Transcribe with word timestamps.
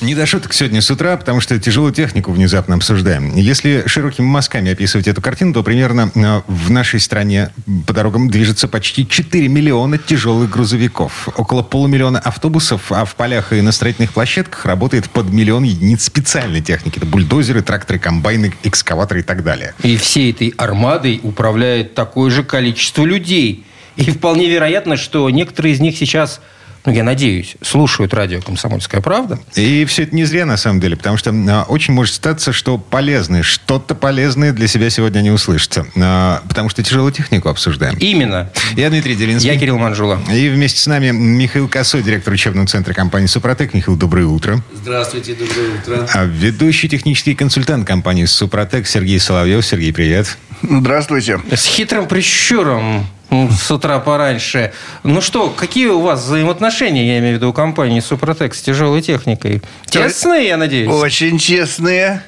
Не 0.00 0.14
до 0.14 0.26
шуток 0.26 0.52
сегодня 0.52 0.80
с 0.80 0.88
утра, 0.92 1.16
потому 1.16 1.40
что 1.40 1.58
тяжелую 1.58 1.92
технику 1.92 2.30
внезапно 2.30 2.76
обсуждаем. 2.76 3.34
Если 3.34 3.82
широкими 3.86 4.26
мазками 4.26 4.70
описывать 4.70 5.08
эту 5.08 5.20
картину, 5.20 5.52
то 5.52 5.64
примерно 5.64 6.12
э, 6.14 6.42
в 6.46 6.70
нашей 6.70 7.00
стране 7.00 7.50
по 7.84 7.92
дорогам 7.92 8.30
движется 8.30 8.68
почти 8.68 9.08
4 9.08 9.48
миллиона 9.48 9.98
тяжелых 9.98 10.50
грузовиков, 10.50 11.28
около 11.36 11.64
полумиллиона 11.64 12.20
автобусов, 12.20 12.92
а 12.92 13.04
в 13.04 13.16
полях 13.16 13.52
и 13.52 13.60
на 13.60 13.72
строительных 13.72 14.12
площадках 14.12 14.66
работает 14.66 15.10
под 15.10 15.32
миллион 15.32 15.64
единиц 15.64 16.04
специальной 16.04 16.60
техники. 16.60 16.98
Это 16.98 17.06
бульдозеры, 17.06 17.62
тракторы, 17.62 17.98
комбайны, 17.98 18.54
экскаваторы 18.62 19.20
и 19.20 19.24
так 19.24 19.42
далее. 19.42 19.74
И 19.82 19.96
всей 19.96 20.30
этой 20.30 20.54
армадой 20.56 21.18
управляет 21.24 21.94
такое 21.94 22.30
же 22.30 22.44
количество 22.44 23.04
людей. 23.04 23.64
И 23.96 24.12
вполне 24.12 24.48
вероятно, 24.48 24.96
что 24.96 25.28
некоторые 25.28 25.74
из 25.74 25.80
них 25.80 25.98
сейчас 25.98 26.40
ну, 26.88 26.94
я 26.94 27.04
надеюсь, 27.04 27.56
слушают 27.60 28.14
радио 28.14 28.40
«Комсомольская 28.40 29.02
правда». 29.02 29.38
И 29.56 29.84
все 29.84 30.04
это 30.04 30.16
не 30.16 30.24
зря, 30.24 30.46
на 30.46 30.56
самом 30.56 30.80
деле, 30.80 30.96
потому 30.96 31.18
что 31.18 31.30
а, 31.30 31.64
очень 31.68 31.92
может 31.92 32.14
статься, 32.14 32.50
что 32.50 32.78
полезное, 32.78 33.42
что-то 33.42 33.94
полезное 33.94 34.54
для 34.54 34.68
себя 34.68 34.88
сегодня 34.88 35.20
не 35.20 35.30
услышится. 35.30 35.86
А, 35.96 36.42
потому 36.48 36.70
что 36.70 36.82
тяжелую 36.82 37.12
технику 37.12 37.50
обсуждаем. 37.50 37.98
Именно. 37.98 38.50
Я 38.74 38.88
Дмитрий 38.88 39.16
Делинский. 39.16 39.50
Я 39.50 39.58
Кирилл 39.58 39.76
Манжула. 39.76 40.18
И 40.32 40.48
вместе 40.48 40.80
с 40.80 40.86
нами 40.86 41.10
Михаил 41.10 41.68
Косой, 41.68 42.02
директор 42.02 42.32
учебного 42.32 42.66
центра 42.66 42.94
компании 42.94 43.26
«Супротек». 43.26 43.74
Михаил, 43.74 43.98
доброе 43.98 44.24
утро. 44.24 44.62
Здравствуйте, 44.72 45.34
доброе 45.34 45.74
утро. 45.74 46.08
А 46.14 46.24
ведущий 46.24 46.88
технический 46.88 47.34
консультант 47.34 47.86
компании 47.86 48.24
«Супротек» 48.24 48.86
Сергей 48.86 49.20
Соловьев. 49.20 49.62
Сергей, 49.66 49.92
привет. 49.92 50.38
Здравствуйте. 50.62 51.40
С 51.50 51.66
хитрым 51.66 52.06
прищуром 52.06 53.06
с 53.30 53.70
утра 53.70 53.98
пораньше. 53.98 54.72
Ну 55.02 55.20
что, 55.20 55.50
какие 55.50 55.88
у 55.88 56.00
вас 56.00 56.24
взаимоотношения, 56.24 57.06
я 57.06 57.18
имею 57.18 57.34
в 57.34 57.36
виду, 57.36 57.50
у 57.50 57.52
компании 57.52 58.00
«Супротек» 58.00 58.54
с 58.54 58.62
тяжелой 58.62 59.02
техникой? 59.02 59.62
Тесные, 59.86 60.48
я 60.48 60.56
надеюсь? 60.56 60.88
Очень 60.88 61.38
честные. 61.38 62.22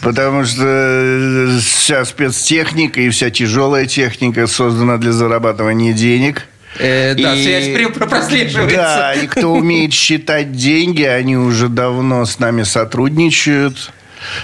Потому 0.00 0.44
что 0.44 1.58
вся 1.60 2.04
спецтехника 2.04 3.00
и 3.00 3.10
вся 3.10 3.30
тяжелая 3.30 3.86
техника 3.86 4.48
создана 4.48 4.96
для 4.96 5.12
зарабатывания 5.12 5.92
денег. 5.92 6.46
Э, 6.80 7.14
да, 7.14 7.36
и, 7.36 7.42
связь 7.44 7.92
прослеживается. 7.92 8.76
Да, 8.76 9.14
и 9.14 9.28
кто 9.28 9.52
умеет 9.52 9.92
считать 9.92 10.52
деньги, 10.52 11.04
они 11.04 11.36
уже 11.36 11.68
давно 11.68 12.24
с 12.24 12.40
нами 12.40 12.64
сотрудничают 12.64 13.92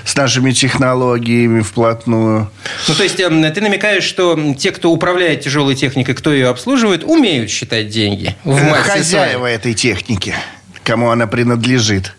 с 0.05 0.17
нашими 0.17 0.53
технологиями 0.53 1.61
вплотную. 1.61 2.51
Ну, 2.89 2.95
то 2.95 3.03
есть, 3.03 3.21
эм, 3.21 3.53
ты 3.53 3.61
намекаешь, 3.61 4.05
что 4.05 4.39
те, 4.59 4.73
кто 4.73 4.91
управляет 4.91 5.43
тяжелой 5.43 5.75
техникой, 5.75 6.15
кто 6.15 6.33
ее 6.33 6.49
обслуживает, 6.49 7.05
умеют 7.05 7.51
считать 7.51 7.89
деньги 7.89 8.37
в 8.45 8.73
Хозяева 8.73 9.47
этой 9.47 9.75
техники 9.75 10.35
кому 10.83 11.11
она 11.11 11.27
принадлежит. 11.27 12.15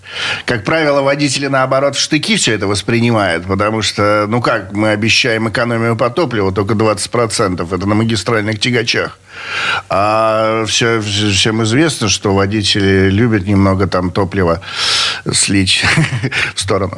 Как 0.46 0.64
правило, 0.64 1.02
водители, 1.02 1.48
наоборот, 1.48 1.96
в 1.96 2.00
штыки 2.00 2.38
все 2.38 2.54
это 2.54 2.68
воспринимают, 2.68 3.46
потому 3.46 3.82
что, 3.82 4.28
ну 4.30 4.42
как, 4.42 4.72
мы 4.72 4.92
обещаем 4.92 5.50
экономию 5.50 5.98
по 5.98 6.10
топливу 6.10 6.52
только 6.54 6.74
20%, 6.76 7.76
это 7.76 7.86
на 7.86 7.96
магистральных 7.96 8.60
тягачах. 8.60 9.20
А 9.90 10.66
все, 10.66 11.02
всем 11.02 11.64
известно, 11.64 12.10
что 12.10 12.34
водители 12.34 13.10
любят 13.10 13.46
немного 13.46 13.88
там 13.88 14.12
топлива 14.12 14.62
слить 15.32 15.84
в 16.56 16.60
сторону. 16.62 16.98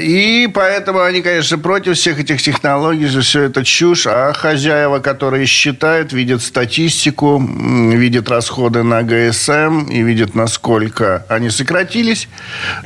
И 0.00 0.48
поэтому 0.52 1.00
они, 1.00 1.22
конечно, 1.22 1.58
против 1.58 1.96
всех 1.96 2.18
этих 2.18 2.42
технологий, 2.42 3.06
все 3.20 3.42
это 3.42 3.64
чушь. 3.64 4.06
А 4.06 4.32
хозяева, 4.32 4.98
которые 5.00 5.46
считают, 5.46 6.12
видят 6.12 6.42
статистику, 6.42 7.38
видят 7.40 8.28
расходы 8.28 8.82
на 8.82 9.02
ГСМ 9.02 9.88
и 9.90 10.02
видят, 10.02 10.34
насколько 10.34 11.24
они 11.28 11.50
сократились 11.50 12.28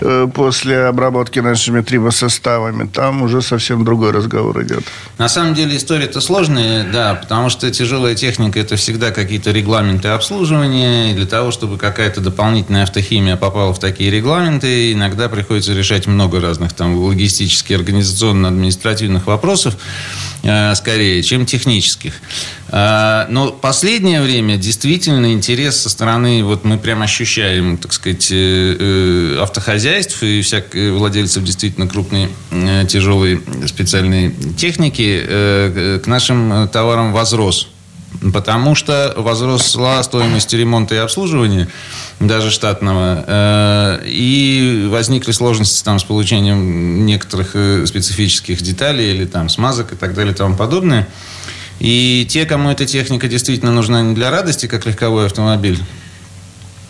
э, 0.01 0.29
после 0.33 0.87
обработки 0.87 1.39
нашими 1.41 1.81
трибосоставами, 1.81 2.87
там 2.89 3.23
уже 3.23 3.43
совсем 3.43 3.84
другой 3.84 4.13
разговор 4.13 4.63
идет. 4.63 4.84
На 5.19 5.29
самом 5.29 5.55
деле 5.55 5.77
история-то 5.77 6.21
сложная, 6.21 6.84
да, 6.84 7.15
потому 7.15 7.51
что 7.51 7.71
тяжелая 7.71 8.14
техника– 8.15 8.61
это 8.61 8.77
всегда 8.77 9.11
какие-то 9.11 9.51
регламенты 9.51 10.09
обслуживания, 10.09 11.11
и 11.11 11.15
для 11.15 11.27
того, 11.27 11.51
чтобы 11.51 11.79
какая-то 11.79 12.21
дополнительная 12.21 12.85
автохимия 12.85 13.37
попала 13.37 13.73
в 13.73 13.79
такие 13.79 13.95
такие 13.95 14.11
регламенты. 14.11 14.93
Иногда 14.93 15.29
приходится 15.29 15.73
решать 15.73 16.07
много 16.07 16.41
разных 16.41 16.73
там 16.73 16.97
логистических, 16.97 17.77
организационно-административных 17.77 19.27
вопросов, 19.27 19.77
э, 20.43 20.75
скорее, 20.75 21.23
чем 21.23 21.47
технических. 21.47 22.15
Э, 22.69 23.27
но 23.31 23.53
последнее 23.53 24.21
время 24.21 24.57
действительно 24.57 25.33
интерес 25.33 25.77
со 25.77 25.89
стороны, 25.89 26.43
вот 26.43 26.65
мы 26.65 26.77
прям 26.77 27.03
ощущаем, 27.03 27.79
так 27.79 27.93
сказать, 27.93 28.29
э, 28.31 29.39
автохозяйств 29.41 30.23
и 30.23 30.43
всяких 30.43 30.93
владельцев 30.93 31.45
действительно 31.45 31.87
крупной 31.87 32.29
тяжелой 32.89 33.41
специальной 33.67 34.35
техники 34.57 35.23
к 36.05 36.07
нашим 36.07 36.69
товарам 36.69 37.13
возрос. 37.13 37.69
Потому 38.33 38.75
что 38.75 39.13
возросла 39.17 40.03
стоимость 40.03 40.53
ремонта 40.53 40.95
и 40.95 40.99
обслуживания 40.99 41.69
даже 42.21 42.51
штатного. 42.51 43.25
Э, 43.27 44.03
и 44.07 44.87
возникли 44.91 45.33
сложности 45.33 45.83
там 45.85 45.99
с 45.99 46.05
получением 46.05 47.05
некоторых 47.07 47.51
э, 47.55 47.85
специфических 47.87 48.63
деталей 48.63 49.15
или 49.15 49.25
там 49.25 49.49
смазок 49.49 49.93
и 49.93 49.97
так 49.97 50.15
далее 50.15 50.33
и 50.33 50.37
тому 50.37 50.57
подобное. 50.57 51.09
И 51.81 52.27
те, 52.31 52.47
кому 52.47 52.71
эта 52.71 52.87
техника 52.87 53.27
действительно 53.29 53.73
нужна 53.73 54.03
не 54.03 54.15
для 54.15 54.31
радости, 54.31 54.67
как 54.67 54.87
легковой 54.87 55.27
автомобиль, 55.27 55.79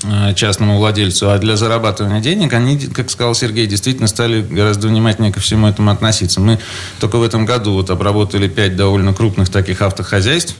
э, 0.04 0.34
частному 0.34 0.76
владельцу, 0.78 1.30
а 1.30 1.38
для 1.38 1.56
зарабатывания 1.56 2.20
денег, 2.20 2.52
они, 2.52 2.78
как 2.78 3.10
сказал 3.10 3.34
Сергей, 3.34 3.66
действительно 3.66 4.08
стали 4.08 4.42
гораздо 4.42 4.88
внимательнее 4.88 5.32
ко 5.32 5.40
всему 5.40 5.66
этому 5.66 5.90
относиться. 5.90 6.40
Мы 6.40 6.58
только 7.00 7.16
в 7.16 7.22
этом 7.22 7.46
году 7.46 7.72
вот 7.72 7.88
обработали 7.88 8.46
пять 8.46 8.76
довольно 8.76 9.14
крупных 9.14 9.48
таких 9.48 9.80
автохозяйств 9.80 10.54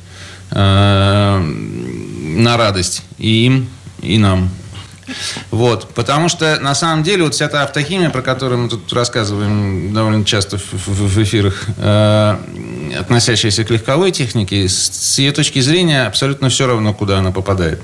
на 0.54 2.56
радость 2.56 3.03
и 3.19 3.47
им, 3.47 3.69
и 4.00 4.19
нам. 4.19 4.50
Вот, 5.50 5.91
потому 5.94 6.28
что 6.28 6.59
на 6.60 6.75
самом 6.75 7.03
деле 7.03 7.25
вот 7.25 7.34
вся 7.34 7.48
та 7.48 7.62
автохимия, 7.62 8.10
про 8.10 8.22
которую 8.22 8.62
мы 8.62 8.69
тут 8.69 8.92
рассказываем 8.92 9.92
довольно 9.92 10.25
часто 10.25 10.59
в, 10.59 10.72
в, 10.72 11.15
в 11.15 11.22
эфирах, 11.22 11.65
э, 11.76 12.37
относящаяся 12.98 13.65
к 13.65 13.70
легковой 13.70 14.12
технике, 14.12 14.69
с, 14.69 14.75
с 14.75 15.19
ее 15.19 15.32
точки 15.32 15.60
зрения 15.60 16.06
абсолютно 16.06 16.48
все 16.48 16.66
равно, 16.66 16.94
куда 16.94 17.19
она 17.19 17.32
попадает. 17.32 17.81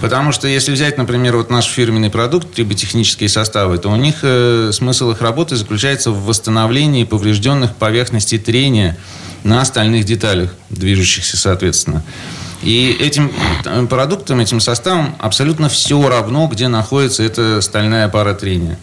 Потому 0.00 0.32
что 0.32 0.46
если 0.46 0.72
взять, 0.72 0.98
например, 0.98 1.36
вот 1.36 1.50
наш 1.50 1.66
фирменный 1.66 2.10
продукт, 2.10 2.56
либо 2.58 2.74
технические 2.74 3.28
составы, 3.28 3.78
то 3.78 3.88
у 3.88 3.96
них 3.96 4.16
э, 4.22 4.70
смысл 4.72 5.10
их 5.10 5.20
работы 5.20 5.56
заключается 5.56 6.10
в 6.10 6.26
восстановлении 6.26 7.04
поврежденных 7.04 7.74
поверхностей 7.76 8.38
трения 8.38 8.98
на 9.44 9.60
остальных 9.60 10.04
деталях, 10.04 10.54
движущихся 10.70 11.36
соответственно. 11.36 12.02
И 12.62 12.96
этим 13.00 13.32
э, 13.64 13.86
продуктом, 13.86 14.40
этим 14.40 14.60
составом 14.60 15.16
абсолютно 15.18 15.68
все 15.68 16.08
равно, 16.08 16.46
где 16.46 16.68
находится 16.68 17.22
эта 17.22 17.60
стальная 17.60 18.08
пара 18.08 18.34
трения. 18.34 18.78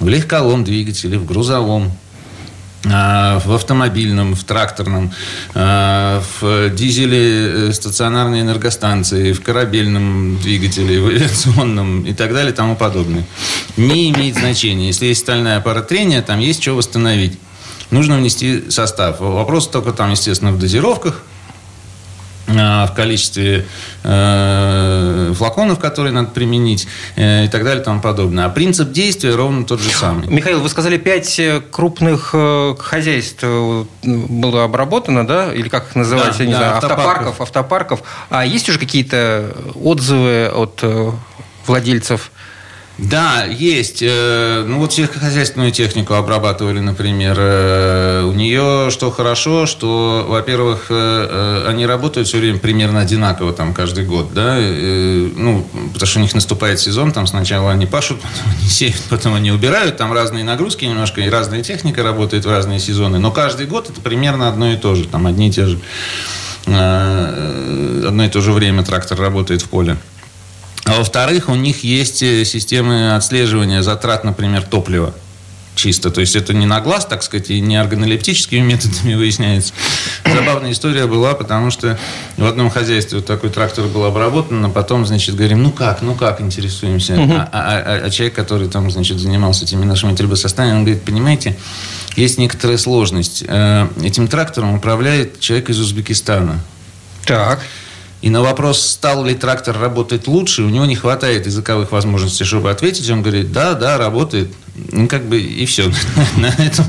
В 0.00 0.08
легковом 0.08 0.64
двигателе, 0.64 1.18
в 1.18 1.26
грузовом, 1.26 1.92
а, 2.86 3.40
в 3.40 3.52
автомобильном, 3.52 4.34
в 4.34 4.42
тракторном, 4.44 5.12
а, 5.54 6.22
в 6.40 6.70
дизеле 6.70 7.68
э, 7.68 7.72
стационарной 7.74 8.40
энергостанции, 8.40 9.34
в 9.34 9.42
корабельном 9.42 10.38
двигателе, 10.38 10.98
в 10.98 11.08
авиационном 11.08 12.04
и 12.04 12.14
так 12.14 12.32
далее 12.32 12.52
и 12.52 12.54
тому 12.54 12.76
подобное. 12.76 13.26
Не 13.76 14.10
имеет 14.10 14.36
значения. 14.36 14.86
Если 14.86 15.06
есть 15.06 15.20
стальная 15.20 15.60
пара 15.60 15.82
трения, 15.82 16.22
там 16.22 16.38
есть 16.38 16.62
что 16.62 16.72
восстановить. 16.72 17.38
Нужно 17.90 18.16
внести 18.16 18.70
состав. 18.70 19.20
Вопрос 19.20 19.68
только 19.68 19.92
там, 19.92 20.10
естественно, 20.10 20.52
в 20.52 20.58
дозировках, 20.58 21.22
Э, 22.56 22.86
в 22.86 22.94
количестве 22.94 23.66
э, 24.02 25.32
флаконов, 25.36 25.78
которые 25.78 26.12
надо 26.12 26.28
применить 26.30 26.88
э, 27.16 27.44
и 27.44 27.48
так 27.48 27.64
далее 27.64 27.82
и 27.82 27.84
тому 27.84 28.00
подобное. 28.00 28.46
А 28.46 28.48
принцип 28.48 28.90
действия 28.92 29.34
ровно 29.34 29.64
тот 29.64 29.80
же 29.80 29.90
самый. 29.90 30.26
Михаил, 30.28 30.60
вы 30.60 30.68
сказали, 30.68 30.96
пять 30.96 31.38
э, 31.38 31.60
крупных 31.70 32.30
э, 32.32 32.74
хозяйств 32.78 33.44
было 34.02 34.64
обработано, 34.64 35.26
да? 35.26 35.52
Или 35.52 35.68
как 35.68 35.88
их 35.88 35.94
называть, 35.94 36.38
да, 36.38 36.44
я 36.44 36.46
не 36.46 36.52
да, 36.52 36.58
знаю, 36.58 36.76
автопарков. 36.76 37.06
автопарков, 37.06 37.40
автопарков. 37.40 38.02
А 38.30 38.44
есть 38.44 38.68
уже 38.68 38.78
какие-то 38.78 39.54
отзывы 39.74 40.50
от 40.52 40.82
владельцев 41.66 42.30
Да, 43.02 43.44
есть. 43.44 44.02
Э, 44.02 44.62
ну 44.66 44.78
вот 44.78 44.92
сельскохозяйственную 44.92 45.72
технику 45.72 46.14
обрабатывали, 46.14 46.80
например. 46.80 47.36
Э, 47.38 48.22
у 48.24 48.32
нее 48.32 48.90
что 48.90 49.10
хорошо, 49.10 49.64
что, 49.64 50.26
во-первых, 50.28 50.86
э, 50.90 51.64
они 51.66 51.86
работают 51.86 52.28
все 52.28 52.38
время 52.38 52.58
примерно 52.58 53.00
одинаково 53.00 53.54
там 53.54 53.72
каждый 53.72 54.04
год, 54.04 54.34
да. 54.34 54.58
Ну, 54.58 55.66
потому 55.94 56.06
что 56.06 56.18
у 56.18 56.22
них 56.22 56.34
наступает 56.34 56.78
сезон, 56.78 57.12
там 57.12 57.26
сначала 57.26 57.72
они 57.72 57.86
пашут, 57.86 58.20
потом 58.22 58.52
они 58.60 58.68
сеют, 58.68 59.02
потом 59.08 59.34
они 59.34 59.50
убирают. 59.50 59.96
Там 59.96 60.12
разные 60.12 60.44
нагрузки 60.44 60.84
немножко, 60.84 61.22
и 61.22 61.30
разная 61.30 61.62
техника 61.62 62.02
работает 62.02 62.44
в 62.44 62.50
разные 62.50 62.80
сезоны. 62.80 63.18
Но 63.18 63.30
каждый 63.30 63.66
год 63.66 63.88
это 63.88 64.00
примерно 64.02 64.48
одно 64.48 64.72
и 64.72 64.76
то 64.76 64.94
же. 64.94 65.06
Там 65.08 65.26
одни 65.26 65.48
и 65.48 65.52
те 65.52 65.66
же 65.66 65.80
одно 66.66 68.24
и 68.24 68.28
то 68.28 68.42
же 68.42 68.52
время 68.52 68.84
трактор 68.84 69.18
работает 69.18 69.62
в 69.62 69.68
поле. 69.70 69.96
А 70.90 70.98
во-вторых, 70.98 71.48
у 71.48 71.54
них 71.54 71.84
есть 71.84 72.22
э, 72.22 72.44
системы 72.44 73.14
отслеживания 73.14 73.82
затрат, 73.82 74.24
например, 74.24 74.62
топлива 74.62 75.14
чисто. 75.76 76.10
То 76.10 76.20
есть 76.20 76.36
это 76.36 76.52
не 76.52 76.66
на 76.66 76.80
глаз, 76.80 77.06
так 77.06 77.22
сказать, 77.22 77.50
и 77.50 77.60
не 77.60 77.76
органолептическими 77.76 78.60
методами 78.72 79.14
выясняется. 79.14 79.72
Забавная 80.24 80.72
история 80.72 81.06
была, 81.06 81.34
потому 81.34 81.70
что 81.70 81.98
в 82.36 82.44
одном 82.44 82.70
хозяйстве 82.70 83.18
вот 83.18 83.26
такой 83.26 83.50
трактор 83.50 83.86
был 83.86 84.04
обработан, 84.04 84.64
а 84.64 84.68
потом, 84.68 85.06
значит, 85.06 85.36
говорим, 85.36 85.62
ну 85.62 85.70
как, 85.70 86.02
ну 86.02 86.14
как, 86.14 86.40
интересуемся. 86.40 87.14
А, 87.18 87.48
а, 87.52 87.78
а, 87.78 88.06
а 88.06 88.10
человек, 88.10 88.34
который 88.34 88.68
там, 88.68 88.90
значит, 88.90 89.18
занимался 89.18 89.64
этими 89.64 89.84
нашими 89.84 90.14
трибосоставами, 90.14 90.72
он 90.72 90.84
говорит, 90.84 91.02
понимаете, 91.02 91.56
есть 92.16 92.38
некоторая 92.38 92.76
сложность. 92.76 93.44
Э, 93.46 93.88
этим 94.02 94.28
трактором 94.28 94.74
управляет 94.74 95.40
человек 95.40 95.70
из 95.70 95.80
Узбекистана. 95.80 96.60
Так. 97.24 97.60
И 98.22 98.28
на 98.28 98.42
вопрос, 98.42 98.86
стал 98.86 99.24
ли 99.24 99.34
трактор 99.34 99.78
работать 99.78 100.26
лучше, 100.26 100.62
у 100.62 100.68
него 100.68 100.84
не 100.84 100.94
хватает 100.94 101.46
языковых 101.46 101.90
возможностей, 101.90 102.44
чтобы 102.44 102.70
ответить. 102.70 103.08
Он 103.08 103.22
говорит, 103.22 103.50
да, 103.50 103.72
да, 103.72 103.96
работает. 103.96 104.52
Ну, 104.92 105.08
как 105.08 105.24
бы 105.24 105.40
и 105.40 105.64
все. 105.64 105.90
На 106.36 106.48
этом, 106.48 106.84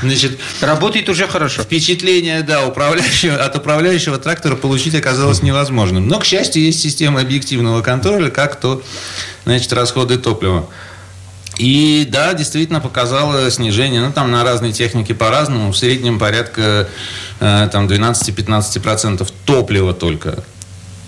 значит, 0.00 0.38
работает 0.60 1.08
уже 1.08 1.26
хорошо. 1.26 1.62
Впечатление, 1.62 2.42
да, 2.42 2.66
управляющего, 2.66 3.36
от 3.36 3.56
управляющего 3.56 4.18
трактора 4.18 4.54
получить 4.54 4.94
оказалось 4.94 5.42
невозможным. 5.42 6.06
Но, 6.06 6.20
к 6.20 6.24
счастью, 6.24 6.62
есть 6.62 6.80
система 6.80 7.20
объективного 7.20 7.82
контроля, 7.82 8.30
как 8.30 8.60
то, 8.60 8.80
значит, 9.44 9.72
расходы 9.72 10.18
топлива. 10.18 10.68
И 11.58 12.06
да, 12.08 12.34
действительно 12.34 12.80
показало 12.80 13.50
снижение. 13.50 14.00
Ну, 14.00 14.12
там 14.12 14.30
на 14.30 14.44
разные 14.44 14.72
техники 14.72 15.12
по-разному. 15.12 15.72
В 15.72 15.76
среднем 15.76 16.18
порядка 16.18 16.88
э, 17.40 17.68
там 17.70 17.86
12-15% 17.86 19.28
топлива 19.44 19.92
только. 19.92 20.44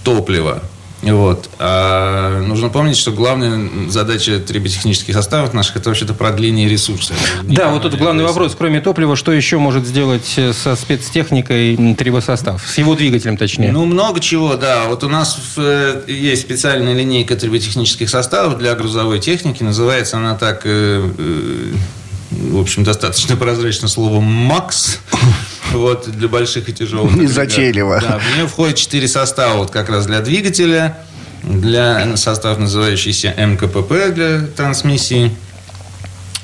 Топлива. 0.02 0.62
Вот. 1.02 1.48
А 1.58 2.42
нужно 2.42 2.68
помнить, 2.68 2.96
что 2.96 3.10
главная 3.12 3.88
задача 3.88 4.38
триботехнических 4.38 5.14
составов 5.14 5.54
наших 5.54 5.76
это 5.76 5.88
вообще-то 5.88 6.14
продление 6.14 6.68
ресурса. 6.68 7.14
Да, 7.42 7.70
вот 7.70 7.82
тут 7.82 7.96
главный 7.96 8.24
вопрос. 8.24 8.54
Кроме 8.56 8.80
топлива, 8.80 9.16
что 9.16 9.32
еще 9.32 9.58
может 9.58 9.86
сделать 9.86 10.34
э, 10.36 10.52
со 10.52 10.76
спецтехникой 10.76 11.94
трибосостав? 11.94 12.66
С 12.66 12.76
его 12.78 12.94
двигателем, 12.94 13.36
точнее. 13.36 13.72
Ну, 13.72 13.86
много 13.86 14.20
чего, 14.20 14.56
да. 14.56 14.84
Вот 14.88 15.02
у 15.02 15.08
нас 15.08 15.38
э, 15.56 16.02
есть 16.06 16.42
специальная 16.42 16.94
линейка 16.94 17.36
триботехнических 17.36 18.10
составов 18.10 18.58
для 18.58 18.74
грузовой 18.74 19.20
техники. 19.20 19.62
Называется 19.62 20.18
она 20.18 20.34
так, 20.34 20.62
э, 20.64 21.72
в 22.30 22.60
общем, 22.60 22.84
достаточно 22.84 23.36
прозрачно 23.36 23.88
слово 23.88 24.20
«МАКС». 24.20 25.00
Вот, 25.72 26.10
для 26.10 26.28
больших 26.28 26.68
и 26.68 26.72
тяжелых. 26.72 27.14
Незатейливо. 27.14 28.00
Да, 28.00 28.18
в 28.18 28.36
нее 28.36 28.46
входит 28.46 28.76
четыре 28.76 29.08
состава, 29.08 29.58
вот 29.58 29.70
как 29.70 29.88
раз 29.88 30.06
для 30.06 30.20
двигателя, 30.20 30.98
для 31.42 32.16
состав, 32.16 32.58
называющийся 32.58 33.34
МКПП 33.36 34.12
для 34.14 34.40
трансмиссии, 34.56 35.32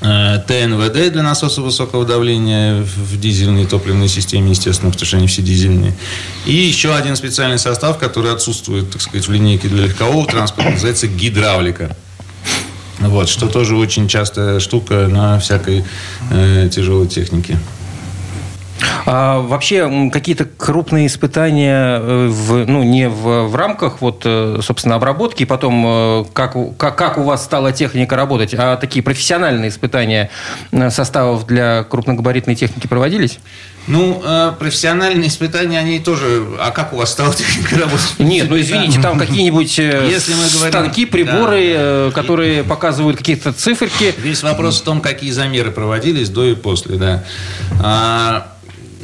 э, 0.00 0.38
ТНВД 0.46 1.12
для 1.12 1.22
насоса 1.22 1.60
высокого 1.60 2.04
давления 2.04 2.82
в 2.82 3.18
дизельной 3.18 3.66
топливной 3.66 4.08
системе, 4.08 4.50
естественно, 4.50 4.90
потому 4.90 5.06
что 5.06 5.16
они 5.16 5.26
все 5.26 5.42
дизельные. 5.42 5.94
И 6.44 6.54
еще 6.54 6.94
один 6.94 7.16
специальный 7.16 7.58
состав, 7.58 7.98
который 7.98 8.32
отсутствует, 8.32 8.90
так 8.90 9.02
сказать, 9.02 9.26
в 9.26 9.32
линейке 9.32 9.68
для 9.68 9.86
легкового 9.86 10.26
транспорта, 10.26 10.70
называется 10.70 11.08
гидравлика. 11.08 11.96
Вот, 13.00 13.28
что 13.28 13.46
тоже 13.46 13.76
очень 13.76 14.08
частая 14.08 14.58
штука 14.58 15.06
на 15.06 15.38
всякой 15.38 15.84
э, 16.30 16.68
тяжелой 16.72 17.08
технике. 17.08 17.58
А 19.06 19.40
вообще 19.40 20.10
какие-то 20.12 20.44
крупные 20.44 21.06
испытания 21.06 22.00
э, 22.00 22.28
в, 22.28 22.66
ну, 22.66 22.82
не 22.82 23.08
в, 23.08 23.46
в 23.46 23.54
рамках 23.54 24.00
вот, 24.00 24.22
э, 24.24 24.58
собственно, 24.62 24.96
обработки, 24.96 25.44
и 25.44 25.46
потом 25.46 25.84
э, 25.86 26.24
как, 26.32 26.56
как, 26.76 26.96
как 26.96 27.18
у 27.18 27.22
вас 27.22 27.44
стала 27.44 27.72
техника 27.72 28.16
работать, 28.16 28.54
а 28.54 28.76
такие 28.76 29.02
профессиональные 29.02 29.70
испытания 29.70 30.30
составов 30.90 31.46
для 31.46 31.84
крупногабаритной 31.84 32.54
техники 32.54 32.86
проводились? 32.86 33.38
Ну, 33.86 34.20
профессиональные 34.58 35.28
испытания, 35.28 35.78
они 35.78 36.00
тоже... 36.00 36.44
А 36.58 36.72
как 36.72 36.92
у 36.92 36.96
вас 36.96 37.12
стала 37.12 37.32
техника 37.32 37.78
работать? 37.78 38.18
Нет, 38.18 38.50
ну 38.50 38.58
извините, 38.58 39.00
там 39.00 39.16
какие-нибудь 39.16 39.78
Если 39.78 40.34
мы 40.34 40.48
говорим, 40.48 40.72
станки, 40.72 41.06
приборы, 41.06 41.74
да. 41.74 42.10
которые 42.12 42.64
показывают 42.64 43.16
какие-то 43.16 43.52
циферки. 43.52 44.12
Весь 44.18 44.42
вопрос 44.42 44.80
в 44.80 44.84
том, 44.84 45.00
какие 45.00 45.30
замеры 45.30 45.70
проводились 45.70 46.30
до 46.30 46.44
и 46.44 46.56
после, 46.56 46.96
да. 46.96 48.48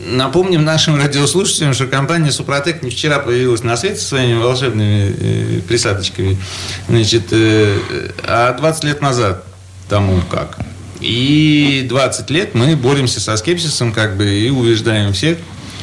Напомним 0.04 0.64
нашим 0.64 0.96
радиослушателям, 0.96 1.74
что 1.74 1.86
компания 1.86 2.32
Супротек 2.32 2.82
не 2.82 2.90
вчера 2.90 3.20
появилась 3.20 3.62
на 3.62 3.76
свет 3.76 4.00
со 4.00 4.06
своими 4.06 4.34
волшебными 4.34 5.14
э, 5.16 5.60
присадочками, 5.60 6.36
значит, 6.88 7.26
э, 7.30 7.78
а 8.24 8.52
20 8.52 8.84
лет 8.84 9.00
назад 9.00 9.44
тому 9.88 10.20
как. 10.28 10.58
И 11.00 11.86
20 11.88 12.30
лет 12.30 12.54
мы 12.54 12.74
боремся 12.74 13.20
со 13.20 13.36
скепсисом 13.36 13.92
как 13.92 14.16
бы 14.16 14.28
и 14.28 14.50
убеждаем 14.50 15.12
всех, 15.12 15.38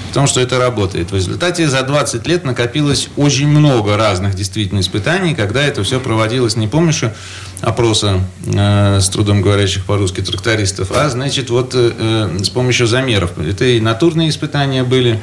в 0.10 0.14
том, 0.14 0.28
что 0.28 0.42
это 0.42 0.58
работает. 0.58 1.12
В 1.12 1.16
результате 1.16 1.68
за 1.68 1.84
20 1.84 2.26
лет 2.28 2.44
накопилось 2.44 3.10
очень 3.16 3.48
много 3.48 3.96
разных 3.96 4.36
действительно 4.36 4.80
испытаний, 4.80 5.36
когда 5.36 5.64
это 5.64 5.84
все 5.84 6.00
проводилось 6.00 6.56
не 6.56 6.68
помощью 6.68 7.14
опроса 7.62 8.22
э, 8.46 9.00
с 9.00 9.10
трудом 9.10 9.42
говорящих 9.42 9.86
по-русски 9.86 10.22
трактористов, 10.22 10.92
а 10.92 11.08
значит 11.10 11.50
вот 11.50 11.74
э, 11.76 11.92
э, 11.98 12.44
с 12.44 12.50
помощью 12.50 12.88
замеров. 12.88 13.38
Это 13.38 13.66
и 13.66 13.80
натурные 13.80 14.30
испытания 14.30 14.84
были, 14.84 15.20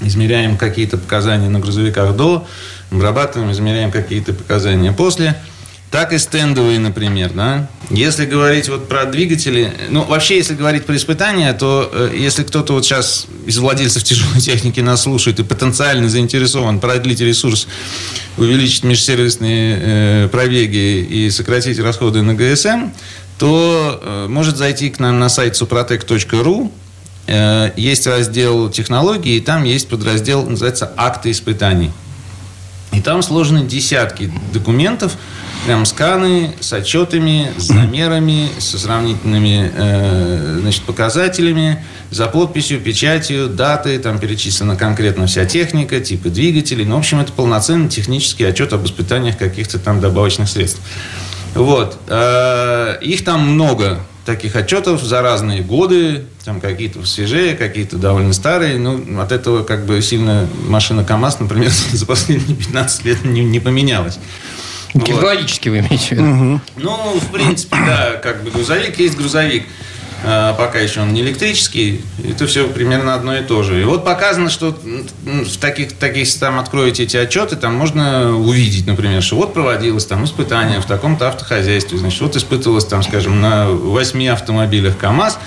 измеряем 0.00 0.56
какие-то 0.56 0.98
показания 0.98 1.48
на 1.48 1.60
грузовиках 1.60 2.16
до, 2.16 2.46
обрабатываем, 2.90 3.52
измеряем 3.52 3.90
какие-то 3.92 4.32
показания 4.32 4.92
после– 4.92 5.40
так 5.90 6.12
и 6.12 6.18
стендовые, 6.18 6.78
например, 6.78 7.32
да. 7.34 7.66
Если 7.88 8.26
говорить 8.26 8.68
вот 8.68 8.88
про 8.88 9.06
двигатели, 9.06 9.72
ну, 9.88 10.04
вообще, 10.04 10.36
если 10.36 10.54
говорить 10.54 10.84
про 10.84 10.94
испытания, 10.96 11.52
то 11.54 11.90
э, 11.90 12.10
если 12.14 12.42
кто-то 12.42 12.74
вот 12.74 12.84
сейчас 12.84 13.26
из 13.46 13.56
владельцев 13.58 14.04
тяжелой 14.04 14.40
техники 14.40 14.80
нас 14.80 15.02
слушает 15.02 15.40
и 15.40 15.44
потенциально 15.44 16.08
заинтересован 16.08 16.80
продлить 16.80 17.20
ресурс, 17.20 17.68
увеличить 18.36 18.84
межсервисные 18.84 19.78
э, 19.80 20.28
пробеги 20.30 21.06
и 21.08 21.30
сократить 21.30 21.78
расходы 21.78 22.20
на 22.20 22.34
ГСМ, 22.34 22.90
то 23.38 24.00
э, 24.02 24.26
может 24.28 24.58
зайти 24.58 24.90
к 24.90 24.98
нам 24.98 25.18
на 25.18 25.30
сайт 25.30 25.54
suprotec.ru, 25.54 26.70
э, 27.28 27.70
есть 27.76 28.06
раздел 28.06 28.68
технологии, 28.68 29.36
и 29.36 29.40
там 29.40 29.64
есть 29.64 29.88
подраздел, 29.88 30.44
называется 30.44 30.92
«Акты 30.96 31.30
испытаний». 31.30 31.92
И 32.92 33.00
там 33.00 33.22
сложены 33.22 33.64
десятки 33.64 34.32
документов, 34.52 35.16
прям 35.66 35.84
сканы 35.84 36.54
с 36.60 36.72
отчетами, 36.72 37.52
с 37.56 37.64
замерами, 37.64 38.48
со 38.58 38.78
сравнительными 38.78 39.70
э, 39.74 40.58
значит, 40.60 40.82
показателями, 40.82 41.84
за 42.10 42.26
подписью, 42.26 42.80
печатью, 42.80 43.48
даты, 43.48 43.98
там 43.98 44.18
перечислена 44.18 44.76
конкретно 44.76 45.26
вся 45.26 45.44
техника, 45.44 46.00
типы 46.00 46.30
двигателей. 46.30 46.84
Ну, 46.84 46.96
в 46.96 46.98
общем, 46.98 47.20
это 47.20 47.32
полноценный 47.32 47.88
технический 47.88 48.44
отчет 48.44 48.72
об 48.72 48.84
испытаниях 48.86 49.36
каких-то 49.36 49.78
там 49.78 50.00
добавочных 50.00 50.48
средств. 50.48 50.80
Вот. 51.54 51.98
Э, 52.08 52.98
их 53.00 53.24
там 53.24 53.48
много 53.48 54.00
таких 54.28 54.56
отчетов 54.56 55.02
за 55.02 55.22
разные 55.22 55.62
годы, 55.62 56.26
там 56.44 56.60
какие-то 56.60 57.04
свежие, 57.06 57.54
какие-то 57.54 57.96
довольно 57.96 58.34
старые. 58.34 58.78
Ну, 58.78 59.20
от 59.20 59.32
этого 59.32 59.64
как 59.64 59.86
бы 59.86 60.02
сильно 60.02 60.46
машина 60.66 61.02
КАМАЗ, 61.02 61.40
например, 61.40 61.70
за 61.92 62.04
последние 62.04 62.56
15 62.56 63.04
лет 63.06 63.24
не, 63.24 63.42
не 63.42 63.58
поменялась. 63.58 64.18
Технологически 64.92 65.68
вот. 65.68 65.74
вы 65.74 65.80
имеете 65.80 66.06
в 66.06 66.10
виду? 66.12 66.24
Угу. 66.24 66.60
Ну, 66.76 67.20
в 67.20 67.32
принципе, 67.32 67.76
да, 67.76 68.14
как 68.22 68.42
бы 68.42 68.50
грузовик 68.50 68.98
есть 68.98 69.16
грузовик. 69.16 69.64
А, 70.24 70.52
пока 70.54 70.80
еще 70.80 71.02
он 71.02 71.12
не 71.12 71.20
электрический, 71.20 72.00
это 72.28 72.46
все 72.46 72.66
примерно 72.66 73.14
одно 73.14 73.36
и 73.36 73.42
то 73.42 73.62
же. 73.62 73.80
И 73.80 73.84
вот 73.84 74.04
показано, 74.04 74.50
что 74.50 74.76
в 75.24 75.56
таких, 75.58 75.92
таких 75.92 76.32
там 76.38 76.58
откроете 76.58 77.04
эти 77.04 77.16
отчеты, 77.16 77.54
там 77.54 77.74
можно 77.74 78.36
увидеть, 78.36 78.86
например, 78.86 79.22
что 79.22 79.36
вот 79.36 79.54
проводилось 79.54 80.06
там 80.06 80.24
испытание 80.24 80.80
в 80.80 80.86
таком-то 80.86 81.28
автохозяйстве, 81.28 81.98
значит, 81.98 82.20
вот 82.20 82.34
испытывалось 82.34 82.84
там, 82.84 83.04
скажем, 83.04 83.40
на 83.40 83.68
8 83.68 84.28
автомобилях 84.28 84.98
КАМАЗ, 84.98 85.38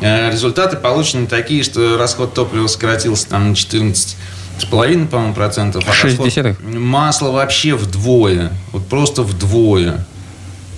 а, 0.00 0.30
результаты 0.30 0.78
получены 0.78 1.26
такие, 1.26 1.62
что 1.62 1.98
расход 1.98 2.32
топлива 2.32 2.68
сократился 2.68 3.28
там 3.28 3.50
на 3.50 3.54
14 3.54 4.16
с 4.58 4.64
половиной, 4.64 5.06
по-моему, 5.06 5.34
процентов. 5.34 5.84
А 5.86 5.92
6 5.92 6.22
десятых? 6.22 6.60
Масло 6.62 7.30
вообще 7.30 7.74
вдвое. 7.74 8.52
Вот 8.72 8.86
просто 8.88 9.22
вдвое. 9.22 10.04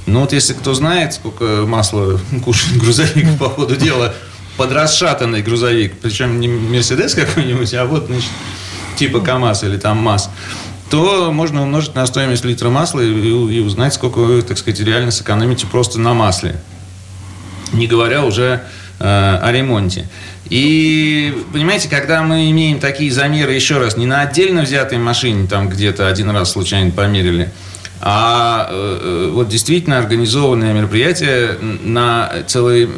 Ну 0.06 0.20
вот 0.20 0.32
если 0.32 0.54
кто 0.54 0.74
знает, 0.74 1.14
сколько 1.14 1.64
масла 1.66 2.18
кушает 2.44 2.78
грузовик 2.78 3.38
по 3.38 3.50
ходу 3.50 3.76
дела, 3.76 4.14
подрасшатанный 4.56 5.42
грузовик, 5.42 5.94
причем 6.00 6.40
не 6.40 6.48
Мерседес 6.48 7.14
какой-нибудь, 7.14 7.72
а 7.74 7.84
вот, 7.84 8.06
значит, 8.06 8.30
типа 8.96 9.20
КАМАЗ 9.20 9.64
или 9.64 9.76
там 9.76 9.98
МАЗ, 9.98 10.30
то 10.90 11.30
можно 11.30 11.62
умножить 11.62 11.94
на 11.94 12.06
стоимость 12.06 12.44
литра 12.44 12.70
масла 12.70 13.00
и, 13.00 13.10
и 13.10 13.60
узнать, 13.60 13.94
сколько 13.94 14.18
вы, 14.18 14.42
так 14.42 14.58
сказать, 14.58 14.80
реально 14.80 15.10
сэкономите 15.10 15.66
просто 15.66 16.00
на 16.00 16.14
масле. 16.14 16.60
Не 17.72 17.86
говоря 17.86 18.24
уже 18.24 18.62
о 19.00 19.50
ремонте. 19.52 20.08
И, 20.50 21.34
понимаете, 21.52 21.88
когда 21.88 22.22
мы 22.22 22.50
имеем 22.50 22.80
такие 22.80 23.12
замеры, 23.12 23.52
еще 23.52 23.78
раз, 23.78 23.96
не 23.96 24.06
на 24.06 24.22
отдельно 24.22 24.62
взятой 24.62 24.98
машине, 24.98 25.46
там 25.46 25.68
где-то 25.68 26.08
один 26.08 26.30
раз 26.30 26.52
случайно 26.52 26.90
померили, 26.90 27.50
а 28.00 28.68
э, 28.70 29.00
э 29.02 29.30
вот 29.32 29.48
действительно 29.48 29.98
организованное 29.98 30.72
мероприятие 30.72 31.58
на 31.82 32.30
целой, 32.46 32.84
э, 32.84 32.88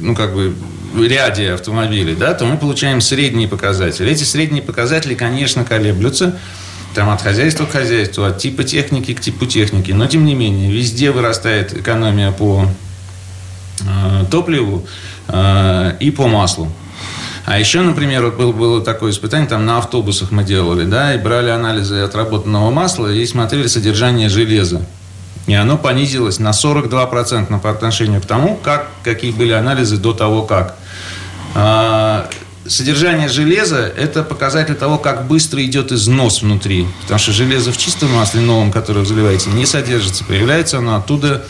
ну, 0.00 0.14
как 0.14 0.34
бы, 0.34 0.54
ряде 0.96 1.52
автомобилей, 1.52 2.14
да, 2.14 2.34
то 2.34 2.44
мы 2.44 2.56
получаем 2.56 3.00
средние 3.00 3.48
показатели. 3.48 4.10
Эти 4.10 4.22
средние 4.22 4.62
показатели, 4.62 5.14
конечно, 5.14 5.64
колеблются 5.64 6.38
там 6.94 7.10
от 7.10 7.20
хозяйства 7.20 7.64
к 7.66 7.72
хозяйству, 7.72 8.24
от 8.24 8.38
типа 8.38 8.62
техники 8.62 9.14
к 9.14 9.20
типу 9.20 9.46
техники. 9.46 9.90
Но, 9.92 10.06
тем 10.06 10.24
не 10.24 10.34
менее, 10.34 10.70
везде 10.70 11.10
вырастает 11.10 11.76
экономия 11.76 12.30
по 12.30 12.66
э, 13.80 14.24
топливу 14.30 14.86
э, 14.86 14.88
и 15.28 16.10
по 16.10 16.26
маслу. 16.26 16.70
А 17.46 17.58
еще, 17.58 17.82
например, 17.82 18.24
вот 18.24 18.36
было, 18.36 18.52
было 18.52 18.80
такое 18.82 19.10
испытание, 19.10 19.46
там 19.46 19.66
на 19.66 19.78
автобусах 19.78 20.30
мы 20.30 20.44
делали, 20.44 20.84
да, 20.84 21.14
и 21.14 21.18
брали 21.18 21.50
анализы 21.50 21.96
отработанного 21.96 22.70
масла 22.70 23.12
и 23.12 23.24
смотрели 23.26 23.66
содержание 23.66 24.30
железа. 24.30 24.86
И 25.46 25.52
оно 25.52 25.76
понизилось 25.76 26.38
на 26.38 26.50
42% 26.50 27.60
по 27.60 27.70
отношению 27.70 28.22
к 28.22 28.26
тому, 28.26 28.56
как, 28.56 28.88
какие 29.02 29.30
были 29.30 29.52
анализы 29.52 29.98
до 29.98 30.14
того, 30.14 30.42
как. 30.42 30.76
А, 31.54 32.30
содержание 32.66 33.28
железа– 33.28 33.92
это 33.96 34.22
показатель 34.22 34.74
того, 34.74 34.96
как 34.96 35.26
быстро 35.26 35.62
идет 35.62 35.92
износ 35.92 36.40
внутри. 36.40 36.86
Потому 37.02 37.18
что 37.18 37.32
железо 37.32 37.72
в 37.72 37.76
чистом 37.76 38.10
масле 38.14 38.40
новом, 38.40 38.72
которое 38.72 39.00
вы 39.00 39.06
заливаете, 39.06 39.50
не 39.50 39.66
содержится. 39.66 40.24
Появляется 40.24 40.78
оно 40.78 40.96
оттуда 40.96 41.44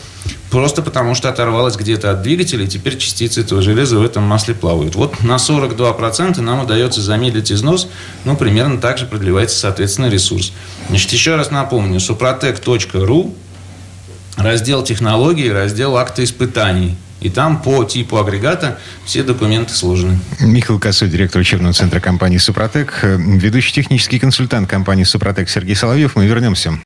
просто 0.49 0.81
потому, 0.81 1.15
что 1.15 1.29
оторвалось 1.29 1.75
где-то 1.75 2.11
от 2.11 2.21
двигателя, 2.21 2.63
и 2.63 2.67
теперь 2.67 2.97
частицы 2.97 3.41
этого 3.41 3.61
железа 3.61 3.97
в 3.97 4.03
этом 4.03 4.23
масле 4.23 4.53
плавают. 4.53 4.95
Вот 4.95 5.21
на 5.23 5.35
42% 5.35 6.39
нам 6.41 6.63
удается 6.63 7.01
замедлить 7.01 7.51
износ, 7.51 7.87
ну, 8.23 8.35
примерно 8.37 8.79
так 8.79 8.97
же 8.97 9.05
продлевается, 9.05 9.57
соответственно, 9.57 10.07
ресурс. 10.07 10.53
Значит, 10.89 11.11
еще 11.11 11.35
раз 11.35 11.51
напомню, 11.51 11.99
suprotec.ru, 11.99 13.33
раздел 14.37 14.83
технологий, 14.83 15.51
раздел 15.51 15.97
акты 15.97 16.23
испытаний. 16.23 16.95
И 17.21 17.29
там 17.29 17.61
по 17.61 17.83
типу 17.85 18.17
агрегата 18.17 18.77
все 19.05 19.23
документы 19.23 19.73
сложены. 19.73 20.19
Михаил 20.39 20.79
Косой, 20.79 21.09
директор 21.09 21.41
учебного 21.41 21.73
центра 21.73 21.99
компании 21.99 22.37
«Супротек», 22.37 22.99
ведущий 23.03 23.73
технический 23.73 24.19
консультант 24.19 24.69
компании 24.69 25.05
«Супротек» 25.05 25.49
Сергей 25.49 25.75
Соловьев. 25.75 26.15
Мы 26.15 26.27
вернемся. 26.27 26.77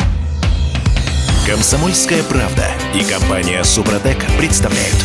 Комсомольская 1.50 2.22
правда 2.22 2.68
и 2.94 3.03
компания 3.03 3.63
«Супротек» 3.63 4.24
представляют. 4.38 4.96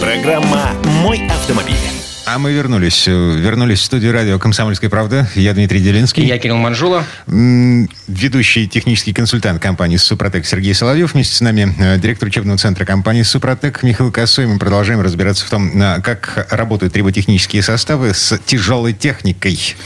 Программа 0.00 0.70
«Мой 1.02 1.20
автомобиль». 1.26 1.76
А 2.24 2.38
мы 2.38 2.50
вернулись. 2.50 3.06
Вернулись 3.06 3.80
в 3.80 3.84
студию 3.84 4.14
радио 4.14 4.38
«Комсомольская 4.38 4.88
правда». 4.88 5.28
Я 5.34 5.52
Дмитрий 5.52 5.80
Делинский. 5.80 6.24
Я 6.24 6.38
Кирилл 6.38 6.56
Манжула. 6.56 7.04
Ведущий 7.26 8.66
технический 8.68 9.12
консультант 9.12 9.60
компании 9.60 9.98
«Супротек» 9.98 10.46
Сергей 10.46 10.72
Соловьев. 10.72 11.12
Вместе 11.12 11.34
с 11.34 11.42
нами 11.42 11.74
э, 11.78 11.98
директор 11.98 12.26
учебного 12.26 12.56
центра 12.56 12.86
компании 12.86 13.20
«Супротек» 13.20 13.82
Михаил 13.82 14.10
Косой. 14.10 14.46
Мы 14.46 14.58
продолжаем 14.58 15.02
разбираться 15.02 15.44
в 15.44 15.50
том, 15.50 15.72
как 16.02 16.46
работают 16.50 16.94
триботехнические 16.94 17.60
составы 17.60 18.14
с 18.14 18.38
тяжелой 18.46 18.94
техникой 18.94 19.76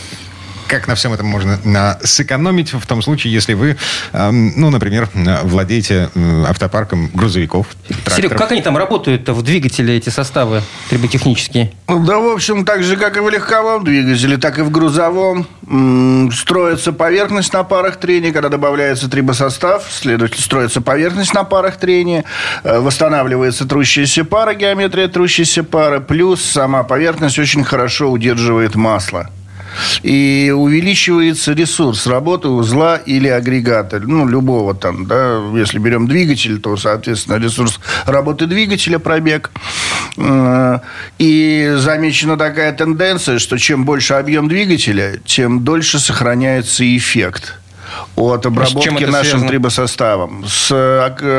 как 0.66 0.88
на 0.88 0.94
всем 0.94 1.12
этом 1.12 1.26
можно 1.26 1.58
на, 1.64 1.99
сэкономить 2.02 2.73
в 2.73 2.87
том 2.87 3.02
случае, 3.02 3.32
если 3.32 3.54
вы, 3.54 3.76
э, 4.12 4.30
ну, 4.30 4.70
например, 4.70 5.08
владеете 5.44 6.11
э, 6.14 6.44
автопарком 6.49 7.11
грузовиков, 7.12 7.68
тракторов. 7.88 8.16
Серег, 8.16 8.37
как 8.37 8.52
они 8.52 8.62
там 8.62 8.76
работают 8.76 9.28
в 9.28 9.42
двигателе, 9.42 9.96
эти 9.96 10.11
составы 10.11 10.62
триботехнические? 10.90 11.73
Да, 11.87 12.18
в 12.18 12.28
общем, 12.28 12.64
так 12.64 12.82
же, 12.82 12.96
как 12.96 13.16
и 13.16 13.20
в 13.20 13.28
легковом 13.28 13.85
двигателе, 13.85 14.37
так 14.37 14.58
и 14.58 14.62
в 14.62 14.70
грузовом. 14.70 15.46
Строится 16.32 16.92
поверхность 16.92 17.52
на 17.52 17.64
парах 17.64 17.96
трения, 17.96 18.32
когда 18.32 18.49
добавляется 18.49 19.08
трибосостав, 19.08 19.85
следовательно, 19.90 20.42
строится 20.42 20.80
поверхность 20.80 21.35
на 21.35 21.44
парах 21.44 21.76
трения, 21.76 22.25
э, 22.62 22.78
восстанавливается 22.78 23.66
трущаяся 23.66 24.25
пара, 24.25 24.54
геометрия 24.54 25.08
трущейся 25.08 25.64
пары, 25.64 26.00
плюс 26.00 26.42
сама 26.44 26.82
поверхность 26.82 27.38
очень 27.38 27.64
хорошо 27.64 28.11
удерживает 28.11 28.75
масло 28.75 29.30
и 30.02 30.52
увеличивается 30.54 31.52
ресурс 31.52 32.06
работы 32.06 32.49
узла 32.49 32.97
или 32.97 33.28
агрегата, 33.28 34.00
ну, 34.00 34.26
любого 34.26 34.75
там, 34.75 35.06
да, 35.06 35.40
если 35.54 35.78
берем 35.78 36.06
двигатель, 36.06 36.61
то, 36.61 36.76
соответственно, 36.76 37.37
ресурс 37.37 37.80
работы 38.06 38.47
двигателя, 38.47 38.99
пробег. 38.99 39.50
Э, 40.16 40.78
и 41.18 41.75
замечена 41.76 42.37
такая 42.37 42.73
тенденция, 42.73 43.38
что 43.38 43.59
чем 43.59 43.85
больше 43.85 44.14
объем 44.14 44.49
двигателя, 44.49 45.21
тем 45.25 45.64
дольше 45.64 45.99
сохраняется 45.99 46.85
эффект 46.97 47.54
от 48.16 48.46
обработки 48.46 49.04
нашим 49.04 49.22
связано? 49.22 49.48
трибосоставом. 49.48 50.44
С, 50.46 50.70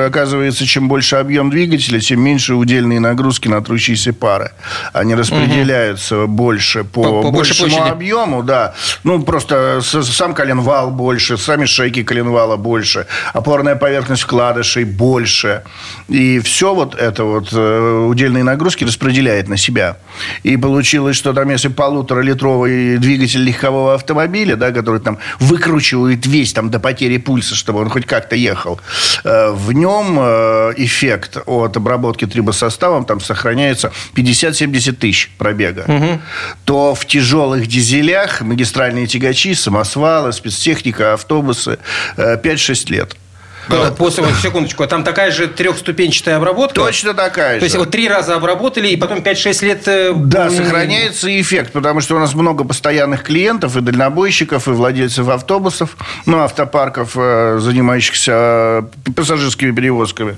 оказывается, 0.07 0.65
чем 0.65 0.87
больше 0.87 1.15
объем 1.15 1.49
двигателя, 1.49 1.99
тем 1.99 2.21
меньше 2.21 2.55
удельные 2.55 2.99
нагрузки 2.99 3.47
на 3.47 3.61
трущиеся 3.61 4.13
пары. 4.13 4.51
Они 4.93 5.15
распределяются 5.15 6.23
угу. 6.23 6.31
больше 6.31 6.83
по, 6.83 7.03
по, 7.03 7.21
по 7.23 7.31
большему 7.31 7.69
площади. 7.69 7.89
объему, 7.89 8.43
да. 8.43 8.73
Ну, 9.03 9.21
просто 9.23 9.81
сам 9.81 10.33
коленвал 10.33 10.91
больше, 10.91 11.37
сами 11.37 11.65
шейки 11.65 12.03
коленвала 12.03 12.57
больше, 12.57 13.07
опорная 13.33 13.75
поверхность 13.75 14.23
вкладышей 14.23 14.83
больше. 14.83 15.63
И 16.07 16.39
все 16.39 16.73
вот 16.73 16.95
это 16.95 17.23
вот 17.23 17.49
э, 17.51 18.05
удельные 18.07 18.43
нагрузки 18.43 18.83
распределяет 18.83 19.47
на 19.47 19.57
себя. 19.57 19.97
И 20.43 20.57
получилось, 20.57 21.15
что 21.15 21.33
там, 21.33 21.49
если 21.49 21.67
полуторалитровый 21.67 22.97
двигатель 22.97 23.43
легкового 23.43 23.95
автомобиля, 23.95 24.55
да, 24.55 24.71
который 24.71 24.99
там 24.99 25.17
выкручивает 25.39 26.25
весь 26.25 26.46
там 26.53 26.69
до 26.69 26.79
потери 26.79 27.17
пульса, 27.17 27.55
чтобы 27.55 27.79
он 27.79 27.89
хоть 27.89 28.05
как-то 28.05 28.35
ехал, 28.35 28.79
э, 29.23 29.51
в 29.51 29.71
нем 29.71 30.17
э, 30.19 30.73
эффект 30.77 31.37
от 31.45 31.77
обработки 31.77 32.25
трибосоставом 32.25 33.05
там 33.05 33.19
сохраняется 33.21 33.91
50-70 34.15 34.93
тысяч 34.93 35.31
пробега. 35.37 35.85
Угу. 35.87 36.21
То 36.65 36.95
в 36.95 37.05
тяжелых 37.05 37.67
дизелях 37.67 38.41
магистральные 38.41 39.07
тягачи, 39.07 39.53
самосвалы, 39.53 40.33
спецтехника, 40.33 41.13
автобусы 41.13 41.79
5-6 42.17 42.91
лет. 42.91 43.15
Да. 43.69 43.91
После, 43.91 44.23
вот, 44.23 44.33
секундочку, 44.41 44.85
там 44.87 45.03
такая 45.03 45.31
же 45.31 45.47
трехступенчатая 45.47 46.37
обработка? 46.37 46.75
Точно 46.75 47.13
такая 47.13 47.55
же. 47.55 47.59
То 47.59 47.65
есть 47.65 47.75
вот 47.75 47.91
три 47.91 48.07
раза 48.07 48.35
обработали, 48.35 48.89
и 48.89 48.95
потом 48.95 49.19
5-6 49.19 49.65
лет... 49.65 49.87
Э, 49.87 50.13
да, 50.15 50.49
сохраняется 50.49 51.41
эффект, 51.41 51.73
потому 51.73 52.01
что 52.01 52.15
у 52.15 52.19
нас 52.19 52.33
много 52.33 52.63
постоянных 52.63 53.23
клиентов, 53.23 53.75
и 53.75 53.81
дальнобойщиков, 53.81 54.67
и 54.67 54.71
владельцев 54.71 55.27
автобусов, 55.29 55.97
ну, 56.25 56.39
автопарков, 56.39 57.11
э, 57.15 57.59
занимающихся 57.59 58.31
э, 58.33 58.81
пассажирскими 59.15 59.71
перевозками. 59.71 60.37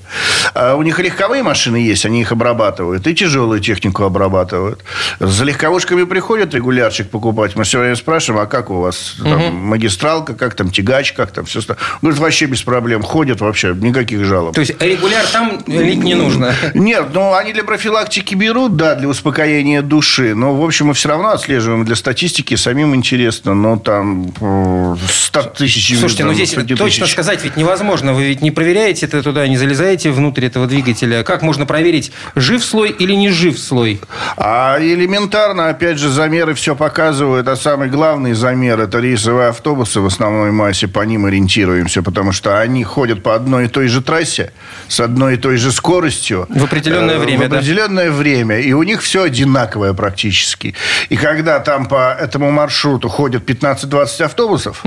А 0.53 0.75
у 0.75 0.83
них 0.83 0.99
легковые 0.99 1.43
машины 1.43 1.77
есть, 1.77 2.05
они 2.05 2.21
их 2.21 2.31
обрабатывают, 2.31 3.05
и 3.07 3.15
тяжелую 3.15 3.59
технику 3.59 4.03
обрабатывают. 4.03 4.83
За 5.19 5.43
легковушками 5.43 6.03
приходят 6.03 6.53
регулярчик 6.53 7.09
покупать, 7.09 7.55
мы 7.55 7.63
все 7.63 7.79
время 7.79 7.95
спрашиваем, 7.95 8.43
а 8.43 8.47
как 8.47 8.69
у 8.69 8.79
вас 8.79 9.15
там, 9.21 9.41
угу. 9.41 9.51
магистралка, 9.51 10.33
как 10.33 10.55
там 10.55 10.69
тягач, 10.71 11.13
как 11.13 11.31
там 11.31 11.45
все. 11.45 11.59
Говорит, 12.01 12.19
вообще 12.19 12.45
без 12.45 12.61
проблем 12.61 13.03
ходят 13.19 13.41
вообще, 13.41 13.75
никаких 13.77 14.23
жалоб. 14.23 14.55
То 14.55 14.61
есть 14.61 14.81
регуляр 14.81 15.25
там 15.33 15.59
лить 15.67 16.01
не 16.01 16.15
нужно? 16.15 16.55
Нет, 16.73 17.07
ну 17.13 17.33
они 17.33 17.51
для 17.51 17.65
профилактики 17.65 18.33
берут, 18.33 18.77
да, 18.77 18.95
для 18.95 19.09
успокоения 19.09 19.81
души. 19.81 20.33
Но, 20.35 20.55
в 20.55 20.63
общем, 20.63 20.85
мы 20.85 20.93
все 20.93 21.09
равно 21.09 21.31
отслеживаем 21.31 21.83
для 21.83 21.97
статистики, 21.97 22.55
самим 22.55 22.95
интересно. 22.95 23.55
Но 23.55 23.77
там 23.77 24.31
100 25.05 25.41
тысяч... 25.57 25.99
Слушайте, 25.99 26.23
ну 26.23 26.33
здесь 26.33 26.55
точно 26.77 27.07
сказать 27.07 27.43
ведь 27.43 27.57
невозможно. 27.57 28.13
Вы 28.13 28.23
ведь 28.23 28.41
не 28.41 28.51
проверяете 28.51 29.05
это 29.05 29.21
туда, 29.21 29.45
не 29.49 29.57
залезаете 29.57 30.11
внутрь 30.11 30.45
этого 30.45 30.65
двигателя. 30.65 31.23
Как 31.23 31.41
можно 31.41 31.65
проверить, 31.65 32.13
жив 32.35 32.63
слой 32.63 32.89
или 32.89 33.11
не 33.15 33.31
жив 33.31 33.59
слой? 33.59 33.99
А 34.37 34.77
элементарно, 34.79 35.67
опять 35.67 35.97
же, 35.97 36.09
замеры 36.09 36.53
все 36.53 36.73
показывают. 36.73 37.49
А 37.49 37.57
самый 37.57 37.89
главный 37.89 38.31
замер– 38.31 38.79
это 38.81 38.99
рейсовые 38.99 39.49
автобусы 39.49 39.99
в 39.99 40.05
основной 40.05 40.51
массе. 40.51 40.87
По 40.87 41.01
ним 41.01 41.25
ориентируемся, 41.25 42.01
потому 42.01 42.31
что 42.31 42.57
они 42.61 42.85
ходят 42.85 43.08
ходят 43.09 43.23
по 43.23 43.33
одной 43.35 43.65
и 43.65 43.67
той 43.67 43.87
же 43.87 44.01
трассе, 44.01 44.51
с 44.87 44.99
одной 44.99 45.33
и 45.33 45.37
той 45.37 45.57
же 45.57 45.71
скоростью. 45.71 46.45
В 46.49 46.63
определенное 46.63 47.15
Э, 47.15 47.19
время, 47.19 47.45
В 47.47 47.49
да? 47.49 47.57
определенное 47.57 48.11
время. 48.11 48.59
И 48.59 48.73
у 48.73 48.83
них 48.83 49.01
все 49.01 49.23
одинаковое 49.23 49.93
практически. 49.93 50.75
И 51.09 51.17
когда 51.17 51.59
там 51.59 51.87
по 51.87 52.15
этому 52.21 52.51
маршруту 52.51 53.09
ходят 53.09 53.49
15-20 53.49 54.23
автобусов, 54.25 54.83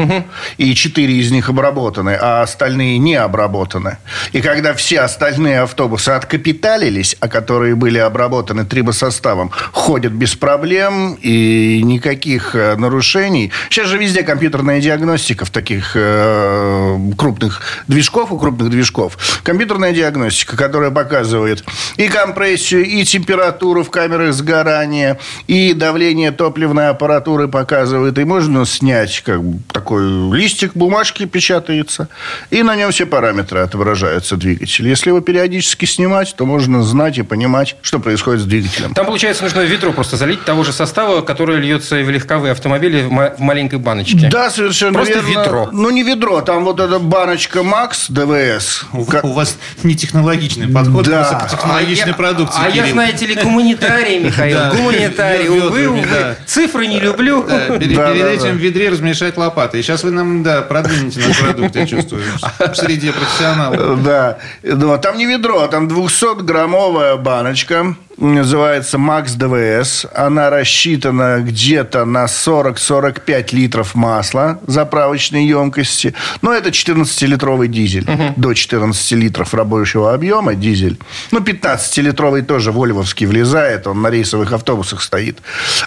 и 0.59 0.75
4 0.75 1.13
из 1.15 1.31
них 1.33 1.49
обработаны, 1.49 2.17
а 2.21 2.43
остальные 2.43 2.99
не 2.99 3.17
обработаны, 3.17 3.97
и 4.33 4.41
когда 4.41 4.73
все 4.73 5.01
остальные 5.01 5.63
автобусы 5.63 6.11
откапиталились, 6.11 7.17
а 7.21 7.29
которые 7.29 7.75
были 7.75 7.99
обработаны 7.99 8.65
трибосоставом, 8.65 9.51
ходят 9.73 10.13
без 10.13 10.35
проблем 10.37 11.19
и 11.25 11.83
никаких 11.83 12.55
э, 12.55 12.77
нарушений. 12.77 13.51
Сейчас 13.71 13.89
же 13.89 13.99
везде 13.99 14.23
компьютерная 14.23 14.81
диагностика 14.81 15.45
в 15.45 15.51
таких 15.51 15.93
э, 15.97 16.99
крупных 17.19 17.63
движков, 18.13 18.33
у 18.33 18.39
крупных 18.39 18.71
движков. 18.71 19.17
Компьютерная 19.43 19.93
диагностика, 19.93 20.57
которая 20.57 20.91
показывает 20.91 21.65
и 21.97 22.09
компрессию, 22.09 22.85
и 22.85 23.05
температуру 23.05 23.83
в 23.83 23.91
камерах 23.91 24.35
сгорания, 24.35 25.19
и 25.47 25.73
давление 25.73 26.31
топливной 26.31 26.91
аппаратуры 26.91 27.49
показывает. 27.49 28.19
И 28.19 28.25
можно 28.25 28.67
снять 28.67 29.23
как 29.25 29.43
бы, 29.43 29.61
такой 29.73 30.05
листик 30.37 30.73
бумажки 30.75 31.25
печатается, 31.25 32.09
и 32.51 32.63
на 32.63 32.77
нем 32.77 32.91
все 32.91 33.07
параметры 33.07 33.61
отображаются 33.61 34.37
двигателя. 34.37 34.91
Если 34.91 35.09
его 35.09 35.21
периодически 35.21 35.87
снимать, 35.87 36.35
то 36.37 36.45
можно 36.45 36.83
знать 36.83 37.19
и 37.19 37.23
понимать, 37.23 37.77
что 37.83 37.99
происходит 37.99 38.43
с 38.43 38.45
двигателем. 38.45 38.93
Там, 38.95 39.07
получается, 39.07 39.45
нужно 39.45 39.61
ведро 39.61 39.93
просто 39.93 40.17
залить 40.17 40.45
того 40.45 40.65
же 40.65 40.73
состава, 40.73 41.23
который 41.23 41.57
льется 41.59 41.97
в 41.97 42.11
легковые 42.11 42.53
автомобили 42.53 43.03
в 43.03 43.41
маленькой 43.41 43.79
баночке. 43.79 44.29
Да, 44.31 44.51
совершенно 44.51 44.93
Просто 44.93 45.21
верно. 45.21 45.45
ведро. 45.45 45.69
Ну, 45.73 45.91
не 45.91 46.03
ведро, 46.03 46.43
там 46.43 46.65
вот 46.65 46.79
эта 46.79 46.99
баночка 46.99 47.63
Макс 47.63 48.02
ДВС. 48.09 48.85
У, 48.93 49.05
Как- 49.05 49.25
у 49.25 49.33
вас 49.33 49.57
не 49.83 49.95
технологичный 49.95 50.69
подход, 50.69 51.07
Да. 51.07 51.25
просто 51.25 51.57
технологичной 51.57 52.05
а 52.05 52.09
я, 52.09 52.15
продукции. 52.15 52.61
А 52.63 52.69
я, 52.69 52.83
Кирилл. 52.83 52.93
знаете 52.93 53.27
ли, 53.27 53.35
гуманитарий, 53.43 54.19
Михаил, 54.21 54.59
Да. 54.59 54.71
гуманитарий. 54.71 55.49
Увы, 55.49 55.89
увы. 55.89 56.07
да. 56.11 56.37
Цифры 56.47 56.87
не 56.87 57.01
люблю. 57.01 57.45
Да, 57.49 57.79
перед, 57.79 57.97
Да, 57.97 58.11
перед 58.13 58.23
да, 58.23 58.31
этим 58.31 58.45
да. 58.45 58.53
в 58.53 58.57
ведре 58.57 58.89
размешать 58.91 59.37
лопатой. 59.37 59.81
И 59.81 59.83
сейчас 59.83 60.03
вы 60.05 60.11
нам, 60.11 60.43
да, 60.43 60.63
продвинете 60.63 61.21
наш 61.27 61.39
продукт, 61.39 61.77
я 61.77 61.87
чувствую, 61.87 62.23
в 62.59 62.75
среде 62.75 63.13
профессионалов. 63.13 64.03
Да. 64.03 64.39
Ну, 64.63 64.93
а 64.93 64.99
там 64.99 65.17
не 65.17 65.27
ведро, 65.27 65.67
там 65.69 65.89
200-граммовая 65.89 67.17
баночка. 67.17 67.95
Называется 68.17 68.99
Макс 68.99 69.33
ДВС. 69.33 70.07
Она 70.15 70.51
рассчитана 70.51 71.41
где-то 71.41 72.05
на 72.05 72.27
40-45 72.27 73.55
литров 73.55 73.95
масла 73.95 74.61
заправочной 74.67 75.47
емкости. 75.47 76.15
Но 76.43 76.53
это 76.53 76.71
14-литровый 76.71 77.69
дизель. 77.69 78.07
До 78.37 78.55
14 78.55 79.13
литров 79.13 79.55
рабочего 79.55 80.13
объема 80.13 80.55
дизель. 80.55 80.99
Ну, 81.31 81.41
15-литровый 81.41 82.43
тоже 82.43 82.71
вольвовский 82.71 83.27
влезает. 83.27 83.87
Он 83.87 84.03
на 84.03 84.09
рейсовых 84.09 84.53
автобусах 84.53 85.03
стоит. 85.03 85.39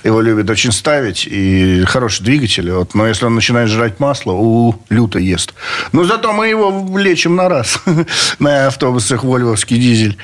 Его 0.04 0.22
любят 0.22 0.50
очень 0.50 0.72
ставить. 0.72 1.28
И 1.28 1.84
хороший 1.86 2.24
двигатель. 2.24 2.72
Вот. 2.72 2.96
Но 2.96 3.08
если 3.08 3.26
он 3.26 3.36
начинает 3.36 3.70
жрать 3.70 4.00
масло, 4.00 4.32
у 4.32 4.76
люто 4.90 5.20
ест. 5.20 5.54
Но 5.92 6.04
зато 6.04 6.34
мы 6.34 6.48
его 6.48 6.98
лечим 6.98 7.36
на 7.36 7.50
раз. 7.50 7.80
на 8.40 8.68
автобусах 8.68 9.24
вольвовский 9.24 9.78
дизель. 9.78 10.18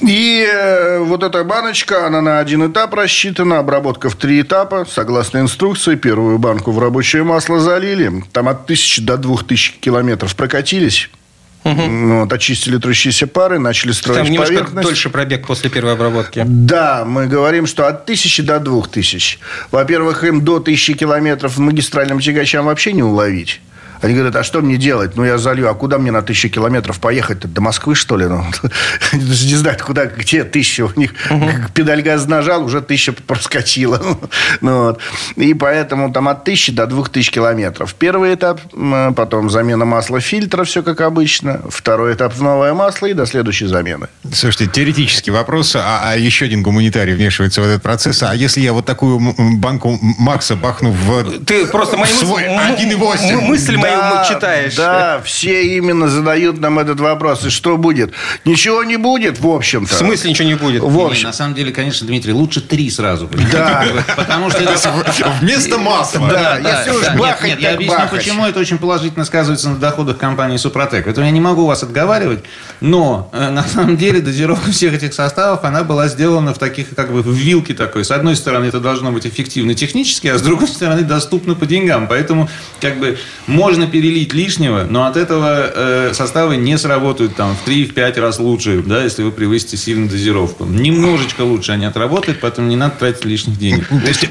И 0.00 0.46
э, 0.50 0.98
вот 1.00 1.22
эта 1.22 1.42
баночка, 1.44 2.06
она 2.06 2.20
на 2.20 2.38
один 2.38 2.70
этап 2.70 2.94
рассчитана, 2.94 3.58
обработка 3.58 4.10
в 4.10 4.16
три 4.16 4.40
этапа, 4.40 4.86
согласно 4.88 5.38
инструкции. 5.38 5.96
Первую 5.96 6.38
банку 6.38 6.70
в 6.72 6.78
рабочее 6.78 7.24
масло 7.24 7.60
залили, 7.60 8.22
там 8.32 8.48
от 8.48 8.64
1000 8.64 9.02
до 9.02 9.16
2000 9.16 9.80
километров 9.80 10.34
прокатились. 10.36 11.10
Ну, 11.64 12.20
Вот, 12.20 12.32
очистили 12.32 12.78
трущиеся 12.78 13.26
пары, 13.26 13.58
начали 13.58 13.92
строить 13.92 14.20
Там 14.20 14.30
немножко 14.30 14.54
поверхность. 14.54 14.88
дольше 14.88 15.10
пробег 15.10 15.46
после 15.46 15.68
первой 15.68 15.94
обработки. 15.94 16.42
Да, 16.46 17.04
мы 17.04 17.26
говорим, 17.26 17.66
что 17.66 17.86
от 17.88 18.06
тысячи 18.06 18.42
до 18.42 18.58
двух 18.58 18.88
тысяч. 18.88 19.38
Во-первых, 19.70 20.24
им 20.24 20.44
до 20.44 20.60
тысячи 20.60 20.94
километров 20.94 21.58
магистральным 21.58 22.20
тягачам 22.20 22.66
вообще 22.66 22.92
не 22.92 23.02
уловить. 23.02 23.60
Они 24.00 24.14
говорят, 24.14 24.36
а 24.36 24.42
что 24.44 24.60
мне 24.60 24.76
делать? 24.76 25.16
Ну, 25.16 25.24
я 25.24 25.38
залью. 25.38 25.68
А 25.70 25.74
куда 25.74 25.98
мне 25.98 26.10
на 26.10 26.22
тысячу 26.22 26.48
километров 26.48 27.00
поехать-то? 27.00 27.48
До 27.48 27.60
Москвы, 27.60 27.94
что 27.94 28.16
ли? 28.16 28.26
Ну, 28.26 28.44
не 29.12 29.54
знают, 29.56 29.82
куда, 29.82 30.06
где 30.06 30.44
тысяча. 30.44 30.86
У 30.86 30.92
них 30.98 31.14
педаль 31.74 32.02
газа 32.02 32.28
нажал, 32.28 32.64
уже 32.64 32.80
тысяча 32.80 33.12
проскочила. 33.12 34.00
Ну, 34.60 34.82
вот. 34.84 35.00
И 35.36 35.54
поэтому 35.54 36.12
там 36.12 36.28
от 36.28 36.44
тысячи 36.44 36.72
до 36.72 36.86
двух 36.86 37.10
тысяч 37.10 37.30
километров. 37.30 37.94
Первый 37.94 38.34
этап, 38.34 38.60
м, 38.72 39.14
потом 39.14 39.50
замена 39.50 39.84
масла 39.84 40.20
фильтра, 40.20 40.64
все 40.64 40.82
как 40.82 41.00
обычно. 41.00 41.60
Второй 41.68 42.14
этап 42.14 42.34
в 42.34 42.42
новое 42.42 42.74
масло 42.74 43.06
и 43.06 43.12
до 43.14 43.26
следующей 43.26 43.66
замены. 43.66 44.08
Слушайте, 44.32 44.66
теоретический 44.72 45.32
вопрос, 45.32 45.76
а, 45.76 46.00
а 46.04 46.16
еще 46.16 46.46
один 46.46 46.62
гуманитарий 46.62 47.14
вмешивается 47.14 47.60
в 47.60 47.64
этот 47.64 47.82
процесс. 47.82 48.22
А 48.22 48.34
если 48.34 48.60
я 48.60 48.72
вот 48.72 48.86
такую 48.86 49.18
банку 49.58 49.98
Макса 50.18 50.56
бахну 50.56 50.90
в... 50.90 51.44
Ты 51.44 51.66
просто 51.66 51.96
мои 51.96 52.10
мысли, 52.10 52.24
Свой 52.26 52.42
м- 52.44 52.58
1,8. 52.74 53.30
м- 53.30 53.44
мысли 53.44 53.76
мои 53.76 53.87
Да, 53.96 54.26
читаешь. 54.28 54.74
Да, 54.74 55.20
все 55.24 55.76
именно 55.76 56.08
задают 56.08 56.60
нам 56.60 56.78
этот 56.78 57.00
вопрос. 57.00 57.44
И 57.44 57.50
что 57.50 57.76
будет? 57.76 58.12
Ничего 58.44 58.84
не 58.84 58.96
будет, 58.96 59.40
в 59.40 59.46
общем-то. 59.48 59.94
В 59.94 59.96
смысле 59.96 60.30
ничего 60.30 60.48
не 60.48 60.54
будет? 60.54 60.82
В 60.82 60.96
Не, 60.96 61.04
общем. 61.04 61.26
на 61.26 61.32
самом 61.32 61.54
деле, 61.54 61.72
конечно, 61.72 62.06
Дмитрий, 62.06 62.32
лучше 62.32 62.60
три 62.60 62.90
сразу. 62.90 63.28
понимаете? 63.28 63.56
Да. 63.56 63.84
Потому 64.16 64.50
что 64.50 64.62
это... 64.62 64.76
Вместо 65.40 65.78
масла. 65.78 66.28
Да, 66.28 66.58
если 66.58 66.90
уж 66.90 67.02
Нет, 67.02 67.16
бахать, 67.18 67.48
нет, 67.50 67.60
я 67.60 67.74
объясню, 67.74 68.08
почему 68.10 68.46
это 68.46 68.60
очень 68.60 68.78
положительно 68.78 69.24
сказывается 69.24 69.70
на 69.70 69.76
доходах 69.76 70.18
компании 70.18 70.56
Супротек. 70.56 71.04
Поэтому 71.04 71.26
я 71.26 71.32
не 71.32 71.40
могу 71.40 71.66
вас 71.66 71.82
отговаривать, 71.82 72.44
но 72.80 73.28
э, 73.32 73.50
на 73.50 73.62
самом 73.64 73.96
деле 73.96 74.20
дозировка 74.20 74.70
всех 74.70 74.94
этих 74.94 75.14
составов, 75.14 75.64
она 75.64 75.84
была 75.84 76.08
сделана 76.08 76.54
в 76.54 76.58
таких, 76.58 76.94
как 76.94 77.12
бы, 77.12 77.22
в 77.22 77.32
вилке 77.32 77.74
такой. 77.74 78.04
С 78.04 78.10
одной 78.10 78.36
стороны, 78.36 78.66
это 78.66 78.80
должно 78.80 79.12
быть 79.12 79.26
эффективно 79.26 79.74
технически, 79.74 80.28
а 80.28 80.38
с 80.38 80.42
другой 80.42 80.68
стороны, 80.68 81.02
доступно 81.02 81.54
по 81.54 81.66
деньгам. 81.66 82.06
Поэтому, 82.08 82.48
как 82.80 82.98
бы, 82.98 83.18
можно 83.46 83.77
перелить 83.86 84.32
лишнего, 84.34 84.86
но 84.88 85.04
от 85.04 85.16
этого 85.16 85.70
э, 85.74 86.10
составы 86.14 86.56
не 86.56 86.76
сработают 86.78 87.36
там 87.36 87.56
в 87.56 87.68
3-5 87.68 88.20
раз 88.20 88.38
лучше, 88.38 88.82
да, 88.84 89.02
если 89.02 89.22
вы 89.22 89.32
превысите 89.32 89.76
сильно 89.76 90.08
дозировку. 90.08 90.64
Немножечко 90.64 91.42
лучше 91.42 91.72
они 91.72 91.84
отработают, 91.84 92.40
поэтому 92.40 92.68
не 92.68 92.76
надо 92.76 92.94
тратить 92.98 93.24
лишних 93.24 93.58
денег. 93.58 93.88
То 93.88 93.96
есть 93.96 94.28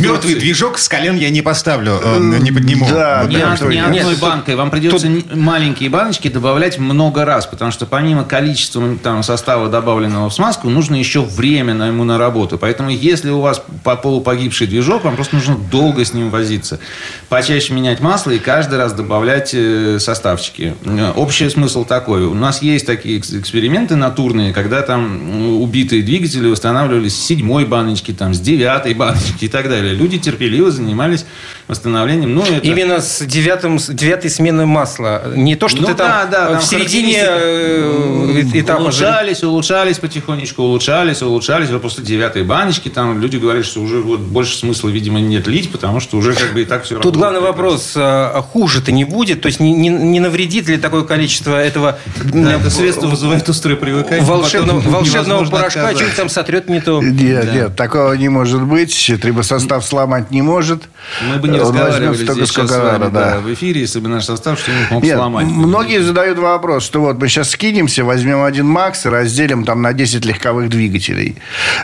мертвый, 0.00 0.34
движок 0.34 0.78
с 0.78 0.88
колен 0.88 1.16
я 1.16 1.30
не 1.30 1.42
поставлю, 1.42 2.00
э, 2.02 2.38
не 2.40 2.52
подниму. 2.52 2.86
да, 2.90 3.56
Не, 3.74 3.80
одной 4.00 4.16
банкой. 4.16 4.56
Вам 4.56 4.70
придется 4.70 5.08
маленькие 5.34 5.90
баночки 5.90 6.28
добавлять 6.28 6.78
много 6.78 7.24
раз, 7.24 7.46
потому 7.46 7.70
что 7.70 7.86
помимо 7.86 8.24
количества 8.24 8.96
там, 9.02 9.22
состава, 9.22 9.68
добавленного 9.68 10.28
в 10.30 10.34
смазку, 10.34 10.68
нужно 10.68 10.94
еще 10.94 11.22
время 11.22 11.74
на 11.74 11.88
ему 11.88 12.04
на 12.04 12.18
работу. 12.18 12.58
Поэтому 12.58 12.90
если 12.90 13.30
у 13.30 13.40
вас 13.40 13.62
по 13.84 13.96
полу 13.96 14.20
погибший 14.20 14.66
движок, 14.66 15.04
вам 15.04 15.14
просто 15.16 15.36
нужно 15.36 15.56
долго 15.56 16.04
с 16.04 16.14
ним 16.14 16.30
возиться. 16.30 16.80
Почаще 17.28 17.74
менять 17.74 18.00
масло 18.00 18.30
и 18.30 18.38
каждый 18.38 18.69
раз 18.76 18.92
добавлять 18.92 19.50
э, 19.54 19.98
составчики. 19.98 20.74
Э, 20.84 21.12
Общий 21.16 21.48
смысл 21.50 21.84
такой. 21.84 22.24
У 22.24 22.34
нас 22.34 22.62
есть 22.62 22.86
такие 22.86 23.18
экс- 23.18 23.32
эксперименты 23.32 23.96
натурные, 23.96 24.52
когда 24.52 24.82
там 24.82 25.60
убитые 25.60 26.02
двигатели 26.02 26.48
восстанавливались 26.48 27.14
с 27.14 27.26
седьмой 27.26 27.64
баночки, 27.64 28.12
там, 28.12 28.34
с 28.34 28.40
девятой 28.40 28.94
баночки 28.94 29.44
и 29.44 29.48
так 29.48 29.68
далее. 29.68 29.94
Люди 29.94 30.18
терпеливо 30.18 30.70
занимались 30.70 31.24
восстановлением. 31.68 32.34
Ну, 32.34 32.42
это... 32.42 32.66
Именно 32.66 33.00
с, 33.00 33.24
девятым, 33.24 33.78
девятой 33.78 34.30
сменой 34.30 34.66
масла. 34.66 35.32
Не 35.34 35.56
то, 35.56 35.68
что 35.68 35.82
Ну 35.82 35.88
ты 35.88 35.94
там, 35.94 36.30
да, 36.30 36.48
там 36.48 36.60
в 36.60 36.64
середине 36.64 37.24
характеристики, 37.24 38.56
э, 38.56 38.60
этапа... 38.60 38.80
Улучшались, 38.82 39.42
улучшались 39.42 39.98
потихонечку, 39.98 40.62
улучшались, 40.62 41.22
улучшались. 41.22 41.70
Вот 41.70 41.82
после 41.82 42.04
девятой 42.04 42.42
баночки 42.42 42.88
там 42.88 43.20
люди 43.20 43.36
говорят, 43.36 43.64
что 43.64 43.80
уже 43.80 44.00
вот 44.00 44.20
больше 44.20 44.56
смысла, 44.56 44.88
видимо, 44.88 45.20
нет 45.20 45.46
лить, 45.46 45.70
потому 45.70 46.00
что 46.00 46.16
уже 46.16 46.34
как 46.34 46.52
бы 46.52 46.62
и 46.62 46.64
так 46.64 46.84
все 46.84 46.98
Тут 46.98 47.16
главный 47.16 47.40
вопрос, 47.40 47.92
а 47.96 48.42
хуже-то 48.60 48.92
не 48.92 49.04
будет? 49.06 49.40
То 49.40 49.46
есть 49.46 49.58
не, 49.58 49.72
не, 49.72 49.88
не 49.88 50.20
навредит 50.20 50.68
ли 50.68 50.76
такое 50.76 51.04
количество 51.04 51.56
этого 51.58 51.98
Да, 52.22 52.52
э, 52.52 52.58
это 52.60 52.68
средство 52.68 53.06
вызывает 53.06 53.48
острое 53.48 53.74
привыкание. 53.76 54.22
волшебного, 54.22 54.80
волшебного 54.80 55.46
порошка? 55.46 55.90
Что-нибудь 55.92 56.14
там 56.16 56.28
сотрет 56.28 56.68
не 56.68 56.80
то? 56.82 57.00
Нет, 57.02 57.46
Да. 57.46 57.52
нет, 57.54 57.76
такого 57.76 58.12
не 58.12 58.28
может 58.28 58.62
быть. 58.62 59.10
Трибосостав 59.22 59.82
сломать 59.82 60.30
не 60.30 60.42
может. 60.42 60.82
Мы 61.26 61.38
бы 61.38 61.48
не 61.48 61.58
Он 61.58 61.68
разговаривали 61.68 62.14
здесь 62.16 62.28
сейчас 62.28 62.48
сколько 62.50 62.74
с 62.74 62.76
вами 62.76 63.10
да. 63.10 63.30
да, 63.30 63.40
в 63.40 63.50
эфире, 63.54 63.80
если 63.80 63.98
бы 64.00 64.08
наш 64.08 64.26
состав 64.26 64.58
что-нибудь 64.60 64.90
мог 64.90 65.02
Нет, 65.02 65.16
сломать. 65.16 65.46
многие 65.46 66.02
задают 66.02 66.38
вопрос, 66.38 66.84
что 66.84 67.00
вот 67.00 67.18
мы 67.18 67.28
сейчас 67.28 67.48
скинемся, 67.48 68.04
возьмем 68.04 68.42
один 68.42 68.66
МАКС 68.66 69.06
и 69.06 69.08
разделим 69.08 69.64
там 69.64 69.80
на 69.80 69.94
10 69.94 70.26
легковых 70.26 70.68
двигателей. 70.68 71.36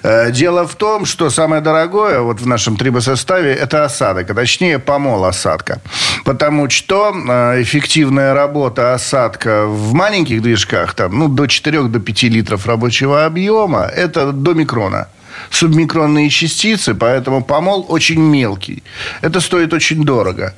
Э, 0.03 0.31
Дело 0.31 0.67
в 0.69 0.75
том, 0.75 1.07
что 1.07 1.31
самое 1.31 1.63
дорогое 1.63 2.21
вот 2.21 2.41
в 2.43 2.47
нашем 2.47 2.77
трибосоставе– 2.77 3.53
это 3.55 3.85
осадок, 3.87 4.29
а 4.31 4.35
точнее 4.35 4.79
помол 4.79 5.25
осадка. 5.25 5.81
Потому 6.25 6.66
что 6.73 7.13
э, 7.15 7.63
эффективная 7.63 8.35
работа 8.35 8.95
осадка 8.95 9.67
в 9.67 9.93
маленьких 9.93 10.43
движках, 10.43 10.95
там, 10.95 11.19
ну, 11.19 11.29
до 11.29 11.47
4 11.47 11.83
до 11.85 12.01
5 12.01 12.23
литров 12.25 12.67
рабочего 12.67 13.25
объема, 13.25 13.85
это 13.85 14.33
до 14.33 14.55
микрона 14.55 15.09
субмикронные 15.51 16.31
частицы, 16.31 16.95
поэтому 16.95 17.45
помол 17.45 17.87
очень 17.89 18.21
мелкий. 18.21 18.83
Это 19.21 19.41
стоит 19.41 19.73
очень 19.73 20.05
дорого. 20.05 20.55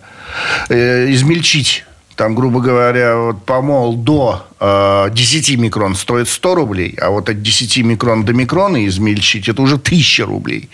Э, 0.69 1.11
измельчить 1.11 1.85
Там, 2.19 2.35
грубо 2.35 2.61
говоря, 2.61 3.17
вот 3.17 3.45
помол 3.45 3.95
до 3.95 4.45
э, 4.59 5.09
10 5.13 5.57
микрон 5.57 5.95
стоит 5.95 6.29
100 6.29 6.55
рублей, 6.57 6.97
а 7.01 7.11
вот 7.11 7.29
от 7.29 7.43
10 7.43 7.85
микрон 7.85 8.25
до 8.25 8.33
микрона 8.33 8.87
измельчить 8.89 9.49
это 9.49 9.63
уже 9.63 9.77
1000 9.77 10.27
рублей. 10.27 10.69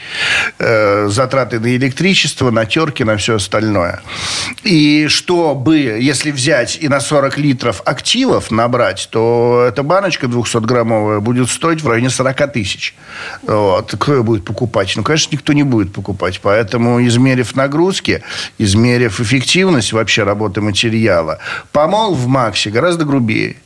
Э, 0.58 1.08
затраты 1.08 1.60
на 1.60 1.76
электричество, 1.76 2.50
на 2.50 2.64
терки, 2.64 3.04
на 3.04 3.18
все 3.18 3.34
остальное. 3.34 4.00
И 4.62 5.06
чтобы, 5.08 5.76
если 5.76 6.30
взять 6.30 6.78
и 6.80 6.88
на 6.88 7.00
40 7.00 7.36
литров 7.36 7.82
активов 7.84 8.50
набрать, 8.50 9.08
то 9.10 9.66
эта 9.68 9.82
баночка 9.82 10.26
200-граммовая 10.26 11.20
будет 11.20 11.50
стоить 11.50 11.82
в 11.82 11.88
районе 11.88 12.08
40 12.08 12.52
тысяч. 12.54 12.94
Вот. 13.42 13.94
Кто 13.98 14.14
ее 14.14 14.22
будет 14.22 14.46
покупать? 14.46 14.94
Ну, 14.96 15.02
конечно, 15.02 15.34
никто 15.34 15.52
не 15.52 15.62
будет 15.62 15.92
покупать. 15.92 16.40
Поэтому, 16.42 17.06
измерив 17.06 17.54
нагрузки, 17.54 18.22
измерив 18.56 19.20
эффективность 19.20 19.92
вообще 19.92 20.22
работы 20.22 20.62
материала, 20.62 21.33
помол 21.72 22.14
в 22.14 22.26
Максе 22.26 22.70
гораздо 22.70 23.04
грубее. 23.04 23.56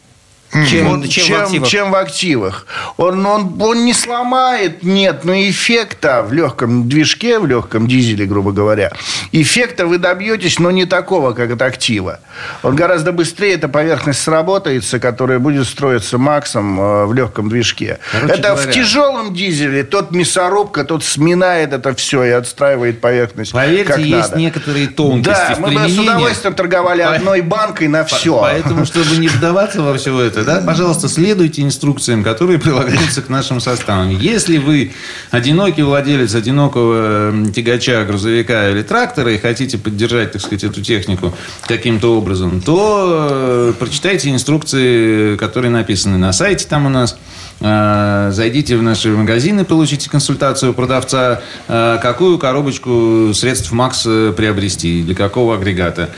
Чем, 0.69 0.89
Вот 1.01 1.09
чем 1.09 1.25
в 1.25 1.27
чем, 1.29 1.43
активах? 1.43 1.69
чем 1.69 1.91
в 1.91 1.95
активах. 1.95 2.67
Он, 2.97 3.25
он, 3.27 3.61
он 3.61 3.85
не 3.85 3.93
сломает, 3.93 4.83
нет, 4.83 5.25
но 5.25 5.35
эффекта 5.35 6.23
в 6.23 6.33
легком 6.33 6.89
движке, 6.89 7.39
в 7.39 7.47
легком 7.47 7.87
дизеле, 7.87 8.25
грубо 8.25 8.53
говоря, 8.53 8.91
эффекта 9.31 9.87
вы 9.87 9.99
добьетесь, 9.99 10.59
но 10.59 10.71
не 10.71 10.87
такого, 10.87 11.33
как 11.33 11.51
от 11.51 11.61
актива. 11.61 12.21
Он 12.63 12.75
гораздо 12.75 13.13
быстрее, 13.13 13.55
эта 13.55 13.69
поверхность 13.69 14.21
сработается, 14.23 14.99
которая 14.99 15.39
будет 15.39 15.67
строиться 15.67 16.17
Максом 16.17 16.81
э, 16.81 17.05
в 17.05 17.13
легком 17.13 17.51
движке. 17.51 17.99
Короче 18.11 18.33
это 18.35 18.57
в 18.57 18.61
говоря- 18.61 18.73
тяжелом 18.73 19.35
дизеле 19.35 19.85
тот 19.85 20.13
мясорубка, 20.13 20.85
тот 20.85 21.05
сминает 21.05 21.75
это 21.75 21.95
все 21.95 22.25
и 22.25 22.31
отстраивает 22.31 23.03
поверхность 23.03 23.53
Поверьте, 23.53 23.85
как 23.85 23.99
есть 23.99 24.31
надо. 24.31 24.39
некоторые 24.41 24.87
тонкости 24.89 25.29
Да, 25.51 25.55
в 25.57 25.61
мы 25.61 25.71
бы 25.73 25.89
с 25.89 25.99
удовольствием 25.99 26.55
торговали 26.55 27.03
По- 27.03 27.13
одной 27.15 27.43
банкой 27.43 27.89
на 27.89 28.05
все. 28.05 28.39
Поэтому, 28.41 28.87
чтобы 28.87 29.17
не 29.19 29.29
вдаваться 29.29 29.83
во 29.83 29.95
все 29.99 30.19
это, 30.23 30.38
да, 30.45 30.61
пожалуйста, 30.61 31.09
следуйте 31.09 31.63
инструкциям, 31.63 32.25
которые 32.25 32.59
прилагаются 32.61 33.23
к 33.23 33.29
нашим 33.29 33.61
составам. 33.61 34.11
Если 34.11 34.59
вы 34.59 34.93
одинокий 35.31 35.83
владелец 35.83 36.35
одинокого 36.35 37.33
тягача, 37.55 38.05
грузовика 38.05 38.71
или 38.71 38.83
трактора 38.83 39.33
и 39.33 39.39
хотите 39.39 39.79
поддержать, 39.79 40.33
так 40.33 40.43
сказать, 40.43 40.65
эту 40.65 40.83
технику 40.83 41.35
каким-то 41.67 42.17
образом, 42.17 42.61
то 42.61 43.29
э, 43.31 43.73
прочитайте 43.79 44.31
инструкции, 44.31 45.37
которые 45.37 45.71
написаны 45.71 46.19
на 46.19 46.33
сайте 46.33 46.67
там 46.67 46.87
у 46.87 46.89
нас. 46.89 47.17
Э, 47.61 48.31
Зайдите 48.33 48.77
в 48.77 48.83
наши 48.83 49.09
магазины, 49.11 49.65
получите 49.65 50.09
консультацию 50.09 50.75
продавца, 50.75 51.43
э, 51.67 51.99
какую 52.01 52.39
коробочку 52.39 53.33
средств 53.35 53.73
МАКС 53.73 54.05
э, 54.07 54.33
приобрести, 54.37 55.03
для 55.03 55.15
какого 55.15 55.55
агрегата. 55.55 56.11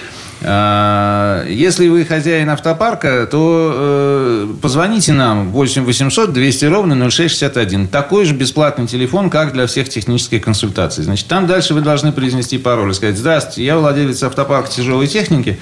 А, 0.42 1.44
Если 1.46 1.88
вы 1.88 2.05
хозяин 2.05 2.48
автопарка, 2.48 3.26
то 3.31 3.72
э, 3.74 4.55
позвоните 4.62 5.12
нам 5.12 5.50
8 5.50 5.85
800 5.85 6.33
200 6.33 6.64
ровно 6.66 7.11
0661. 7.11 7.88
Такой 7.88 8.24
же 8.24 8.35
бесплатный 8.35 8.87
телефон, 8.87 9.29
как 9.29 9.53
для 9.53 9.66
всех 9.66 9.88
технических 9.88 10.42
консультаций. 10.42 11.05
Значит, 11.05 11.26
там 11.26 11.46
дальше 11.46 11.74
вы 11.74 11.83
должны 11.83 12.12
произнести 12.12 12.57
пароль 12.57 12.90
и 12.90 12.94
сказать, 12.94 13.18
здравствуйте, 13.18 13.64
я 13.64 13.76
владелец 13.76 14.22
автопарка 14.22 14.70
тяжелой 14.70 15.07
техники, 15.07 15.59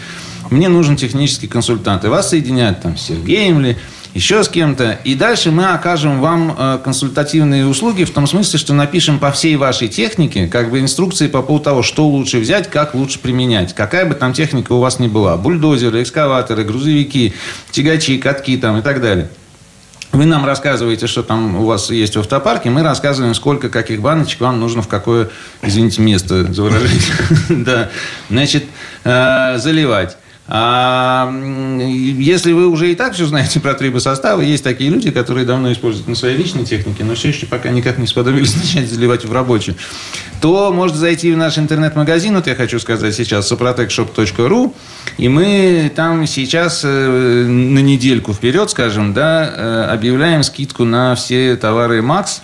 мне 0.50 0.68
нужен 0.68 0.96
технический 0.96 1.48
консультант. 1.48 2.04
И 2.04 2.08
вас 2.08 2.30
соединяют 2.30 2.80
там 2.80 2.96
с 2.96 3.02
Сергеем 3.02 3.60
ли, 3.60 3.76
еще 4.18 4.42
с 4.42 4.48
кем-то. 4.48 4.98
И 5.04 5.14
дальше 5.14 5.52
мы 5.52 5.66
окажем 5.66 6.20
вам 6.20 6.52
э, 6.58 6.78
консультативные 6.82 7.66
услуги 7.66 8.02
в 8.02 8.10
том 8.10 8.26
смысле, 8.26 8.58
что 8.58 8.74
напишем 8.74 9.20
по 9.20 9.30
всей 9.30 9.54
вашей 9.54 9.86
технике 9.86 10.48
как 10.48 10.72
бы 10.72 10.80
инструкции 10.80 11.28
по 11.28 11.40
поводу 11.40 11.64
того, 11.64 11.82
что 11.84 12.08
лучше 12.08 12.38
взять, 12.40 12.68
как 12.68 12.94
лучше 12.94 13.20
применять. 13.20 13.76
Какая 13.76 14.06
бы 14.06 14.16
там 14.16 14.32
техника 14.32 14.72
у 14.72 14.80
вас 14.80 14.98
ни 14.98 15.06
была. 15.06 15.36
Бульдозеры, 15.36 16.02
экскаваторы, 16.02 16.64
грузовики, 16.64 17.32
тягачи, 17.70 18.18
катки 18.18 18.56
там 18.56 18.78
и 18.78 18.82
так 18.82 19.00
далее. 19.00 19.30
Вы 20.10 20.24
нам 20.24 20.44
рассказываете, 20.44 21.06
что 21.06 21.22
там 21.22 21.54
у 21.54 21.66
вас 21.66 21.90
есть 21.90 22.16
в 22.16 22.18
автопарке, 22.18 22.70
мы 22.70 22.82
рассказываем, 22.82 23.34
сколько 23.34 23.68
каких 23.68 24.00
баночек 24.00 24.40
вам 24.40 24.58
нужно 24.58 24.82
в 24.82 24.88
какое, 24.88 25.28
извините, 25.62 26.02
место 26.02 26.52
за 26.52 26.70
да, 27.50 27.90
значит, 28.30 28.64
э, 29.04 29.58
заливать. 29.58 30.16
А 30.50 31.30
если 31.30 32.52
вы 32.52 32.68
уже 32.68 32.90
и 32.90 32.94
так 32.94 33.12
все 33.12 33.26
знаете 33.26 33.60
про 33.60 33.74
трибосоставы, 33.74 34.44
есть 34.44 34.64
такие 34.64 34.88
люди, 34.88 35.10
которые 35.10 35.44
давно 35.44 35.70
используют 35.70 36.08
на 36.08 36.14
своей 36.14 36.38
личной 36.38 36.64
технике, 36.64 37.04
но 37.04 37.14
все 37.14 37.28
еще 37.28 37.44
пока 37.44 37.68
никак 37.68 37.98
не 37.98 38.06
сподобились 38.06 38.56
начать 38.62 38.88
заливать 38.88 39.26
в 39.26 39.32
рабочую, 39.32 39.76
то 40.40 40.72
можете 40.72 41.00
зайти 41.00 41.30
в 41.32 41.36
наш 41.36 41.58
интернет-магазин, 41.58 42.34
вот 42.34 42.46
я 42.46 42.54
хочу 42.54 42.78
сказать 42.78 43.14
сейчас, 43.14 43.52
soprotecshop.ru, 43.52 44.72
и 45.18 45.28
мы 45.28 45.92
там 45.94 46.26
сейчас 46.26 46.80
э, 46.82 47.44
на 47.46 47.80
недельку 47.80 48.32
вперед, 48.32 48.70
скажем, 48.70 49.12
да, 49.12 49.52
э, 49.54 49.84
объявляем 49.92 50.42
скидку 50.42 50.84
на 50.84 51.14
все 51.14 51.56
товары 51.56 52.00
Max. 52.00 52.40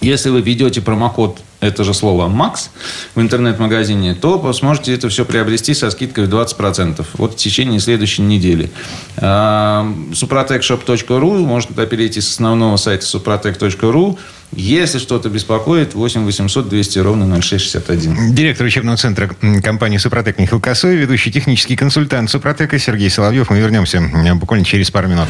Если 0.00 0.30
вы 0.30 0.40
введете 0.40 0.80
промокод 0.80 1.40
это 1.60 1.84
же 1.84 1.92
слово 1.92 2.28
«Макс» 2.28 2.70
в 3.14 3.20
интернет-магазине, 3.20 4.14
то 4.14 4.52
сможете 4.52 4.94
это 4.94 5.08
все 5.08 5.24
приобрести 5.24 5.74
со 5.74 5.90
скидкой 5.90 6.26
в 6.26 6.34
20%. 6.34 7.04
Вот 7.14 7.32
в 7.32 7.36
течение 7.36 7.80
следующей 7.80 8.22
недели. 8.22 8.70
А, 9.16 9.84
suprotecshop.ru 10.12 11.38
можно 11.38 11.74
перейти 11.86 12.20
с 12.20 12.30
основного 12.30 12.76
сайта 12.76 13.04
suprotec.ru. 13.04 14.18
Если 14.52 14.98
что-то 14.98 15.28
беспокоит, 15.28 15.94
8 15.94 16.24
800 16.24 16.68
200 16.68 16.98
ровно 17.00 17.40
0661. 17.40 18.34
Директор 18.34 18.66
учебного 18.66 18.96
центра 18.96 19.28
компании 19.62 19.98
«Супротек» 19.98 20.38
Михаил 20.38 20.60
Косой, 20.60 20.96
ведущий 20.96 21.30
технический 21.30 21.76
консультант 21.76 22.30
«Супротека» 22.30 22.78
Сергей 22.78 23.10
Соловьев. 23.10 23.50
Мы 23.50 23.58
вернемся 23.58 23.98
м, 23.98 24.38
буквально 24.38 24.64
через 24.64 24.90
пару 24.90 25.08
минут. 25.08 25.28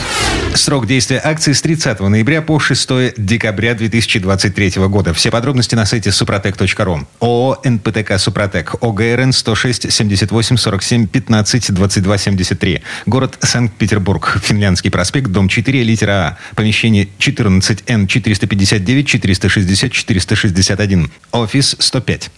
Срок 0.54 0.86
действия 0.86 1.20
акции 1.22 1.52
с 1.52 1.60
30 1.62 2.00
ноября 2.00 2.42
по 2.42 2.60
6 2.60 2.88
декабря 3.16 3.74
2023 3.74 4.74
года. 4.88 5.12
Все 5.12 5.30
подробности 5.30 5.74
на 5.74 5.84
сайте 5.84 6.10
suprotec.ru. 6.10 7.06
ООО 7.20 7.60
«НПТК 7.64 8.18
Супротек». 8.18 8.74
ОГРН 8.80 9.32
106 9.32 9.92
78 9.92 10.56
47 10.56 11.06
15 11.08 11.74
22 11.74 12.18
73. 12.18 12.82
Город 13.06 13.36
Санкт-Петербург. 13.40 14.38
Финляндский 14.42 14.90
проспект, 14.90 15.28
дом 15.28 15.48
4, 15.48 15.82
литера 15.82 16.12
А. 16.12 16.36
Помещение 16.54 17.08
14Н 17.18 18.06
459 18.06 19.07
460 19.08 19.92
461. 19.92 21.10
Офис 21.32 21.76
105. 21.78 22.30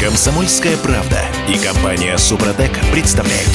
Комсомольская 0.00 0.76
правда 0.78 1.20
и 1.48 1.56
компания 1.58 2.16
Супротек 2.18 2.72
представляют. 2.92 3.50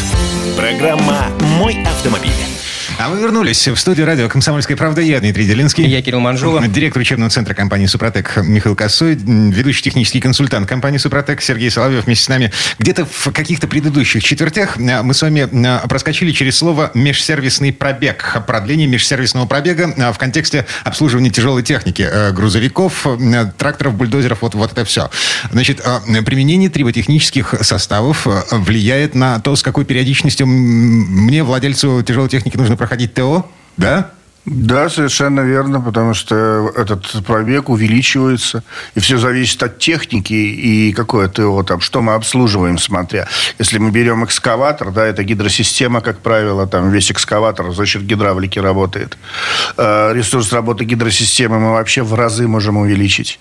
Программа 0.55 1.27
«Мой 1.59 1.81
автомобиль». 1.83 2.58
А 3.01 3.07
мы 3.07 3.17
вернулись 3.17 3.65
в 3.65 3.77
студию 3.77 4.05
радио 4.05 4.27
«Комсомольская 4.27 4.75
правда». 4.75 4.99
Я 4.99 5.21
Дмитрий 5.21 5.45
Делинский. 5.45 5.87
Я 5.87 6.01
Кирилл 6.01 6.19
Манжула. 6.19 6.67
Директор 6.67 7.01
учебного 7.01 7.31
центра 7.31 7.53
компании 7.53 7.85
«Супротек» 7.85 8.35
Михаил 8.43 8.75
Косой. 8.75 9.15
Ведущий 9.15 9.83
технический 9.83 10.19
консультант 10.19 10.67
компании 10.67 10.97
«Супротек» 10.97 11.41
Сергей 11.41 11.71
Соловьев 11.71 12.03
вместе 12.03 12.25
с 12.25 12.27
нами. 12.27 12.51
Где-то 12.77 13.05
в 13.05 13.31
каких-то 13.31 13.69
предыдущих 13.69 14.21
четвертях 14.21 14.75
а, 14.77 15.01
мы 15.01 15.13
с 15.13 15.21
вами 15.21 15.47
а, 15.65 15.87
проскочили 15.87 16.31
через 16.31 16.57
слово 16.57 16.91
«межсервисный 16.93 17.71
пробег». 17.71 18.35
Продление 18.45 18.85
межсервисного 18.87 19.45
пробега 19.45 19.93
а, 19.97 20.11
в 20.11 20.17
контексте 20.17 20.65
обслуживания 20.83 21.29
тяжелой 21.29 21.63
техники. 21.63 22.05
э, 22.05 22.33
Грузовиков, 22.33 23.07
э, 23.07 23.45
тракторов, 23.57 23.93
бульдозеров. 23.93 24.41
Вот, 24.41 24.55
вот 24.55 24.73
это 24.73 24.83
все. 24.83 25.09
Значит, 25.53 25.81
применение 26.25 26.69
триботехнических 26.69 27.55
составов 27.61 28.27
влияет 28.51 29.15
на 29.15 29.39
то, 29.39 29.55
с 29.55 29.63
какой 29.63 29.85
периодичностью 29.85 30.45
мне, 30.47 31.43
владельцу 31.43 32.03
тяжелой 32.03 32.27
техники, 32.27 32.57
нужно 32.57 32.75
проходить 32.75 32.88
ТО? 33.13 33.45
Да? 33.77 34.11
Да, 34.45 34.89
совершенно 34.89 35.41
верно, 35.41 35.79
потому 35.79 36.13
что 36.15 36.71
этот 36.75 37.23
пробег 37.25 37.69
увеличивается, 37.69 38.63
и 38.95 38.99
все 38.99 39.17
зависит 39.19 39.61
от 39.61 39.77
техники 39.77 40.33
и 40.33 40.91
какое 40.93 41.27
ТО 41.27 41.61
там, 41.63 41.81
что 41.81 42.01
мы 42.01 42.13
обслуживаем, 42.13 42.79
смотря. 42.79 43.27
Если 43.59 43.77
мы 43.77 43.91
берем 43.91 44.25
экскаватор, 44.25 44.91
да, 44.91 45.05
это 45.05 45.23
гидросистема, 45.23 46.01
как 46.01 46.19
правило, 46.19 46.65
там 46.65 46.89
весь 46.89 47.11
экскаватор 47.11 47.71
за 47.73 47.85
счет 47.85 48.03
гидравлики 48.03 48.57
работает. 48.57 49.17
Э, 49.77 50.13
Ресурс 50.13 50.51
работы 50.51 50.83
гидросистемы 50.83 51.59
мы 51.59 51.71
вообще 51.73 52.01
в 52.01 52.15
разы 52.15 52.47
можем 52.47 52.77
увеличить. 52.77 53.39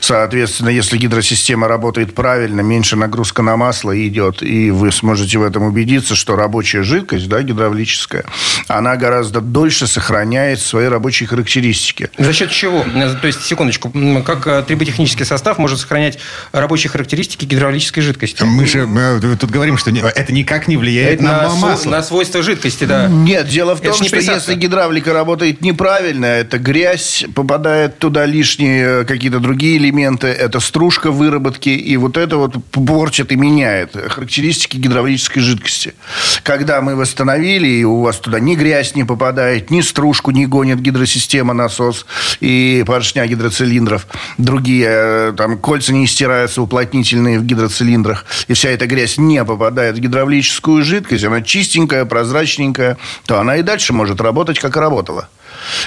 Соответственно, 0.00 0.68
если 0.68 0.96
гидросистема 0.98 1.68
работает 1.68 2.14
правильно, 2.14 2.60
меньше 2.60 2.96
нагрузка 2.96 3.42
на 3.42 3.56
масло 3.56 3.92
идет, 4.06 4.42
и 4.42 4.70
вы 4.70 4.92
сможете 4.92 5.38
в 5.38 5.42
этом 5.42 5.62
убедиться, 5.64 6.14
что 6.14 6.36
рабочая 6.36 6.82
жидкость, 6.82 7.28
да, 7.28 7.42
гидравлическая, 7.42 8.24
она 8.68 8.96
гораздо 8.96 9.40
дольше 9.40 9.86
сохраняет 9.86 10.60
свои 10.60 10.86
рабочие 10.86 11.28
характеристики. 11.28 12.10
За 12.18 12.32
счет 12.32 12.50
чего? 12.50 12.84
То 13.20 13.26
есть, 13.26 13.42
секундочку, 13.44 13.92
как 14.24 14.46
э, 14.46 14.62
триботехнический 14.66 15.24
состав 15.24 15.58
может 15.58 15.80
сохранять 15.80 16.18
рабочие 16.52 16.90
характеристики 16.90 17.44
гидравлической 17.44 18.02
жидкости? 18.02 18.42
Мы 18.42 18.66
же 18.66 18.88
э, 18.88 19.36
тут 19.36 19.50
говорим, 19.50 19.78
что 19.78 19.90
это 19.90 20.32
никак 20.32 20.68
не 20.68 20.76
влияет 20.76 21.14
Это 21.20 21.24
на, 21.24 21.42
на, 21.48 21.54
масло. 21.54 21.90
на 21.90 22.02
свойства 22.02 22.42
жидкости, 22.42 22.84
да. 22.84 23.06
Нет, 23.08 23.48
дело 23.48 23.74
в 23.74 23.80
Это 23.80 23.90
том, 23.90 24.04
что 24.04 24.16
присадка. 24.16 24.34
если 24.34 24.54
гидравлика 24.54 25.12
работает 25.12 25.60
неправильно, 25.60 26.26
это 26.26 26.58
грязь, 26.58 27.24
попадает 27.34 27.98
туда 27.98 28.26
лишние 28.26 29.02
э, 29.02 29.04
какие-то 29.04 29.38
другие 29.40 29.53
другие 29.54 29.76
элементы, 29.76 30.26
это 30.26 30.58
стружка 30.58 31.12
выработки, 31.12 31.68
и 31.68 31.96
вот 31.96 32.16
это 32.16 32.38
вот 32.38 32.56
порчит 32.72 33.30
и 33.30 33.36
меняет 33.36 33.96
характеристики 34.10 34.78
гидравлической 34.78 35.40
жидкости. 35.40 35.94
Когда 36.42 36.80
мы 36.80 36.96
восстановили, 36.96 37.68
и 37.68 37.84
у 37.84 38.00
вас 38.02 38.16
туда 38.16 38.40
ни 38.40 38.56
грязь 38.56 38.96
не 38.96 39.04
попадает, 39.04 39.70
ни 39.70 39.80
стружку 39.80 40.32
не 40.32 40.46
гонит 40.46 40.80
гидросистема, 40.80 41.54
насос 41.54 42.04
и 42.40 42.82
поршня 42.84 43.26
гидроцилиндров, 43.26 44.08
другие, 44.38 44.88
э, 44.90 45.32
там, 45.36 45.58
кольца 45.58 45.92
не 45.92 46.08
стираются, 46.08 46.60
уплотнительные 46.60 47.38
в 47.38 47.44
гидроцилиндрах, 47.44 48.24
и 48.48 48.54
вся 48.54 48.70
эта 48.70 48.86
грязь 48.86 49.18
не 49.18 49.44
попадает 49.44 49.96
в 49.96 50.00
гидравлическую 50.00 50.82
жидкость, 50.82 51.22
она 51.22 51.42
чистенькая, 51.42 52.04
прозрачненькая, 52.06 52.96
то 53.26 53.38
она 53.38 53.56
и 53.58 53.62
дальше 53.62 53.92
может 53.92 54.20
работать, 54.20 54.58
как 54.58 54.76
работала 54.76 55.28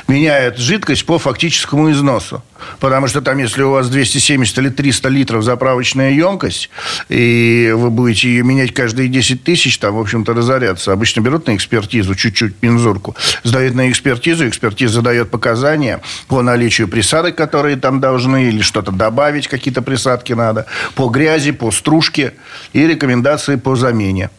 меняет 0.08 0.58
жидкость 0.58 1.06
по 1.06 1.20
фактическому 1.20 1.92
износу. 1.92 2.44
Потому 2.80 3.08
что 3.08 3.22
там, 3.22 3.38
если 3.38 3.62
у 3.64 3.72
вас 3.72 3.90
270 3.90 4.58
или 4.58 4.70
300 4.70 5.10
литров 5.10 5.44
заправочная 5.44 6.12
емкость, 6.12 6.70
и 7.10 7.72
вы 7.76 7.90
будете 7.90 8.30
ее 8.30 8.44
менять 8.44 8.74
каждые 8.74 9.10
10 9.10 9.44
тысяч, 9.44 9.78
там, 9.78 9.96
в 9.96 10.00
общем-то, 10.00 10.34
разоряться. 10.34 10.92
Обычно 10.92 11.22
берут 11.22 11.48
на 11.48 11.56
экспертизу 11.56 12.16
чуть-чуть 12.16 12.62
мензурку, 12.62 13.16
сдают 13.44 13.76
на 13.76 13.90
экспертизу, 13.90 14.48
экспертиза 14.48 15.02
дает 15.02 15.30
показания 15.30 16.02
по 16.28 16.42
наличию 16.42 16.88
присадок, 16.88 17.36
которые 17.36 17.78
там 17.78 18.00
должны, 18.00 18.48
или 18.50 18.62
что-то 18.62 18.92
добавить, 18.92 19.48
какие-то 19.48 19.82
присадки 19.82 20.34
надо, 20.34 20.66
по 20.96 21.08
грязи, 21.10 21.52
по 21.52 21.72
стружке 21.72 22.34
и 22.74 22.88
рекомендации 22.88 23.56
по 23.56 23.76
замене 23.76 24.30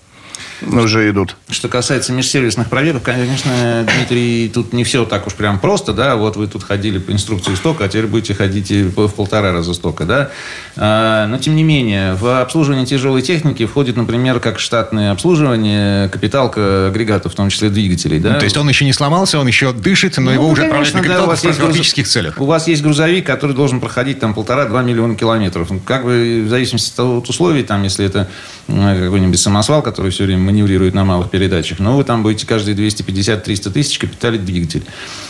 уже 0.63 1.11
идут. 1.11 1.37
Что 1.51 1.69
касается 1.69 2.13
межсервисных 2.13 2.69
проверок, 2.69 3.03
конечно, 3.03 3.87
Дмитрий, 3.97 4.51
тут 4.53 4.73
не 4.73 4.85
все 4.85 5.05
так 5.05 5.27
уж 5.27 5.35
прям 5.35 5.59
просто, 5.59 5.93
да, 5.93 6.17
вот 6.17 6.37
вы 6.37 6.47
тут 6.47 6.63
ходили 6.63 6.99
по 6.99 7.13
инструкции 7.13 7.55
стока, 7.55 7.85
а 7.85 7.89
теперь 7.89 8.07
будете 8.07 8.35
ходить 8.35 8.71
в 8.71 9.09
полтора 9.09 9.53
раза 9.53 9.75
стока, 9.75 10.05
да, 10.05 10.31
а, 10.77 11.27
но 11.27 11.39
тем 11.39 11.57
не 11.57 11.63
менее, 11.63 12.15
в 12.15 12.41
обслуживание 12.41 12.87
тяжелой 12.87 13.23
техники 13.23 13.67
входит, 13.67 13.97
например, 13.97 14.41
как 14.41 14.59
штатное 14.59 15.13
обслуживание, 15.13 16.09
капиталка 16.09 16.89
агрегатов, 16.89 17.33
в 17.33 17.37
том 17.37 17.51
числе 17.51 17.71
двигателей, 17.71 18.19
да. 18.19 18.35
Ну, 18.35 18.39
то 18.39 18.45
есть 18.45 18.57
он 18.57 18.69
еще 18.69 18.85
не 18.85 18.93
сломался, 18.93 19.39
он 19.39 19.47
еще 19.47 19.73
дышит, 19.73 20.17
но 20.19 20.25
ну, 20.25 20.31
его 20.33 20.49
уже 20.49 20.63
конечно, 20.63 21.01
отправляют 21.01 21.27
на 21.27 21.33
да, 21.33 21.37
в 21.37 21.41
профилактических 21.43 22.05
груз... 22.05 22.13
целях. 22.13 22.41
У 22.41 22.45
вас 22.45 22.69
есть 22.69 22.83
грузовик, 22.83 23.27
который 23.27 23.55
должен 23.55 23.81
проходить 23.81 24.21
там 24.21 24.35
полтора-два 24.35 24.83
миллиона 24.83 25.15
километров. 25.15 25.71
Ну, 25.71 25.81
как 25.81 26.05
бы 26.05 26.43
в 26.45 26.49
зависимости 26.49 27.01
от 27.01 27.29
условий, 27.29 27.63
там, 27.63 27.83
если 27.83 28.05
это 28.05 28.29
какой-нибудь 28.67 29.39
самосвал, 29.39 29.83
который 29.83 30.11
все 30.11 30.25
время 30.25 30.48
маневрирует 30.49 30.95
на 30.95 31.05
малых 31.05 31.31
передачах, 31.31 31.79
но 31.79 31.97
вы 31.97 32.05
там 32.05 32.23
будете 32.23 32.47
каждые 32.47 32.75
250-300 32.75 33.71
тысяч 33.71 33.99
капиталить 33.99 34.45
двигатель. 34.45 34.83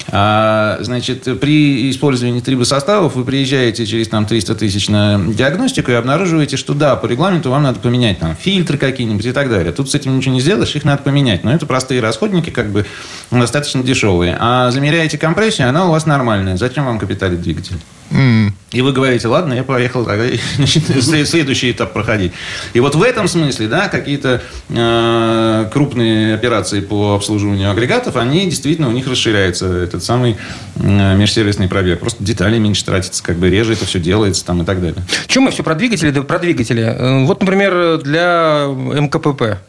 А, 0.09 0.79
значит, 0.81 1.25
при 1.41 1.91
использовании 1.91 2.41
трибосоставов 2.41 3.17
вы 3.17 3.25
приезжаете 3.25 3.85
через 3.85 4.09
там 4.09 4.27
300 4.27 4.55
тысяч 4.55 4.89
на 4.89 5.19
диагностику 5.19 5.91
и 5.91 5.95
обнаруживаете, 5.95 6.57
что 6.57 6.73
да, 6.73 6.95
по 6.97 7.07
регламенту 7.07 7.51
вам 7.51 7.65
надо 7.65 7.81
поменять 7.81 8.21
там 8.21 8.37
фильтры 8.41 8.79
какие-нибудь 8.79 9.27
и 9.27 9.33
так 9.33 9.51
далее. 9.51 9.73
Тут 9.73 9.91
с 9.91 9.95
этим 9.95 10.17
ничего 10.17 10.35
не 10.35 10.41
сделаешь, 10.41 10.75
их 10.77 10.85
надо 10.85 11.03
поменять. 11.03 11.43
Но 11.43 11.53
это 11.53 11.67
простые 11.67 12.01
расходники, 12.01 12.51
как 12.51 12.71
бы 12.71 12.87
достаточно 13.31 13.83
дешевые. 13.83 14.37
А 14.39 14.71
замеряете 14.71 15.19
компрессию, 15.19 15.69
она 15.69 15.87
у 15.87 15.91
вас 15.91 16.07
нормальная. 16.07 16.57
Зачем 16.57 16.85
вам 16.85 16.99
капиталить 16.99 17.43
двигатель? 17.43 17.77
Mm. 18.11 18.53
И 18.71 18.83
вы 18.83 18.93
говорите, 18.93 19.29
ладно, 19.29 19.55
я 19.55 19.65
поехал 19.65 20.07
следующий 21.27 21.71
этап 21.71 21.95
проходить. 21.95 22.33
И 22.75 22.81
вот 22.81 22.95
в 22.95 23.03
этом 23.03 23.27
смысле, 23.27 23.67
да, 23.67 23.89
какие-то 23.89 24.43
э, 24.69 25.71
крупные 25.73 26.35
операции 26.35 26.81
по 26.81 27.15
обслуживанию 27.15 27.71
агрегатов, 27.71 28.17
они 28.17 28.45
действительно 28.45 28.89
у 28.89 28.93
них 28.93 29.07
расширяется 29.07 29.67
этот 29.67 30.05
самый 30.05 30.37
э, 30.77 31.17
межсервисный 31.17 31.69
пробег. 31.69 32.01
Просто 32.01 32.23
детали 32.23 32.59
меньше 32.59 32.85
тратится, 32.85 33.23
как 33.23 33.37
бы 33.37 33.49
реже 33.49 33.73
это 33.73 33.87
все 33.87 34.01
делается 34.01 34.45
там 34.45 34.61
и 34.61 34.65
так 34.67 34.83
далее. 34.83 35.03
Чем 35.29 35.45
мы 35.45 35.51
все 35.51 35.63
про 35.63 35.75
двигатели, 35.75 36.11
да 36.11 36.23
про 36.23 36.39
двигатели? 36.39 36.83
Э, 36.83 37.25
вот, 37.25 37.41
например, 37.41 37.99
для 38.03 38.67
МКПП 38.69 39.61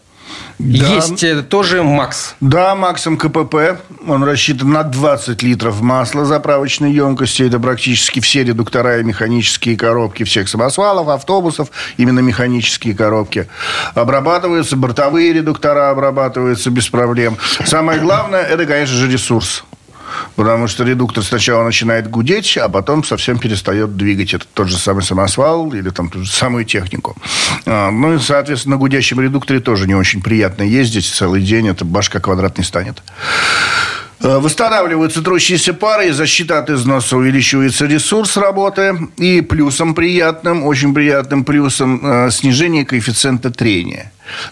да. 0.60 0.88
Есть 0.88 1.24
э, 1.24 1.42
тоже 1.42 1.84
МАКС. 1.84 2.36
Да, 2.42 2.76
МАКС 2.76 3.06
МКПП. 3.08 3.80
Он 4.08 4.24
рассчитан 4.24 4.72
на 4.72 4.84
20 4.84 5.42
литров 5.42 5.82
масла 5.82 6.26
заправочной 6.26 6.92
емкости. 6.92 7.44
Это 7.44 7.60
практически 7.60 8.20
все 8.20 8.44
редуктора 8.44 9.00
и 9.00 9.04
механические 9.04 9.78
коробки 9.78 10.24
всех 10.24 10.50
самосвалов, 10.50 11.08
автобусов. 11.08 11.70
Именно 11.98 12.20
механические 12.20 12.94
коробки. 12.94 13.48
Обрабатываются, 13.96 14.76
бортовые 14.76 15.32
редуктора 15.32 15.92
обрабатываются 15.92 16.70
без 16.70 16.90
проблем. 16.90 17.38
Самое 17.66 18.00
главное, 18.00 18.42
это, 18.42 18.66
конечно 18.66 18.96
же, 18.96 19.10
ресурс. 19.10 19.64
Потому 20.36 20.68
что 20.68 20.84
редуктор 20.84 21.24
сначала 21.24 21.64
начинает 21.64 22.10
гудеть, 22.10 22.58
а 22.58 22.70
потом 22.70 23.04
совсем 23.04 23.38
перестает 23.38 23.96
двигать. 23.98 24.34
Это 24.34 24.46
тот 24.54 24.70
же 24.70 24.78
самый 24.78 25.04
самосвал 25.04 25.74
или 25.74 25.90
там 25.90 26.10
ту 26.10 26.24
же 26.24 26.32
самую 26.32 26.66
технику. 26.66 27.16
А, 27.66 27.92
ну 27.92 28.16
и, 28.16 28.20
соответственно, 28.20 28.76
на 28.76 28.80
гудящем 28.80 29.20
редукторе 29.22 29.60
тоже 29.60 29.88
не 29.88 29.96
очень 29.96 30.22
приятно 30.22 30.64
ездить 30.64 31.06
целый 31.06 31.42
день. 31.42 31.68
Это 31.68 31.86
башка 31.86 32.20
квадрат 32.20 32.58
не 32.58 32.64
станет. 32.64 33.02
А, 34.22 34.40
восстанавливаются 34.40 35.22
трущиеся 35.22 35.74
пары, 35.74 36.10
и 36.10 36.12
защита 36.12 36.60
от 36.60 36.70
износа 36.70 37.18
увеличивается 37.18 37.86
ресурс 37.86 38.38
работы. 38.38 38.98
И 39.18 39.42
плюсом 39.42 39.96
приятным, 39.96 40.66
очень 40.66 40.94
приятным 40.94 41.44
плюсом, 41.44 42.02
а, 42.04 42.30
снижение 42.30 42.86
коэффициента 42.86 43.50
трения 43.50 44.12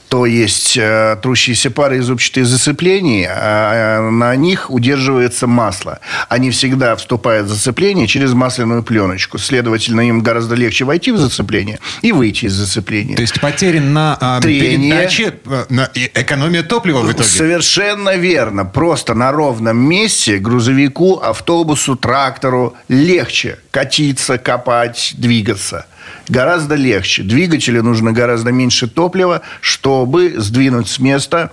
то 0.09 0.25
есть 0.25 0.77
э, 0.77 1.17
трущиеся 1.21 1.71
пары 1.71 1.97
и 1.97 1.99
зубчатые 1.99 2.45
зацепления, 2.45 3.31
а 3.35 4.09
на 4.09 4.35
них 4.35 4.69
удерживается 4.69 5.47
масло. 5.47 5.99
Они 6.29 6.51
всегда 6.51 6.95
вступают 6.95 7.47
в 7.47 7.49
зацепление 7.49 8.07
через 8.07 8.33
масляную 8.33 8.83
пленочку. 8.83 9.37
Следовательно, 9.37 10.01
им 10.01 10.21
гораздо 10.21 10.55
легче 10.55 10.85
войти 10.85 11.11
в 11.11 11.17
зацепление 11.17 11.79
и 12.01 12.11
выйти 12.11 12.45
из 12.45 12.53
зацепления. 12.53 13.15
То 13.15 13.21
есть 13.21 13.39
потери 13.39 13.79
на 13.79 14.17
э, 14.19 14.41
Трение, 14.41 14.91
передаче, 14.91 15.33
э, 15.45 15.65
на 15.69 15.89
экономия 15.93 16.63
топлива 16.63 17.01
в 17.01 17.11
итоге? 17.11 17.23
Совершенно 17.23 18.15
верно. 18.15 18.65
Просто 18.65 19.13
на 19.13 19.31
ровном 19.31 19.77
месте 19.77 20.37
грузовику, 20.37 21.17
автобусу, 21.17 21.95
трактору 21.95 22.75
легче 22.87 23.59
катиться, 23.71 24.37
копать, 24.37 25.13
двигаться 25.17 25.85
гораздо 26.29 26.75
легче. 26.75 27.23
Двигателю 27.23 27.83
нужно 27.83 28.11
гораздо 28.11 28.51
меньше 28.51 28.87
топлива, 28.87 29.41
чтобы 29.61 30.35
сдвинуть 30.37 30.87
с 30.87 30.99
места 30.99 31.51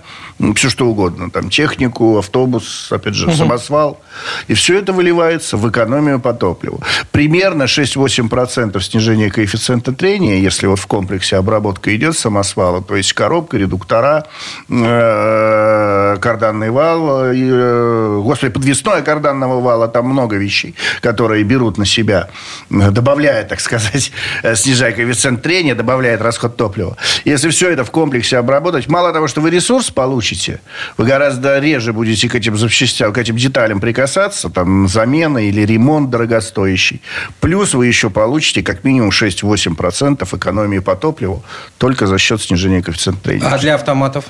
все 0.55 0.69
что 0.69 0.87
угодно. 0.87 1.29
Там 1.29 1.49
технику, 1.49 2.17
автобус, 2.17 2.91
опять 2.91 3.15
же, 3.15 3.33
самосвал. 3.33 3.99
И 4.47 4.53
все 4.53 4.77
это 4.77 4.91
выливается 4.91 5.57
в 5.57 5.69
экономию 5.69 6.19
по 6.19 6.33
топливу. 6.33 6.81
Примерно 7.11 7.63
6-8% 7.63 8.79
снижения 8.81 9.29
коэффициента 9.29 9.93
трения, 9.93 10.37
если 10.37 10.67
вот 10.67 10.79
в 10.79 10.87
комплексе 10.87 11.37
обработка 11.37 11.95
идет 11.95 12.17
самосвала, 12.17 12.81
то 12.81 12.95
есть 12.95 13.13
коробка, 13.13 13.57
редуктора, 13.57 14.25
э, 14.69 16.17
карданный 16.19 16.69
вал, 16.69 17.25
э, 17.25 18.21
господи, 18.21 18.51
подвесное 18.51 19.01
карданного 19.01 19.61
вала, 19.61 19.87
там 19.87 20.07
много 20.07 20.35
вещей, 20.35 20.75
которые 21.01 21.43
берут 21.43 21.77
на 21.77 21.85
себя, 21.85 22.29
добавляя, 22.69 23.43
так 23.43 23.59
сказать, 23.59 24.11
снижая 24.65 24.93
коэффициент 24.93 25.43
трения, 25.43 25.75
добавляет 25.75 26.21
расход 26.21 26.57
топлива. 26.57 26.97
Если 27.23 27.49
все 27.49 27.69
это 27.69 27.85
в 27.85 27.91
комплексе 27.91 28.37
обработать, 28.37 28.87
мало 28.87 29.13
того, 29.13 29.27
что 29.27 29.39
вы 29.41 29.51
ресурс 29.51 29.91
получите, 29.91 30.59
вы 30.97 31.05
гораздо 31.05 31.59
реже 31.59 31.93
будете 31.93 32.27
к 32.27 32.33
этим 32.33 32.57
запчастям, 32.57 33.13
к 33.13 33.17
этим 33.19 33.37
деталям 33.37 33.79
прикасаться, 33.79 34.49
там, 34.49 34.87
замена 34.87 35.37
или 35.37 35.61
ремонт 35.61 36.09
дорогостоящий. 36.09 37.01
Плюс 37.41 37.75
вы 37.75 37.85
еще 37.85 38.09
получите 38.09 38.63
как 38.63 38.83
минимум 38.83 39.11
6-8% 39.11 40.35
экономии 40.35 40.79
по 40.79 40.95
топливу 40.95 41.43
только 41.77 42.07
за 42.07 42.17
счет 42.17 42.41
снижения 42.41 42.81
коэффициента 42.81 43.21
трения. 43.21 43.47
А 43.47 43.59
для 43.59 43.75
автоматов? 43.75 44.25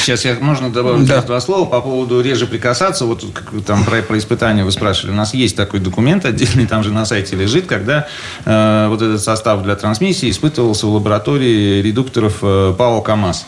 Сейчас 0.00 0.24
я, 0.24 0.36
можно 0.40 0.70
добавить 0.70 1.06
да. 1.06 1.20
два 1.20 1.40
слова 1.40 1.66
по 1.66 1.82
поводу 1.82 2.22
реже 2.22 2.46
прикасаться. 2.46 3.04
Вот 3.04 3.24
там 3.66 3.84
про, 3.84 4.00
про 4.00 4.16
испытания 4.16 4.64
вы 4.64 4.72
спрашивали. 4.72 5.12
У 5.12 5.16
нас 5.16 5.34
есть 5.34 5.54
такой 5.54 5.80
документ 5.80 6.24
отдельный, 6.24 6.66
там 6.66 6.82
же 6.82 6.92
на 6.92 7.04
сайте 7.04 7.36
лежит, 7.36 7.66
когда 7.66 8.08
э, 8.46 8.86
вот 8.88 9.02
этот 9.02 9.20
состав 9.20 9.65
для 9.66 9.76
трансмиссии 9.76 10.30
испытывался 10.30 10.86
в 10.86 10.94
лаборатории 10.94 11.82
редукторов 11.82 12.38
э, 12.42 12.74
ПАО 12.76 13.02
КАМАЗ. 13.02 13.46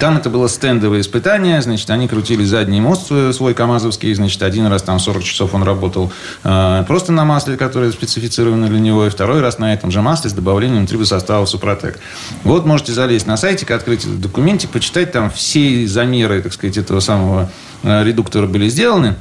Там 0.00 0.18
это 0.18 0.28
было 0.28 0.48
стендовое 0.48 1.00
испытание, 1.00 1.62
значит, 1.62 1.88
они 1.88 2.08
крутили 2.08 2.44
задний 2.44 2.80
мост 2.80 3.10
свой 3.32 3.54
КАМАЗовский, 3.54 4.12
значит, 4.12 4.42
один 4.42 4.66
раз 4.66 4.82
там 4.82 4.98
40 4.98 5.22
часов 5.22 5.54
он 5.54 5.62
работал 5.62 6.12
э, 6.44 6.84
просто 6.86 7.12
на 7.12 7.24
масле, 7.24 7.56
которое 7.56 7.90
специфицировано 7.90 8.68
для 8.68 8.80
него, 8.80 9.06
и 9.06 9.08
второй 9.08 9.40
раз 9.40 9.58
на 9.58 9.72
этом 9.72 9.90
же 9.90 10.02
масле 10.02 10.28
с 10.28 10.34
добавлением 10.34 10.86
трибосостава 10.86 11.46
Супротек. 11.46 11.98
Вот 12.44 12.66
можете 12.66 12.92
залезть 12.92 13.26
на 13.26 13.38
сайтик, 13.38 13.70
открыть 13.70 14.04
этот 14.04 14.20
документик, 14.20 14.68
почитать 14.70 15.12
там 15.12 15.30
все 15.30 15.86
замеры, 15.86 16.42
так 16.42 16.52
сказать, 16.52 16.76
этого 16.76 17.00
самого 17.00 17.50
э, 17.82 18.04
редуктора 18.04 18.46
были 18.46 18.68
сделаны. 18.68 19.16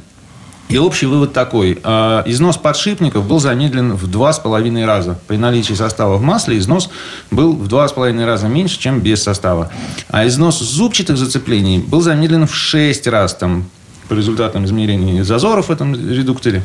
И 0.69 0.77
общий 0.77 1.05
вывод 1.05 1.31
такой. 1.31 1.79
А, 1.83 2.23
износ 2.25 2.57
подшипников 2.57 3.25
был 3.25 3.39
замедлен 3.39 3.93
в 3.93 4.07
два 4.07 4.33
с 4.33 4.39
половиной 4.39 4.85
раза. 4.85 5.17
При 5.27 5.37
наличии 5.37 5.73
состава 5.73 6.17
в 6.17 6.21
масле 6.21 6.57
износ 6.57 6.89
был 7.31 7.53
в 7.53 7.67
два 7.67 7.87
с 7.87 7.93
половиной 7.93 8.25
раза 8.25 8.47
меньше, 8.47 8.77
чем 8.77 8.99
без 8.99 9.23
состава. 9.23 9.71
А 10.09 10.27
износ 10.27 10.59
зубчатых 10.59 11.17
зацеплений 11.17 11.79
был 11.79 12.01
замедлен 12.01 12.47
в 12.47 12.55
шесть 12.55 13.07
раз 13.07 13.33
там, 13.33 13.65
по 14.09 14.13
результатам 14.13 14.65
измерений 14.65 15.21
зазоров 15.21 15.69
в 15.69 15.71
этом 15.71 15.93
редукторе. 15.95 16.63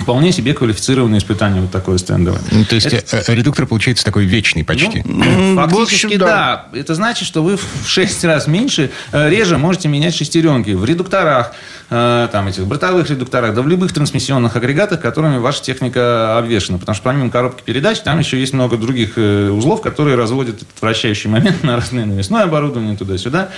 Вполне 0.00 0.32
себе 0.32 0.54
квалифицированное 0.54 1.18
испытание 1.18 1.60
вот 1.60 1.70
такое 1.70 1.98
стендовое. 1.98 2.40
Ну, 2.50 2.64
то 2.64 2.74
есть 2.74 2.86
это... 2.86 3.22
Э, 3.26 3.34
редуктор 3.34 3.66
получается 3.66 4.04
такой 4.04 4.24
вечный 4.24 4.64
почти. 4.64 5.02
Ну, 5.04 5.56
фактически 5.56 6.06
общем, 6.06 6.18
да. 6.18 6.66
да. 6.72 6.78
Это 6.78 6.94
значит, 6.94 7.26
что 7.26 7.42
вы 7.42 7.56
в 7.56 7.86
6 7.86 8.24
раз 8.24 8.46
меньше, 8.46 8.90
э, 9.12 9.30
реже 9.30 9.58
можете 9.58 9.88
менять 9.88 10.14
шестеренки. 10.14 10.70
В 10.70 10.84
редукторах, 10.84 11.52
э, 11.90 12.28
там 12.32 12.48
этих 12.48 12.66
бортовых 12.66 13.08
редукторах, 13.10 13.54
да 13.54 13.62
в 13.62 13.68
любых 13.68 13.92
трансмиссионных 13.92 14.56
агрегатах, 14.56 15.00
которыми 15.00 15.38
ваша 15.38 15.62
техника 15.62 16.38
обвешена. 16.38 16.78
Потому 16.78 16.94
что 16.94 17.04
помимо 17.04 17.30
коробки 17.30 17.62
передач, 17.62 18.00
там 18.00 18.18
еще 18.18 18.40
есть 18.40 18.52
много 18.52 18.76
других 18.76 19.16
узлов, 19.16 19.82
которые 19.82 20.16
разводят 20.16 20.56
этот 20.56 20.80
вращающий 20.80 21.28
момент 21.28 21.62
на 21.62 21.76
разное 21.76 22.06
навесное 22.06 22.44
оборудование 22.44 22.96
туда-сюда. 22.96 23.50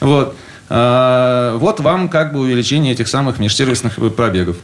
Вот. 0.00 0.36
Вот 0.68 1.80
вам 1.80 2.08
как 2.08 2.32
бы 2.32 2.40
увеличение 2.40 2.94
этих 2.94 3.06
самых 3.06 3.38
межсервисных 3.38 3.96
пробегов. 4.16 4.56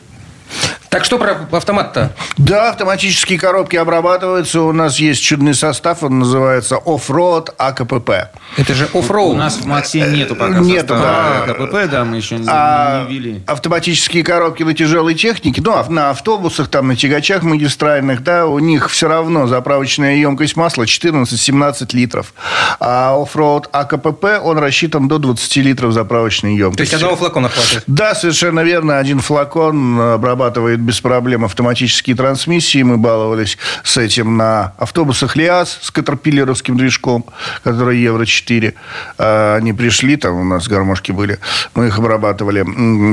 Так 0.91 1.05
что 1.05 1.19
про 1.19 1.37
автомат-то? 1.53 2.13
Да, 2.39 2.71
автоматические 2.71 3.39
коробки 3.39 3.77
обрабатываются. 3.77 4.63
У 4.63 4.73
нас 4.73 4.99
есть 4.99 5.23
чудный 5.23 5.55
состав, 5.55 6.03
он 6.03 6.21
называется 6.21 6.77
Offroad 6.77 7.51
АКПП. 7.59 8.11
Это 8.57 8.75
же 8.75 8.89
оффроуд. 8.95 9.35
У 9.35 9.39
нас 9.39 9.57
в 9.57 9.67
Максе 9.67 10.01
нету 10.01 10.35
пока 10.35 10.59
Нету, 10.61 10.95
да. 10.95 11.45
АКПП, 11.45 11.91
да, 11.91 12.05
мы 12.05 12.17
еще 12.17 12.41
а 12.47 13.07
не 13.07 13.15
ввели. 13.15 13.43
Автоматические 13.47 14.25
коробки 14.25 14.63
на 14.63 14.75
тяжелой 14.75 15.15
технике, 15.15 15.61
ну, 15.65 15.73
а 15.73 15.85
на 15.89 16.11
автобусах, 16.11 16.69
там, 16.69 16.89
на 16.89 16.97
тягачах 16.97 17.43
магистральных, 17.43 18.23
да, 18.23 18.47
у 18.47 18.59
них 18.59 18.91
все 18.91 19.09
равно 19.09 19.47
заправочная 19.47 20.17
емкость 20.17 20.57
масла 20.57 20.85
14-17 20.85 21.89
литров. 21.93 22.33
А 22.81 23.21
оффроуд 23.21 23.69
АКПП, 23.73 24.25
он 24.43 24.59
рассчитан 24.59 25.09
до 25.09 25.19
20 25.19 25.57
литров 25.57 25.93
заправочной 25.93 26.57
емкости. 26.57 26.79
То 26.79 26.83
есть 26.83 26.95
одного 26.95 27.17
флакона 27.17 27.49
хватит? 27.49 27.85
Да, 27.87 28.15
совершенно 28.15 28.61
верно. 28.61 28.99
Один 28.99 29.21
флакон 29.21 30.01
обрабатывает 30.01 30.78
работает 30.79 30.81
без 30.81 31.01
проблем 31.01 31.45
автоматические 31.45 32.17
трансмиссии. 32.17 32.83
Мы 32.83 32.97
баловались 32.97 33.59
с 33.85 33.97
этим 33.97 34.37
на 34.37 34.73
автобусах 34.79 35.37
ЛиАЗ 35.37 35.79
с 35.83 35.91
катерпиллеровским 35.91 36.77
движком, 36.77 37.25
который 37.65 37.99
Евро-4. 37.99 38.75
А, 39.19 39.57
они 39.57 39.73
пришли, 39.73 40.17
там 40.17 40.35
у 40.35 40.45
нас 40.45 40.69
гармошки 40.69 41.13
были, 41.13 41.39
мы 41.75 41.89
их 41.89 41.99
обрабатывали. 41.99 42.65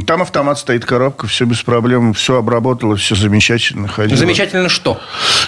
Там 0.05 0.21
автомат 0.21 0.59
стоит, 0.59 0.85
коробка, 0.85 1.27
все 1.27 1.45
без 1.45 1.61
проблем, 1.61 2.13
все 2.13 2.37
обработало, 2.37 2.95
все 2.95 3.15
замечательно. 3.15 3.87
Ходило. 3.87 4.17
Замечательно 4.17 4.69
что? 4.69 4.99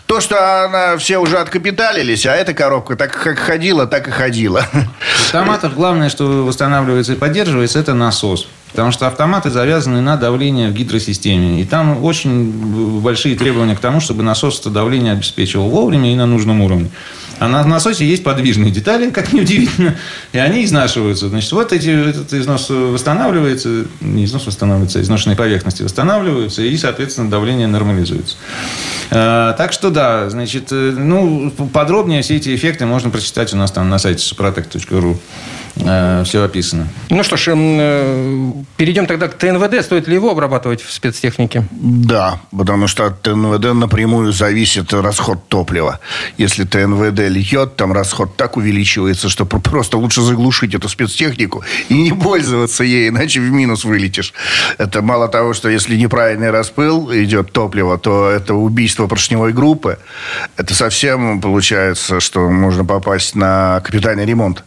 То, 0.06 0.22
что 0.22 0.66
она 0.66 0.98
все 0.98 1.18
уже 1.18 1.38
откапиталились, 1.38 2.26
а 2.26 2.36
эта 2.36 2.54
коробка 2.54 2.96
так 2.96 3.12
как 3.12 3.40
ходила, 3.40 3.86
так 3.86 4.08
и 4.08 4.12
ходила. 4.12 4.62
В 4.62 5.26
автоматах 5.26 5.74
главное, 5.74 6.10
что 6.10 6.46
восстанавливается 6.46 7.14
и 7.14 7.16
поддерживается, 7.16 7.80
это 7.80 7.94
насос. 7.94 8.48
Потому 8.72 8.92
что 8.92 9.08
автоматы 9.08 9.50
завязаны 9.50 10.02
на 10.02 10.18
давление 10.18 10.70
в 10.70 10.74
гидросистеме. 10.74 11.62
И 11.62 11.66
там 11.66 12.04
очень 12.04 13.02
большие 13.02 13.36
требования 13.36 13.76
к 13.76 13.80
тому, 13.80 14.00
чтобы 14.00 14.24
насос 14.24 14.60
это 14.60 14.70
давление 14.70 15.14
обеспечивал 15.14 15.70
вовремя 15.70 16.12
и 16.12 16.16
на 16.16 16.26
нужном 16.26 16.62
уровне. 16.62 16.90
А 17.40 17.48
на 17.48 17.64
насосе 17.64 18.06
есть 18.06 18.24
подвижные 18.24 18.72
детали, 18.72 19.12
как 19.12 19.32
ни 19.32 19.42
удивительно, 19.42 19.96
и 20.32 20.40
они 20.40 20.66
изнашиваются. 20.66 21.30
Значит, 21.30 21.52
вот 21.52 21.72
эти, 21.72 22.10
этот 22.10 22.34
износ 22.34 22.70
восстанавливается, 22.70 23.86
не 24.02 24.26
износ 24.26 24.48
восстанавливается, 24.48 25.00
а 25.00 25.02
изношенные 25.04 25.38
поверхности 25.38 25.84
восстанавливаются, 25.84 26.64
и, 26.64 26.76
соответственно, 26.78 27.30
давление 27.30 27.68
нормализуется. 27.68 28.38
А, 29.12 29.54
так 29.54 29.72
что 29.72 29.92
да, 29.92 30.30
значит, 30.30 30.72
э, 30.72 30.94
ну, 30.98 31.52
подробнее 31.52 32.24
все 32.24 32.38
эти 32.38 32.56
эффекты 32.56 32.86
можно 32.86 33.12
прочитать 33.12 33.54
у 33.54 33.58
нас 33.58 33.72
там 33.72 33.88
на 33.90 34.00
сайте 34.00 34.24
suprotec.ru. 34.24 35.18
Э, 35.86 36.24
все 36.26 36.44
описано. 36.44 36.88
Ну 37.10 37.24
что 37.24 37.38
ж, 37.38 37.50
эм, 37.50 37.78
э, 37.80 38.52
перейдем 38.78 39.06
тогда 39.06 39.28
к 39.28 39.38
ТНВД. 39.38 39.84
Стоит 39.84 40.08
ли 40.08 40.16
его 40.16 40.32
обрабатывать 40.32 40.82
в 40.82 40.92
спецтехнике? 40.92 41.66
Да, 41.72 42.40
потому 42.58 42.88
что 42.88 43.06
от 43.06 43.22
ТНВД 43.22 43.74
напрямую 43.74 44.32
зависит 44.32 44.94
расход 44.94 45.48
топлива. 45.48 46.00
Если 46.38 46.64
ТНВД 46.64 47.30
льет, 47.30 47.76
там 47.76 47.94
расход 47.94 48.36
так 48.36 48.58
увеличивается, 48.58 49.30
что 49.30 49.46
просто 49.46 49.98
лучше 49.98 50.22
заглушить 50.22 50.74
эту 50.74 50.90
спецтехнику 50.90 51.64
и 51.90 52.02
не 52.02 52.12
пользоваться 52.12 52.84
ей, 52.84 53.10
иначе 53.10 53.40
в 53.40 53.52
минус 53.52 53.86
вылетишь. 53.86 54.34
Это 54.78 55.02
мало 55.02 55.28
того, 55.28 55.54
что 55.54 55.70
если 55.70 55.96
неправильный 55.96 56.52
распыл 56.52 57.12
идет 57.14 57.52
топлива, 57.52 57.98
то 57.98 58.30
это 58.30 58.54
убийство 58.56 59.08
поршневой 59.08 59.54
группы. 59.54 59.98
Это 60.58 60.74
совсем 60.74 61.42
получается, 61.42 62.20
что 62.20 62.50
можно 62.50 62.84
попасть 62.86 63.36
на 63.36 63.82
капитальный 63.84 64.26
ремонт. 64.26 64.64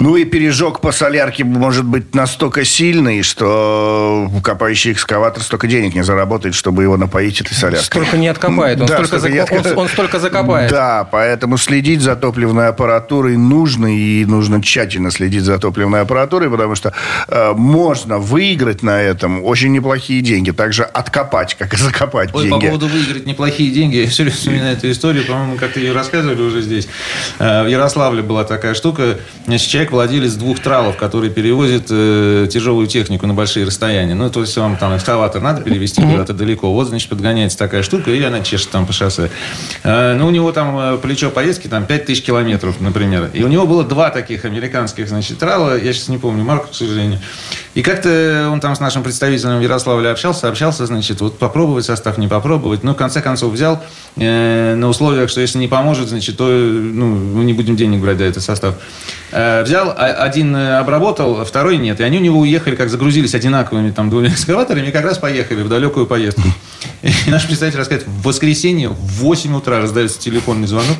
Ну 0.00 0.16
и 0.16 0.24
пережог 0.24 0.80
по 0.80 0.92
солярке 0.92 1.42
может 1.42 1.84
быть 1.84 2.14
настолько 2.14 2.64
сильный, 2.64 3.22
что 3.22 4.30
копающий 4.44 4.92
экскаватор 4.92 5.42
столько 5.42 5.66
денег 5.66 5.94
не 5.94 6.04
заработает, 6.04 6.54
чтобы 6.54 6.84
его 6.84 6.96
напоить 6.96 7.40
этой 7.40 7.54
соляркой. 7.54 7.84
Столько 7.84 8.16
не 8.16 8.28
откопает, 8.28 8.80
он, 8.80 8.86
да, 8.86 8.94
столько, 8.94 9.18
столько 9.18 9.46
зак... 9.46 9.50
не... 9.50 9.72
он, 9.72 9.78
он 9.78 9.88
столько 9.88 10.20
закопает. 10.20 10.70
Да, 10.70 11.08
поэтому 11.10 11.58
следить 11.58 12.00
за 12.00 12.14
топливной 12.14 12.68
аппаратурой 12.68 13.36
нужно, 13.36 13.86
и 13.86 14.24
нужно 14.24 14.62
тщательно 14.62 15.10
следить 15.10 15.42
за 15.42 15.58
топливной 15.58 16.02
аппаратурой, 16.02 16.48
потому 16.48 16.76
что 16.76 16.92
э, 17.26 17.52
можно 17.54 18.18
выиграть 18.18 18.84
на 18.84 19.02
этом 19.02 19.42
очень 19.42 19.72
неплохие 19.72 20.20
деньги, 20.20 20.52
также 20.52 20.84
откопать, 20.84 21.56
как 21.56 21.74
и 21.74 21.76
закопать 21.76 22.30
Ой, 22.34 22.44
деньги. 22.44 22.66
По 22.66 22.66
поводу 22.66 22.86
выиграть 22.86 23.26
неплохие 23.26 23.72
деньги, 23.72 23.96
я 23.96 24.08
все 24.08 24.22
время 24.22 24.36
вспоминаю 24.36 24.76
эту 24.76 24.90
историю, 24.92 25.24
по-моему, 25.24 25.56
как-то 25.56 25.80
ее 25.80 25.92
рассказывали 25.92 26.40
уже 26.40 26.62
здесь. 26.62 26.88
Э, 27.40 27.64
в 27.64 27.66
Ярославле 27.66 28.22
была 28.22 28.44
такая 28.44 28.74
штука, 28.74 29.18
значит, 29.46 29.68
человек 29.68 29.87
человек 29.88 29.92
владелец 29.92 30.34
двух 30.34 30.60
тралов, 30.60 30.96
который 30.96 31.30
перевозит 31.30 31.86
э, 31.90 32.48
тяжелую 32.50 32.86
технику 32.86 33.26
на 33.26 33.34
большие 33.34 33.66
расстояния. 33.66 34.14
Ну, 34.14 34.30
то 34.30 34.40
есть 34.40 34.56
вам 34.56 34.76
там 34.76 34.96
экскаватор 34.96 35.40
надо 35.42 35.62
перевести 35.62 36.02
куда-то 36.02 36.32
далеко. 36.32 36.72
Вот, 36.72 36.88
значит, 36.88 37.08
подгоняется 37.08 37.58
такая 37.58 37.82
штука, 37.82 38.10
и 38.10 38.22
она 38.22 38.40
чешет 38.40 38.70
там 38.70 38.86
по 38.86 38.92
шоссе. 38.92 39.30
Э, 39.84 40.14
ну, 40.14 40.26
у 40.26 40.30
него 40.30 40.52
там 40.52 40.78
э, 40.78 40.98
плечо 40.98 41.30
поездки 41.30 41.68
там 41.68 41.86
5000 41.86 42.22
километров, 42.22 42.80
например. 42.80 43.30
И 43.32 43.42
у 43.42 43.48
него 43.48 43.66
было 43.66 43.84
два 43.84 44.10
таких 44.10 44.44
американских, 44.44 45.08
значит, 45.08 45.38
трала. 45.38 45.78
Я 45.78 45.92
сейчас 45.92 46.08
не 46.08 46.18
помню 46.18 46.44
марку, 46.44 46.68
к 46.68 46.74
сожалению. 46.74 47.20
И 47.78 47.82
как-то 47.82 48.48
он 48.50 48.58
там 48.58 48.74
с 48.74 48.80
нашим 48.80 49.04
представителем 49.04 49.60
в 49.60 49.62
Ярославле 49.62 50.10
общался, 50.10 50.48
общался, 50.48 50.84
значит, 50.84 51.20
вот 51.20 51.38
попробовать 51.38 51.84
состав, 51.84 52.18
не 52.18 52.26
попробовать. 52.26 52.82
Ну, 52.82 52.92
в 52.92 52.96
конце 52.96 53.22
концов, 53.22 53.52
взял 53.52 53.80
э, 54.16 54.74
на 54.74 54.88
условиях, 54.88 55.30
что 55.30 55.40
если 55.40 55.58
не 55.58 55.68
поможет, 55.68 56.08
значит, 56.08 56.36
то 56.36 56.48
ну, 56.48 57.06
мы 57.06 57.44
не 57.44 57.52
будем 57.52 57.76
денег 57.76 58.00
брать 58.00 58.18
за 58.18 58.24
этот 58.24 58.42
состав. 58.42 58.74
Э, 59.30 59.62
взял, 59.62 59.90
а, 59.96 60.06
один 60.06 60.56
э, 60.56 60.78
обработал, 60.78 61.44
второй 61.44 61.76
нет. 61.76 62.00
И 62.00 62.02
они 62.02 62.18
у 62.18 62.20
него 62.20 62.40
уехали, 62.40 62.74
как 62.74 62.90
загрузились 62.90 63.36
одинаковыми 63.36 63.92
там 63.92 64.10
двумя 64.10 64.28
экскаваторами, 64.32 64.88
и 64.88 64.90
как 64.90 65.04
раз 65.04 65.18
поехали 65.18 65.62
в 65.62 65.68
далекую 65.68 66.06
поездку. 66.06 66.48
И 67.02 67.30
наш 67.30 67.46
представитель 67.46 67.78
рассказывает, 67.78 68.08
в 68.08 68.26
воскресенье 68.26 68.88
в 68.88 69.20
8 69.20 69.54
утра 69.54 69.80
раздается 69.80 70.18
телефонный 70.18 70.66
звонок, 70.66 70.96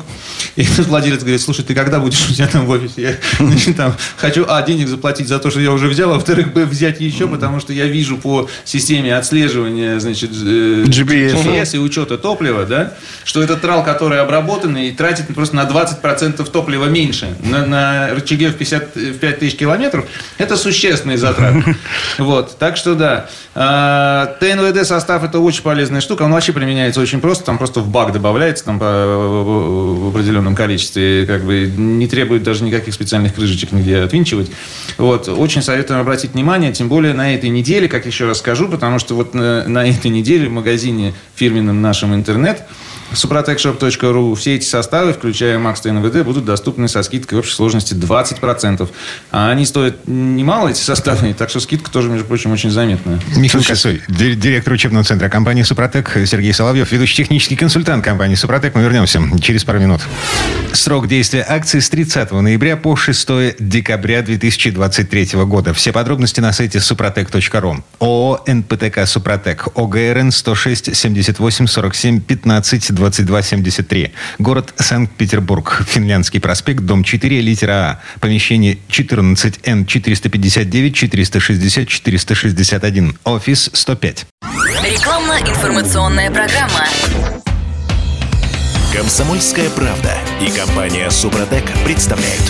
и 0.59 0.63
этот 0.63 0.87
владелец 0.89 1.21
говорит, 1.21 1.41
слушай, 1.41 1.63
ты 1.63 1.73
когда 1.73 1.99
будешь 1.99 2.29
у 2.29 2.33
тебя 2.33 2.47
там 2.47 2.65
в 2.65 2.69
офисе? 2.69 3.01
Я 3.01 3.15
значит, 3.39 3.77
там, 3.77 3.95
хочу, 4.17 4.45
а, 4.45 4.61
денег 4.61 4.89
заплатить 4.89 5.29
за 5.29 5.39
то, 5.39 5.49
что 5.49 5.61
я 5.61 5.71
уже 5.71 5.87
взял, 5.87 6.11
а 6.11 6.15
во-вторых, 6.15 6.53
б, 6.53 6.65
взять 6.65 6.99
еще, 6.99 7.29
потому 7.29 7.61
что 7.61 7.71
я 7.71 7.85
вижу 7.85 8.17
по 8.17 8.49
системе 8.65 9.15
отслеживания, 9.15 9.99
значит, 9.99 10.31
э, 10.31 10.83
GPS, 10.83 11.45
GPS 11.45 11.75
и 11.75 11.77
учета 11.77 12.17
топлива, 12.17 12.65
да, 12.65 12.93
что 13.23 13.41
этот 13.41 13.61
трал, 13.61 13.85
который 13.85 14.19
обработанный, 14.19 14.91
тратит 14.91 15.33
просто 15.33 15.55
на 15.55 15.61
20% 15.61 16.43
топлива 16.51 16.85
меньше. 16.87 17.33
На, 17.41 17.65
на 17.65 18.09
рычаге 18.13 18.49
в, 18.49 18.55
50, 18.55 18.95
в 18.95 19.13
5000 19.19 19.55
километров 19.55 20.05
это 20.37 20.57
существенные 20.57 21.17
затраты. 21.17 21.77
Вот, 22.17 22.57
так 22.57 22.75
что 22.75 22.95
да. 22.95 23.29
А, 23.55 24.35
ТНВД 24.39 24.85
состав 24.85 25.23
это 25.23 25.39
очень 25.39 25.63
полезная 25.63 26.01
штука. 26.01 26.23
Он 26.23 26.33
вообще 26.33 26.51
применяется 26.51 26.99
очень 26.99 27.21
просто. 27.21 27.45
Там 27.45 27.57
просто 27.57 27.79
в 27.79 27.87
бак 27.87 28.11
добавляется 28.11 28.65
там, 28.65 28.79
по, 28.79 28.85
в 28.85 30.17
определенном 30.49 30.55
количестве. 30.55 31.25
Как 31.25 31.43
бы 31.43 31.71
не 31.75 32.07
требует 32.07 32.43
даже 32.43 32.63
никаких 32.63 32.93
специальных 32.93 33.35
крышечек 33.35 33.71
нигде 33.71 33.97
отвинчивать. 33.97 34.51
Вот. 34.97 35.27
Очень 35.27 35.61
советуем 35.61 35.99
обратить 36.01 36.33
внимание, 36.33 36.71
тем 36.73 36.89
более 36.89 37.13
на 37.13 37.33
этой 37.33 37.49
неделе, 37.49 37.87
как 37.87 38.05
еще 38.05 38.25
раз 38.25 38.39
скажу, 38.39 38.67
потому 38.67 38.99
что 38.99 39.15
вот 39.15 39.33
на, 39.33 39.67
на 39.67 39.87
этой 39.87 40.11
неделе 40.11 40.47
в 40.47 40.51
магазине 40.51 41.13
фирменном 41.35 41.81
нашем 41.81 42.13
интернет 42.13 42.63
suprotecshop.ru. 43.11 44.35
Все 44.35 44.55
эти 44.55 44.65
составы, 44.65 45.13
включая 45.13 45.57
Max 45.57 45.81
ТНВД, 45.81 46.23
будут 46.23 46.45
доступны 46.45 46.87
со 46.87 47.03
скидкой 47.03 47.37
в 47.37 47.39
общей 47.39 47.53
сложности 47.53 47.93
20%. 47.93 48.89
А 49.31 49.51
они 49.51 49.65
стоят 49.65 50.07
немало, 50.07 50.69
эти 50.69 50.79
составы, 50.79 51.33
так 51.37 51.49
что 51.49 51.59
скидка 51.59 51.91
тоже, 51.91 52.09
между 52.09 52.25
прочим, 52.25 52.51
очень 52.51 52.69
заметная. 52.71 53.19
Михаил 53.35 53.63
Косой, 53.63 54.01
директор 54.07 54.73
учебного 54.73 55.03
центра 55.03 55.29
компании 55.29 55.63
«Супротек», 55.63 56.17
Сергей 56.25 56.53
Соловьев, 56.53 56.91
ведущий 56.91 57.17
технический 57.17 57.55
консультант 57.55 58.03
компании 58.03 58.35
«Супротек». 58.35 58.75
Мы 58.75 58.81
вернемся 58.81 59.21
через 59.41 59.63
пару 59.63 59.79
минут. 59.79 60.01
Срок 60.73 61.07
действия 61.07 61.45
акции 61.47 61.79
с 61.79 61.89
30 61.89 62.31
ноября 62.31 62.77
по 62.77 62.95
6 62.95 63.57
декабря 63.59 64.21
2023 64.21 65.29
года. 65.45 65.73
Все 65.73 65.91
подробности 65.91 66.39
на 66.39 66.53
сайте 66.53 66.79
супротек.ру. 66.79 67.83
ООО 67.99 68.43
«НПТК 68.47 69.05
Супротек». 69.05 69.67
ОГРН 69.75 70.31
106 70.31 70.95
78 70.95 71.67
47 71.67 72.21
15 72.21 72.91
2273. 72.99 74.11
Город 74.37 74.73
Санкт-Петербург. 74.77 75.83
Финляндский 75.87 76.39
проспект, 76.39 76.81
дом 76.81 77.03
4, 77.03 77.41
литера 77.41 77.71
А. 77.71 77.99
Помещение 78.19 78.77
14Н 78.89 79.85
459 79.85 80.95
460 80.95 81.87
461. 81.87 83.17
Офис 83.23 83.69
105. 83.73 84.25
Рекламно 84.83 85.39
Информационная 85.47 86.29
программа. 86.29 87.38
Комсомольская 88.93 89.69
правда 89.69 90.17
и 90.41 90.49
компания 90.49 91.11
Супротек 91.11 91.63
представляют. 91.85 92.41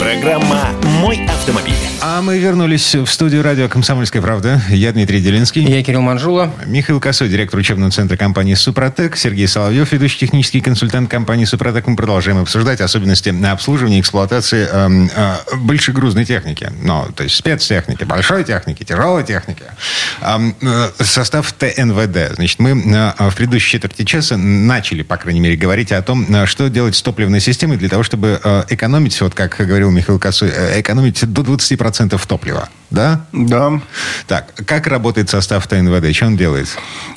Программа 0.00 0.70
«Мой 1.00 1.24
автомобиль». 1.26 1.74
А 2.00 2.20
мы 2.20 2.38
вернулись 2.38 2.94
в 2.94 3.06
студию 3.06 3.42
радио 3.42 3.68
«Комсомольская 3.68 4.20
правда». 4.20 4.60
Я 4.68 4.92
Дмитрий 4.92 5.20
Делинский. 5.20 5.62
Я 5.62 5.82
Кирилл 5.82 6.02
Манжула. 6.02 6.52
Михаил 6.66 7.00
Косой, 7.00 7.28
директор 7.28 7.60
учебного 7.60 7.90
центра 7.90 8.16
компании 8.16 8.54
«Супротек». 8.54 9.16
Сергей 9.16 9.46
Соловьев, 9.46 9.92
ведущий 9.92 10.18
технический 10.18 10.60
консультант 10.60 11.10
компании 11.10 11.44
«Супротек». 11.44 11.86
Мы 11.86 11.96
продолжаем 11.96 12.38
обсуждать 12.38 12.80
особенности 12.80 13.32
обслуживания 13.46 13.98
и 13.98 14.00
эксплуатации 14.00 14.68
э, 14.70 15.08
э, 15.14 15.56
большегрузной 15.56 16.24
техники. 16.24 16.70
Ну, 16.82 17.06
то 17.14 17.22
есть 17.22 17.36
спецтехники, 17.36 18.04
большой 18.04 18.44
техники, 18.44 18.84
тяжелой 18.84 19.24
техники. 19.24 19.62
Э, 20.20 20.38
э, 20.60 20.90
состав 21.02 21.52
ТНВД. 21.52 22.34
Значит, 22.34 22.58
мы 22.58 22.70
э, 22.70 23.30
в 23.30 23.36
предыдущей 23.36 23.72
четверти 23.72 24.04
часа 24.04 24.36
начали, 24.36 25.02
по 25.02 25.16
крайней 25.16 25.40
мере, 25.40 25.56
говорить 25.56 25.73
о 25.92 26.02
том, 26.02 26.26
э, 26.28 26.46
что 26.46 26.68
делать 26.68 26.96
с 26.96 27.02
топливной 27.02 27.40
системой 27.40 27.76
для 27.76 27.88
того, 27.88 28.02
чтобы 28.02 28.40
э, 28.42 28.62
экономить, 28.70 29.20
вот 29.20 29.34
как 29.34 29.56
говорил 29.56 29.90
Михаил 29.90 30.18
Косой, 30.18 30.50
э, 30.54 30.80
экономить 30.80 31.24
до 31.32 31.42
20% 31.42 32.26
топлива. 32.26 32.68
Да? 32.90 33.26
Да. 33.32 33.80
Так, 34.26 34.54
как 34.66 34.86
работает 34.86 35.30
состав 35.30 35.66
ТНВД? 35.66 36.14
Что 36.14 36.26
он 36.26 36.36
делает? 36.36 36.68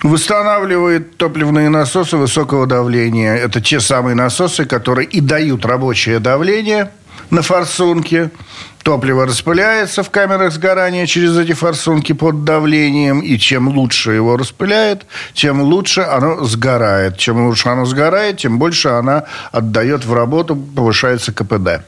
Восстанавливает 0.04 1.18
топливные 1.18 1.70
насосы 1.70 2.18
высокого 2.18 2.66
давления. 2.66 3.36
Это 3.36 3.62
те 3.62 3.80
самые 3.80 4.16
насосы, 4.16 4.66
которые 4.66 5.08
и 5.08 5.22
дают 5.22 5.66
рабочее 5.66 6.20
давление 6.20 6.92
на 7.30 7.42
форсунке. 7.42 8.32
Топливо 8.88 9.26
распыляется 9.26 10.02
в 10.02 10.10
камерах 10.10 10.54
сгорания 10.54 11.08
через 11.08 11.38
эти 11.38 11.52
форсунки 11.52 12.14
под 12.14 12.46
давлением. 12.46 13.20
И 13.20 13.38
чем 13.38 13.68
лучше 13.68 14.12
его 14.14 14.38
распыляет, 14.38 15.06
тем 15.34 15.62
лучше 15.62 16.00
оно 16.00 16.46
сгорает. 16.46 17.18
Чем 17.18 17.48
лучше 17.48 17.68
оно 17.68 17.84
сгорает, 17.84 18.38
тем 18.38 18.60
больше 18.60 18.88
она 18.88 19.26
отдает 19.52 20.06
в 20.06 20.14
работу, 20.14 20.56
повышается 20.56 21.34
КПД. 21.34 21.82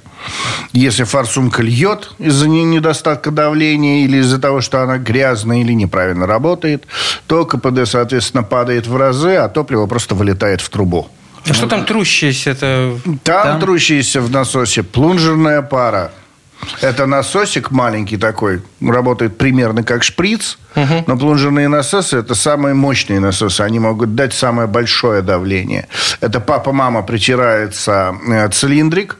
Если 0.74 1.06
форсунка 1.06 1.64
льет 1.64 2.12
из-за 2.20 2.50
недостатка 2.50 3.32
давления 3.32 4.04
или 4.04 4.18
из-за 4.18 4.38
того, 4.38 4.60
что 4.60 4.84
она 4.84 4.98
грязная 4.98 5.62
или 5.62 5.72
неправильно 5.72 6.28
работает, 6.28 6.84
то 7.28 7.46
КПД, 7.46 7.88
соответственно, 7.88 8.44
падает 8.44 8.88
в 8.88 8.98
разы, 8.98 9.36
а 9.36 9.48
топливо 9.48 9.86
просто 9.88 10.16
вылетает 10.16 10.60
в 10.60 10.68
трубу. 10.68 11.08
А 11.48 11.54
что 11.54 11.68
там 11.68 11.86
трущееся? 11.86 12.50
Это... 12.50 13.00
Там, 13.24 13.44
Там- 13.44 13.60
трущаяся 13.62 14.20
в 14.20 14.30
насосе 14.30 14.84
плунжерная 14.84 15.62
пара. 15.62 16.12
Это 16.82 17.06
насосик 17.06 17.72
маленький 17.72 18.18
такой, 18.18 18.62
работает 18.82 19.38
примерно 19.38 19.84
как 19.84 20.04
шприц, 20.04 20.58
но 21.08 21.18
плунжерные 21.18 21.68
насосы– 21.68 22.18
это 22.20 22.36
самые 22.36 22.74
мощные 22.74 23.20
насосы. 23.20 23.62
Они 23.62 23.80
могут 23.80 24.16
дать 24.16 24.34
самое 24.34 24.68
большое 24.68 25.22
давление. 25.22 25.88
Это 26.22 26.40
папа-мама 26.40 27.02
притирается 27.02 28.16
э, 28.28 28.50
цилиндрик 28.50 29.18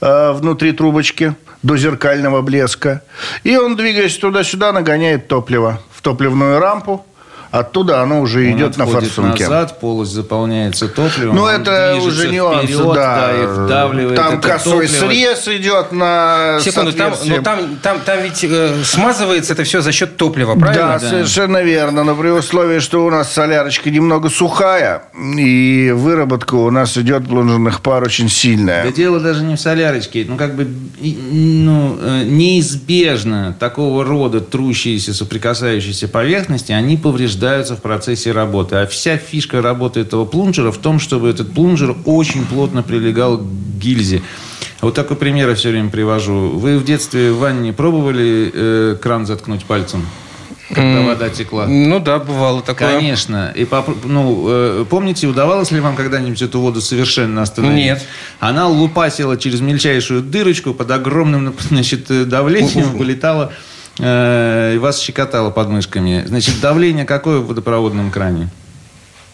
э, 0.00 0.32
внутри 0.32 0.72
трубочки 0.72 1.34
до 1.62 1.76
зеркального 1.76 2.42
блеска. 2.42 3.02
И 3.44 3.56
он, 3.56 3.76
двигаясь 3.76 4.16
туда-сюда, 4.18 4.72
нагоняет 4.72 5.28
топливо 5.28 5.80
в 5.94 6.02
топливную 6.02 6.58
рампу. 6.58 7.04
Оттуда 7.52 8.00
оно 8.00 8.22
уже 8.22 8.46
Он 8.46 8.56
идет 8.56 8.78
на 8.78 8.86
форсунке. 8.86 9.42
назад, 9.42 9.78
полость 9.78 10.12
заполняется 10.12 10.88
топливом. 10.88 11.36
Ну, 11.36 11.46
это 11.46 11.98
уже 12.00 12.30
нюансы, 12.30 12.66
вперед, 12.66 12.94
да. 12.94 13.30
и 13.30 13.46
вдавливает 13.46 14.16
там 14.16 14.38
это 14.38 14.48
косой 14.48 14.88
топливо. 14.88 15.10
срез 15.10 15.48
идет 15.48 15.92
на 15.92 16.58
Секунду, 16.62 16.92
там, 16.92 17.12
соответствие. 17.12 17.36
ну, 17.36 17.42
там, 17.42 17.76
там, 17.82 18.00
там 18.00 18.22
ведь 18.22 18.42
э, 18.42 18.82
смазывается 18.84 19.52
это 19.52 19.64
все 19.64 19.82
за 19.82 19.92
счет 19.92 20.16
топлива, 20.16 20.54
правильно? 20.58 20.98
Да, 20.98 20.98
совершенно 20.98 21.62
верно. 21.62 22.04
Но 22.04 22.14
при 22.14 22.28
условии, 22.28 22.78
что 22.78 23.04
у 23.04 23.10
нас 23.10 23.30
солярочка 23.30 23.90
немного 23.90 24.30
сухая, 24.30 25.02
и 25.14 25.92
выработка 25.94 26.54
у 26.54 26.70
нас 26.70 26.96
идет 26.96 27.28
плунжерных 27.28 27.82
пар 27.82 28.02
очень 28.02 28.30
сильная. 28.30 28.84
Да 28.84 28.92
дело 28.92 29.20
даже 29.20 29.42
не 29.44 29.56
в 29.56 29.60
солярочке. 29.60 30.24
Ну, 30.26 30.38
как 30.38 30.54
бы, 30.54 30.66
ну, 31.02 31.98
э, 32.00 32.24
неизбежно 32.24 33.54
такого 33.60 34.06
рода 34.06 34.40
трущиеся, 34.40 35.12
соприкасающиеся 35.12 36.08
поверхности, 36.08 36.72
они 36.72 36.96
повреждаются 37.42 37.76
в 37.76 37.80
процессе 37.80 38.32
работы. 38.32 38.76
А 38.76 38.86
вся 38.86 39.16
фишка 39.16 39.60
работы 39.60 40.00
этого 40.00 40.24
плунжера 40.24 40.70
в 40.70 40.78
том, 40.78 41.00
чтобы 41.00 41.28
этот 41.28 41.52
плунжер 41.52 41.96
очень 42.04 42.44
плотно 42.44 42.82
прилегал 42.82 43.38
к 43.38 43.42
гильзе. 43.78 44.22
Вот 44.80 44.94
такой 44.94 45.16
пример 45.16 45.48
я 45.48 45.54
все 45.54 45.70
время 45.70 45.90
привожу. 45.90 46.50
Вы 46.50 46.78
в 46.78 46.84
детстве 46.84 47.32
в 47.32 47.38
ванне 47.38 47.72
пробовали 47.72 48.50
э, 48.52 48.96
кран 49.00 49.26
заткнуть 49.26 49.64
пальцем? 49.64 50.06
Когда 50.68 51.02
вода 51.02 51.28
текла? 51.28 51.66
Ну 51.66 51.98
да, 51.98 52.18
бывало 52.18 52.62
такое. 52.62 52.96
Конечно. 52.96 53.52
И 53.54 53.64
попро- 53.64 53.96
ну, 54.04 54.46
э, 54.48 54.84
помните, 54.88 55.26
удавалось 55.26 55.70
ли 55.70 55.80
вам 55.80 55.96
когда-нибудь 55.96 56.40
эту 56.40 56.60
воду 56.60 56.80
совершенно 56.80 57.42
остановить? 57.42 57.84
Нет. 57.84 58.06
Она 58.40 58.68
лупасила 58.68 59.36
через 59.36 59.60
мельчайшую 59.60 60.22
дырочку 60.22 60.72
под 60.74 60.90
огромным 60.90 61.54
значит, 61.70 62.10
э, 62.10 62.24
давлением, 62.24 62.96
вылетала 62.96 63.52
э, 63.98 64.74
и 64.74 64.78
вас 64.78 65.00
щекотала 65.00 65.50
подмышками. 65.50 66.24
Значит, 66.26 66.60
давление 66.60 67.04
какое 67.04 67.38
в 67.38 67.46
водопроводном 67.46 68.10
кране? 68.10 68.50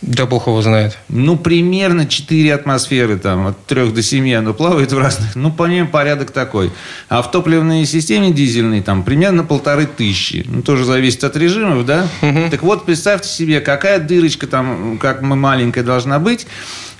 Да 0.00 0.26
бог 0.26 0.46
его 0.46 0.62
знает. 0.62 0.96
Ну, 1.08 1.36
примерно 1.36 2.06
4 2.06 2.54
атмосферы, 2.54 3.18
там, 3.18 3.48
от 3.48 3.66
3 3.66 3.90
до 3.90 4.00
7 4.00 4.32
оно 4.34 4.54
плавает 4.54 4.92
в 4.92 4.98
разных. 4.98 5.34
Ну, 5.34 5.50
по 5.50 5.66
ним 5.66 5.88
порядок 5.88 6.30
такой. 6.30 6.70
А 7.08 7.20
в 7.20 7.30
топливной 7.32 7.84
системе 7.84 8.30
дизельной, 8.30 8.80
там, 8.80 9.02
примерно 9.02 9.42
полторы 9.42 9.86
тысячи. 9.86 10.44
Ну, 10.46 10.62
тоже 10.62 10.84
зависит 10.84 11.24
от 11.24 11.36
режимов, 11.36 11.84
да? 11.84 12.06
Так 12.50 12.62
вот, 12.62 12.86
представьте 12.86 13.28
себе, 13.28 13.60
какая 13.60 13.98
дырочка 13.98 14.46
там, 14.46 14.98
как 14.98 15.22
мы 15.22 15.34
маленькая 15.34 15.82
должна 15.82 16.20
быть, 16.20 16.46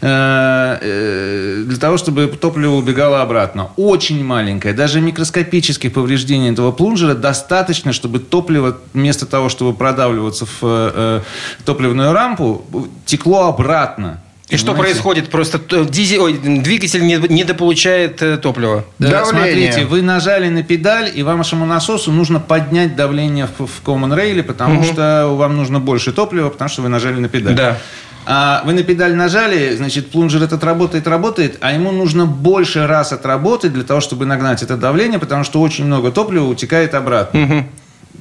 для 0.01 1.76
того, 1.80 1.96
чтобы 1.96 2.26
топливо 2.28 2.74
убегало 2.74 3.20
обратно. 3.20 3.70
Очень 3.76 4.24
маленькая. 4.24 4.72
Даже 4.72 5.01
микроскопических 5.01 5.92
повреждений 5.92 6.53
этого 6.53 6.70
плунжера 6.72 7.14
достаточно, 7.14 7.92
чтобы 7.92 8.20
топливо 8.20 8.78
вместо 8.94 9.26
того, 9.26 9.49
чтобы 9.49 9.74
продавливаться 9.74 10.46
в 10.46 10.59
э, 10.62 10.90
э, 10.94 11.20
топливную 11.64 12.12
рампу, 12.12 12.64
текло 13.07 13.49
обратно. 13.49 14.20
И 14.49 14.57
что 14.57 14.72
Понимаете? 14.72 14.92
происходит? 14.94 15.28
Просто 15.30 15.61
дизель, 15.84 16.18
ой, 16.20 16.32
двигатель 16.38 17.05
не- 17.07 17.16
недополучает 17.28 18.22
э, 18.22 18.38
топлива. 18.38 18.84
Да, 18.99 19.24
Давление. 19.24 19.70
смотрите, 19.72 19.84
вы 19.86 20.01
нажали 20.01 20.49
на 20.49 20.62
педаль, 20.62 21.11
и 21.14 21.22
вашему 21.22 21.66
насосу 21.66 22.12
нужно 22.12 22.40
поднять 22.40 22.96
давление 22.96 23.46
в, 23.59 23.66
в 23.66 23.82
Common 23.84 24.16
Rail, 24.16 24.42
потому 24.42 24.84
что 24.84 25.26
вам 25.36 25.57
нужно 25.57 25.80
больше 25.80 26.12
топлива, 26.12 26.49
потому 26.49 26.70
что 26.70 26.80
вы 26.80 26.88
нажали 26.88 27.18
на 27.18 27.28
педаль. 27.28 27.55
Да. 27.55 27.78
А 28.30 28.62
вы 28.66 28.74
на 28.74 28.82
педаль 28.82 29.14
нажали, 29.14 29.74
значит, 29.74 30.10
плунжер 30.10 30.42
этот 30.42 30.62
работает, 30.62 31.08
работает, 31.08 31.56
а 31.62 31.72
ему 31.72 31.92
нужно 31.92 32.26
больше 32.26 32.86
раз 32.86 33.10
отработать 33.10 33.72
для 33.72 33.84
того, 33.84 34.00
чтобы 34.02 34.26
нагнать 34.26 34.62
это 34.62 34.76
давление, 34.76 35.18
потому 35.18 35.44
что 35.44 35.62
очень 35.62 35.86
много 35.86 36.10
топлива 36.12 36.44
утекает 36.44 36.92
обратно. 36.92 37.66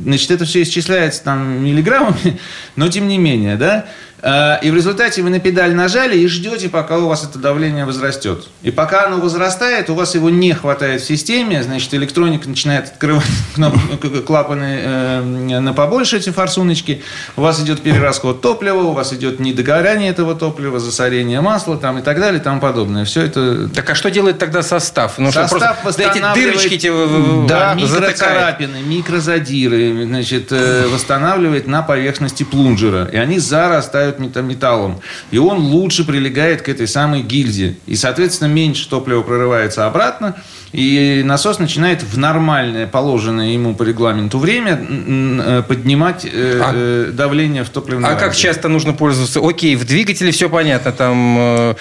Значит, 0.02 0.32
это 0.32 0.46
все 0.46 0.62
исчисляется 0.62 1.26
там 1.26 1.62
миллиграммами, 1.62 2.40
но 2.78 2.88
тем 2.88 3.10
не 3.10 3.18
менее, 3.18 3.58
да? 3.58 3.88
А, 4.22 4.60
И 4.64 4.72
в 4.72 4.76
результате 4.76 5.22
вы 5.22 5.30
на 5.30 5.40
педаль 5.40 5.74
нажали 5.76 6.18
и 6.18 6.28
ждете, 6.28 6.70
пока 6.70 6.98
у 6.98 7.08
вас 7.08 7.24
это 7.24 7.38
давление 7.40 7.86
возрастет. 7.86 8.48
И 8.64 8.72
пока 8.72 9.06
оно 9.06 9.18
возрастает, 9.18 9.90
у 9.90 9.94
вас 9.94 10.16
его 10.16 10.30
не 10.32 10.54
хватает 10.54 11.02
в 11.02 11.06
системе, 11.06 11.62
значит, 11.62 11.94
электроника 11.94 12.50
начинает 12.50 12.86
открывать 12.86 13.26
клапаны 14.26 14.80
э, 14.82 15.22
на 15.60 15.74
побольше 15.74 16.18
эти 16.18 16.30
форсуночки, 16.32 17.04
у 17.36 17.42
вас 17.42 17.60
идет 17.62 17.82
перерасход 17.82 18.42
топлива, 18.42 18.82
у 18.82 18.94
вас 18.94 19.14
идет 19.14 19.40
недогорание 19.40 20.10
этого 20.10 20.36
топлива, 20.36 20.80
засорение 20.80 21.42
масла 21.42 21.78
там, 21.78 22.00
и 22.00 22.02
так 22.02 22.20
далее 22.20 22.40
и 22.40 22.44
тому 22.44 22.60
подобное. 22.60 23.06
Все 23.06 23.22
это 23.22 23.70
Так 23.70 23.90
а 23.90 23.96
что 23.96 24.10
делает 24.10 24.40
тогда 24.40 24.62
состав? 24.64 25.18
Ну, 25.18 25.32
Состав 25.32 25.82
просто 25.82 26.02
эти 26.04 26.18
восстанавливает- 26.20 26.34
дырочки 26.36 26.74
эти 26.74 26.88
в- 26.88 27.44
в- 27.44 27.48
да, 27.48 27.76
в- 27.76 27.86
затыкает. 27.86 28.16
микроцарапины, 28.18 28.78
микрозадиры, 28.84 30.06
значит, 30.06 30.48
э, 30.52 30.88
восстанавливает 30.92 31.68
на 31.68 31.82
поверхности 31.82 32.44
плунжера. 32.44 33.06
И 33.06 33.18
они 33.18 33.40
зарастают 33.40 34.07
мета- 34.16 34.42
металлом. 34.42 35.00
И 35.32 35.38
он 35.38 35.60
лучше 35.60 36.06
прилегает 36.06 36.62
к 36.62 36.70
этой 36.70 36.88
самой 36.88 37.22
гильзе. 37.22 37.76
И, 37.86 37.96
соответственно, 37.96 38.48
меньше 38.50 38.90
топлива 38.90 39.22
прорывается 39.22 39.86
обратно. 39.86 40.36
И 40.74 41.22
насос 41.24 41.60
начинает 41.60 42.04
в 42.04 42.18
нормальное, 42.18 42.88
положенное 42.88 43.50
ему 43.52 43.74
по 43.74 43.84
регламенту 43.84 44.38
время 44.38 44.78
э, 44.90 45.64
поднимать 45.66 46.26
э, 46.26 46.62
А- 46.62 46.72
э, 46.76 47.12
давление 47.14 47.64
в 47.64 47.70
топливном 47.70 48.06
А 48.12 48.14
как 48.16 48.22
рамке. 48.24 48.38
часто 48.42 48.68
нужно 48.68 48.94
пользоваться? 48.94 49.40
Окей, 49.42 49.76
в 49.78 49.86
двигателе 49.86 50.32
все 50.32 50.50
понятно. 50.50 50.92
Там 50.92 51.38
э, 51.40 51.76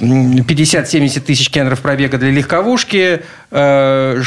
м, 0.00 0.36
50-70 0.42 1.20
тысяч 1.20 1.50
километров 1.50 1.80
пробега 1.80 2.18
для 2.18 2.30
легковушки. 2.30 3.22
э, 3.50 4.22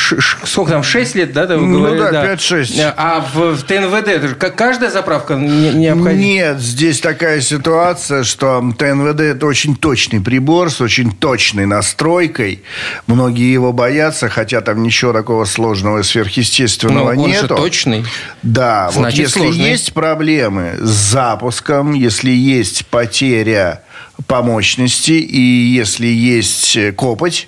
сколько 0.46 0.72
там, 0.72 0.84
6 0.84 1.16
лет, 1.16 1.32
да? 1.32 1.48
ты 1.48 1.56
Ну 1.56 1.80
говорили? 1.80 2.02
да, 2.12 2.26
5-6. 2.36 2.94
А 2.98 3.22
в, 3.34 3.56
в 3.56 3.64
ТНВД 3.64 4.38
каждая 4.54 4.92
заправка 4.92 5.36
не- 5.36 5.72
необходима? 5.74 6.22
Нет, 6.22 6.60
здесь 6.60 7.00
такая 7.00 7.33
ситуация, 7.42 8.24
что 8.24 8.64
ТНВД 8.78 9.22
это 9.22 9.46
очень 9.46 9.76
точный 9.76 10.22
прибор 10.22 10.72
с 10.72 10.82
очень 10.82 11.12
точной 11.12 11.66
настройкой. 11.66 12.64
Многие 13.08 13.52
его 13.52 13.72
боятся, 13.74 14.30
хотя 14.30 14.62
там 14.62 14.84
ничего 14.84 15.14
такого 15.14 15.46
сложного 15.46 16.00
и 16.00 16.04
сверхъестественного 16.04 17.14
Но 17.14 17.22
он 17.24 17.30
нету. 17.30 17.42
же 17.42 17.56
точный. 17.56 18.06
Да, 18.42 18.86
вот 18.88 18.96
Значит, 18.96 19.20
если 19.20 19.40
сложный. 19.40 19.70
есть 19.70 19.94
проблемы 19.94 20.76
с 20.80 20.90
запуском, 20.90 21.94
если 21.94 22.32
есть 22.32 22.88
потеря 22.88 23.84
по 24.28 24.42
мощности 24.42 25.12
и 25.12 25.42
если 25.42 26.08
есть 26.08 26.76
э, 26.76 26.92
копоть 26.92 27.48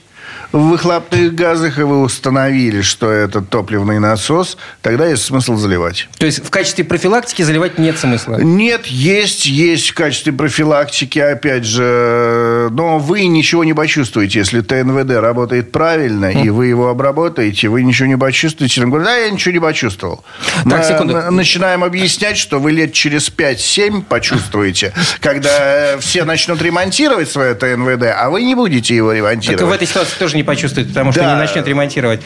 в 0.56 0.70
выхлопных 0.70 1.36
газах, 1.36 1.80
и 1.80 1.84
вы 1.84 1.99
установили, 2.01 2.82
что 2.82 3.12
это 3.12 3.41
топливный 3.41 3.99
насос, 3.99 4.58
тогда 4.82 5.06
есть 5.06 5.24
смысл 5.24 5.58
заливать. 5.58 6.08
То 6.18 6.26
есть 6.26 6.45
в 6.45 6.49
качестве 6.49 6.86
профилактики 6.86 7.41
заливать 7.41 7.78
нет 7.78 7.99
смысла. 7.99 8.38
Нет, 8.39 8.86
есть, 8.88 9.45
есть 9.45 9.89
в 9.89 9.93
качестве 9.93 10.32
профилактики, 10.32 11.20
опять 11.20 11.66
же, 11.66 12.70
но 12.72 12.99
вы 12.99 13.26
ничего 13.26 13.66
не 13.66 13.74
почувствуете, 13.74 14.39
если 14.39 14.62
ТНВД 14.62 15.12
работает 15.18 15.74
правильно, 15.74 16.28
и 16.32 16.49
вы 16.49 16.68
его 16.68 16.88
обработаете, 16.88 17.68
вы 17.68 17.84
ничего 17.84 18.08
не 18.08 18.18
почувствуете. 18.18 18.82
Он 18.82 18.91
говорит, 18.91 19.08
да, 19.08 19.18
я 19.18 19.30
ничего 19.32 19.51
не 19.51 19.60
почувствовал. 19.60 20.24
Так, 20.64 20.80
Мы 20.80 20.84
секунду. 20.86 21.32
начинаем 21.32 21.84
объяснять, 21.84 22.38
что 22.38 22.60
вы 22.62 22.72
лет 22.72 22.93
через 22.93 23.30
5-7 23.30 24.03
почувствуете, 24.03 24.93
когда 25.20 25.95
э, 25.95 25.99
все 25.99 26.24
начнут 26.24 26.62
ремонтировать 26.62 27.30
свое 27.30 27.56
ТНВД, 27.56 28.06
а 28.16 28.30
вы 28.30 28.43
не 28.43 28.56
будете 28.56 28.95
его 28.95 29.10
Так 29.10 29.18
ремонтировать. 29.18 29.62
в 29.62 29.72
этой 29.74 29.88
ситуации 29.88 30.16
тоже 30.18 30.38
не 30.38 30.44
почувствует, 30.45 30.87
потому 30.89 31.11
что 31.11 31.21
Да. 31.21 31.33
не 31.33 31.39
начнет 31.39 31.67
ремонтировать. 31.67 32.21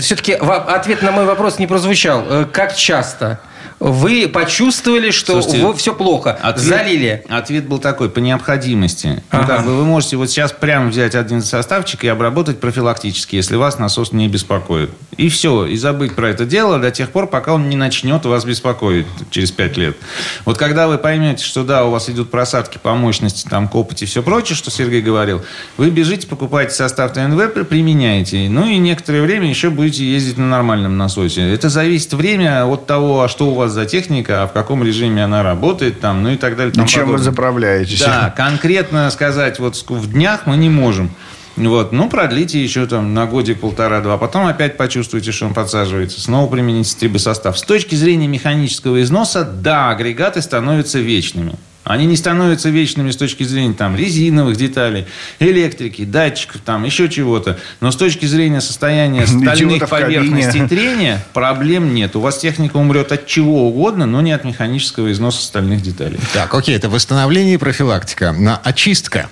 Все-таки 0.00 0.32
ответ 0.34 1.02
на 1.02 1.10
мой 1.12 1.24
вопрос 1.24 1.58
не 1.58 1.66
прозвучал. 1.66 2.24
Э, 2.28 2.44
Как 2.50 2.74
часто 2.76 3.40
вы 3.80 4.28
почувствовали, 4.28 5.10
что 5.10 5.40
Слушайте, 5.40 5.72
все 5.74 5.94
плохо, 5.94 6.32
Ответ- 6.42 6.64
залили? 6.66 7.24
Ответ 7.28 7.66
был 7.68 7.78
такой, 7.78 8.10
по 8.10 8.18
необходимости. 8.18 9.22
Ну, 9.32 9.38
Ага. 9.38 9.56
как 9.56 9.64
бы 9.66 9.76
вы 9.76 9.84
можете 9.84 10.16
вот 10.16 10.30
сейчас 10.30 10.52
прямо 10.52 10.88
взять 10.90 11.14
один 11.14 11.42
составчик 11.42 12.02
и 12.04 12.08
обработать 12.08 12.60
профилактически, 12.60 13.36
если 13.36 13.56
вас 13.56 13.78
насос 13.78 14.12
не 14.12 14.28
беспокоит. 14.28 14.90
И 15.16 15.28
все, 15.28 15.64
и 15.66 15.76
забыть 15.76 16.14
про 16.14 16.30
это 16.30 16.44
дело 16.44 16.78
до 16.78 16.90
тех 16.90 17.10
пор, 17.10 17.26
пока 17.28 17.54
он 17.54 17.68
не 17.68 17.76
начнет 17.76 18.24
вас 18.24 18.44
беспокоить 18.44 19.06
через 19.30 19.50
5 19.52 19.76
лет. 19.76 19.96
Вот 20.44 20.58
когда 20.58 20.88
вы 20.88 20.98
поймете, 20.98 21.44
что 21.44 21.62
да, 21.64 21.84
у 21.84 21.90
вас 21.90 22.08
идут 22.10 22.30
просадки 22.30 22.78
по 22.82 22.94
мощности, 22.94 23.46
там, 23.48 23.68
копоть 23.68 24.02
и 24.02 24.06
все 24.06 24.22
прочее, 24.22 24.56
что 24.56 24.70
Сергей 24.70 25.02
говорил, 25.02 25.42
вы 25.76 25.90
бежите, 25.90 26.26
покупаете 26.26 26.72
состав 26.72 27.12
ТНВ, 27.12 27.52
применяете. 27.68 28.48
Ну 28.48 28.66
и 28.66 28.76
некоторое 28.78 29.22
время 29.22 29.48
еще 29.48 29.70
будете 29.70 30.04
ездить 30.04 30.38
на 30.38 30.46
нормальном 30.48 30.96
насосе. 30.96 31.52
Это 31.52 31.68
зависит 31.68 32.12
время 32.12 32.64
от 32.66 32.86
того, 32.86 33.22
а 33.22 33.28
что 33.28 33.48
у 33.50 33.54
вас 33.54 33.67
за 33.72 33.86
техника, 33.86 34.42
а 34.42 34.46
в 34.46 34.52
каком 34.52 34.82
режиме 34.82 35.24
она 35.24 35.42
работает, 35.42 36.00
там, 36.00 36.22
ну 36.22 36.30
и 36.30 36.36
так 36.36 36.56
далее. 36.56 36.72
и 36.72 36.76
чем 36.86 37.06
вы 37.06 37.12
подобное. 37.12 37.18
заправляетесь. 37.18 38.00
Да, 38.00 38.32
конкретно 38.36 39.10
сказать 39.10 39.58
вот 39.58 39.76
в 39.76 40.12
днях 40.12 40.42
мы 40.46 40.56
не 40.56 40.68
можем. 40.68 41.10
Вот, 41.56 41.90
ну, 41.90 42.08
продлите 42.08 42.62
еще 42.62 42.86
там 42.86 43.14
на 43.14 43.26
годик, 43.26 43.60
полтора-два. 43.60 44.16
Потом 44.16 44.46
опять 44.46 44.76
почувствуете, 44.76 45.32
что 45.32 45.46
он 45.46 45.54
подсаживается. 45.54 46.20
Снова 46.20 46.48
примените 46.48 46.96
трибосостав. 46.96 47.58
С 47.58 47.62
точки 47.62 47.96
зрения 47.96 48.28
механического 48.28 49.02
износа, 49.02 49.44
да, 49.44 49.90
агрегаты 49.90 50.40
становятся 50.40 51.00
вечными. 51.00 51.54
Они 51.88 52.06
не 52.06 52.16
становятся 52.16 52.68
вечными 52.70 53.10
с 53.10 53.16
точки 53.16 53.42
зрения 53.42 53.74
там, 53.74 53.96
резиновых 53.96 54.56
деталей, 54.56 55.06
электрики, 55.40 56.04
датчиков, 56.04 56.60
там, 56.64 56.84
еще 56.84 57.08
чего-то. 57.08 57.58
Но 57.80 57.90
с 57.90 57.96
точки 57.96 58.26
зрения 58.26 58.60
состояния 58.60 59.26
стальных 59.26 59.88
поверхностей 59.88 60.68
трения 60.68 61.24
проблем 61.32 61.94
нет. 61.94 62.14
У 62.16 62.20
вас 62.20 62.38
техника 62.38 62.76
умрет 62.76 63.12
от 63.12 63.26
чего 63.26 63.66
угодно, 63.68 64.06
но 64.06 64.20
не 64.20 64.32
от 64.32 64.44
механического 64.44 65.10
износа 65.10 65.42
стальных 65.42 65.82
деталей. 65.82 66.18
Так, 66.34 66.52
окей, 66.54 66.76
это 66.76 66.88
восстановление 66.88 67.54
и 67.54 67.58
профилактика. 67.58 68.32
На 68.32 68.56
очистка. 68.56 69.28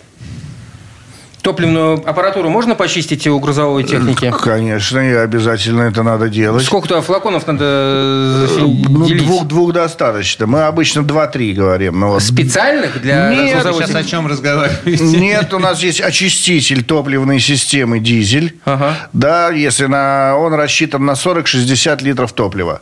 Топливную 1.46 2.02
аппаратуру 2.04 2.48
можно 2.50 2.74
почистить 2.74 3.24
у 3.28 3.38
грузовой 3.38 3.84
техники? 3.84 4.34
Конечно, 4.42 4.98
и 4.98 5.12
обязательно 5.14 5.82
это 5.82 6.02
надо 6.02 6.28
делать. 6.28 6.64
Сколько-то 6.64 7.00
флаконов 7.02 7.46
надо 7.46 7.64
э, 7.64 8.46
Ну, 8.88 9.06
делить? 9.06 9.22
двух, 9.22 9.44
двух 9.46 9.72
достаточно. 9.72 10.48
Мы 10.48 10.62
обычно 10.64 11.02
2-3 11.02 11.52
говорим. 11.52 12.00
Но 12.00 12.18
Специальных 12.18 13.00
для 13.00 13.30
Нет, 13.30 13.62
грузовой 13.62 13.86
Сейчас 13.86 13.94
о 13.94 14.02
чем 14.02 14.26
разговариваете? 14.26 15.04
Нет, 15.04 15.54
у 15.54 15.60
нас 15.60 15.84
есть 15.84 16.00
очиститель 16.00 16.82
топливной 16.82 17.38
системы 17.38 18.00
дизель. 18.00 18.58
Ага. 18.64 18.96
Да, 19.12 19.50
если 19.50 19.86
на, 19.86 20.36
он 20.36 20.52
рассчитан 20.52 21.04
на 21.04 21.12
40-60 21.12 22.02
литров 22.02 22.32
топлива. 22.32 22.80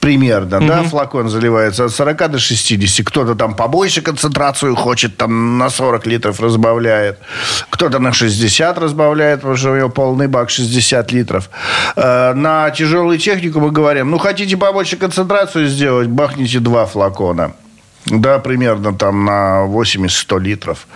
Примерно, 0.00 0.60
да, 0.60 0.82
флакон 0.88 1.28
заливается 1.28 1.84
от 1.84 1.92
40 1.92 2.30
до 2.30 2.38
60. 2.38 3.06
Кто-то 3.06 3.34
там 3.34 3.54
побольше 3.54 4.02
концентрацию 4.02 4.74
хочет, 4.76 5.16
там 5.16 5.58
на 5.58 5.70
40 5.70 6.06
литров 6.06 6.40
разбавляет. 6.40 7.18
Кто-то 7.70 7.98
на 7.98 8.12
60 8.12 8.78
разбавляет, 8.78 9.40
потому 9.40 9.56
что 9.56 9.72
у 9.72 9.76
него 9.76 9.88
полный 9.88 10.28
бак 10.28 10.50
60 10.50 11.12
литров. 11.12 11.50
Э, 11.96 12.34
На 12.34 12.70
тяжелую 12.70 13.18
технику 13.18 13.60
мы 13.60 13.70
говорим, 13.70 14.10
ну, 14.10 14.18
хотите 14.18 14.56
побольше 14.56 14.96
концентрацию 14.96 15.68
сделать, 15.68 16.08
бахните 16.08 16.60
два 16.60 16.86
флакона. 16.86 17.52
Да, 18.06 18.38
примерно 18.38 18.94
там 18.94 19.24
на 19.24 19.64
80-100 19.66 20.40
литров. 20.40 20.86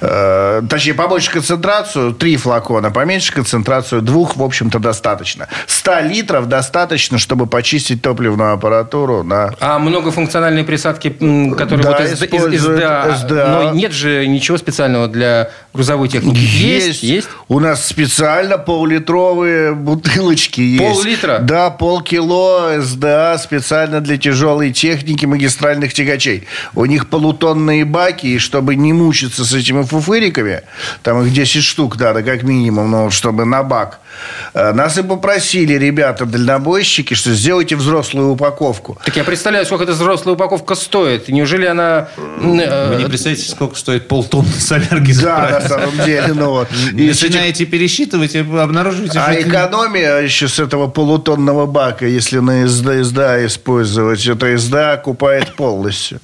Э, 0.00 0.62
точнее, 0.68 0.94
побольше 0.94 1.30
концентрацию, 1.30 2.12
три 2.14 2.36
флакона, 2.38 2.90
поменьше 2.90 3.32
концентрацию, 3.32 4.00
двух, 4.00 4.36
в 4.36 4.42
общем-то, 4.42 4.78
достаточно. 4.78 5.48
100 5.66 6.00
литров 6.00 6.48
достаточно, 6.48 7.18
чтобы 7.18 7.46
почистить 7.46 8.00
топливную 8.00 8.52
аппаратуру. 8.54 9.22
Да. 9.24 9.52
А 9.60 9.78
многофункциональные 9.78 10.64
присадки, 10.64 11.10
которые 11.10 11.82
Да, 11.82 11.90
вот 11.90 12.00
из, 12.00 12.12
из- 12.12 12.22
из- 12.22 12.24
используют 12.24 12.80
да, 12.80 13.06
SDA. 13.28 13.50
но 13.50 13.72
нет 13.74 13.92
же 13.92 14.26
ничего 14.26 14.56
специального 14.56 15.08
для 15.08 15.50
грузовой 15.74 16.08
техники. 16.08 16.38
Есть, 16.38 17.02
есть. 17.02 17.28
У 17.48 17.60
нас 17.60 17.84
специально 17.86 18.56
поллитровые 18.56 19.74
бутылочки 19.74 20.60
есть. 20.62 20.82
Пол-литра? 20.82 21.38
Да, 21.40 21.68
полкило 21.68 22.80
СДА 22.80 23.36
специально 23.38 24.00
для 24.00 24.16
тяжелой 24.16 24.72
техники 24.72 25.26
магистральных 25.26 25.92
тягачей. 25.92 26.45
У 26.74 26.84
них 26.84 27.08
полутонные 27.08 27.84
баки, 27.84 28.26
и 28.26 28.38
чтобы 28.38 28.76
не 28.76 28.92
мучиться 28.92 29.44
с 29.44 29.52
этими 29.54 29.82
фуфыриками, 29.82 30.62
там 31.02 31.22
их 31.22 31.32
10 31.32 31.62
штук 31.62 31.98
надо 31.98 32.22
как 32.22 32.42
минимум, 32.42 32.90
ну, 32.90 33.10
чтобы 33.10 33.44
на 33.44 33.62
бак. 33.62 34.00
Э, 34.54 34.72
Нас 34.72 34.98
и 34.98 35.02
попросили 35.02 35.74
ребята, 35.74 36.26
дальнобойщики, 36.26 37.14
что 37.14 37.32
сделайте 37.32 37.76
взрослую 37.76 38.30
упаковку. 38.30 38.98
Так 39.04 39.16
я 39.16 39.24
представляю, 39.24 39.64
сколько 39.66 39.84
эта 39.84 39.92
взрослая 39.92 40.34
упаковка 40.34 40.74
стоит. 40.74 41.28
Неужели 41.28 41.66
она... 41.66 42.08
э, 42.16 42.88
Вы 42.94 43.02
не 43.02 43.08
представляете, 43.08 43.48
сколько 43.50 43.76
стоит 43.76 44.08
полтонны 44.08 44.52
солярки 44.52 45.12
Да, 45.22 45.60
на 45.62 45.68
самом 45.68 45.96
деле, 46.04 46.32
ну 46.34 46.50
вот. 46.50 46.68
И 46.92 47.08
Начинаете 47.08 47.64
пересчитывать 47.66 48.34
и 48.34 48.38
обнаруживаете, 48.38 49.18
А 49.18 49.32
что 49.32 49.42
экономия 49.42 50.18
еще 50.20 50.48
с 50.48 50.58
этого 50.58 50.86
полутонного 50.86 51.66
бака, 51.66 52.06
если 52.06 52.38
на 52.38 52.66
СДА 52.68 53.46
использовать, 53.46 54.26
это 54.26 54.56
СДА 54.58 54.92
окупает 54.92 55.54
полностью. 55.56 56.20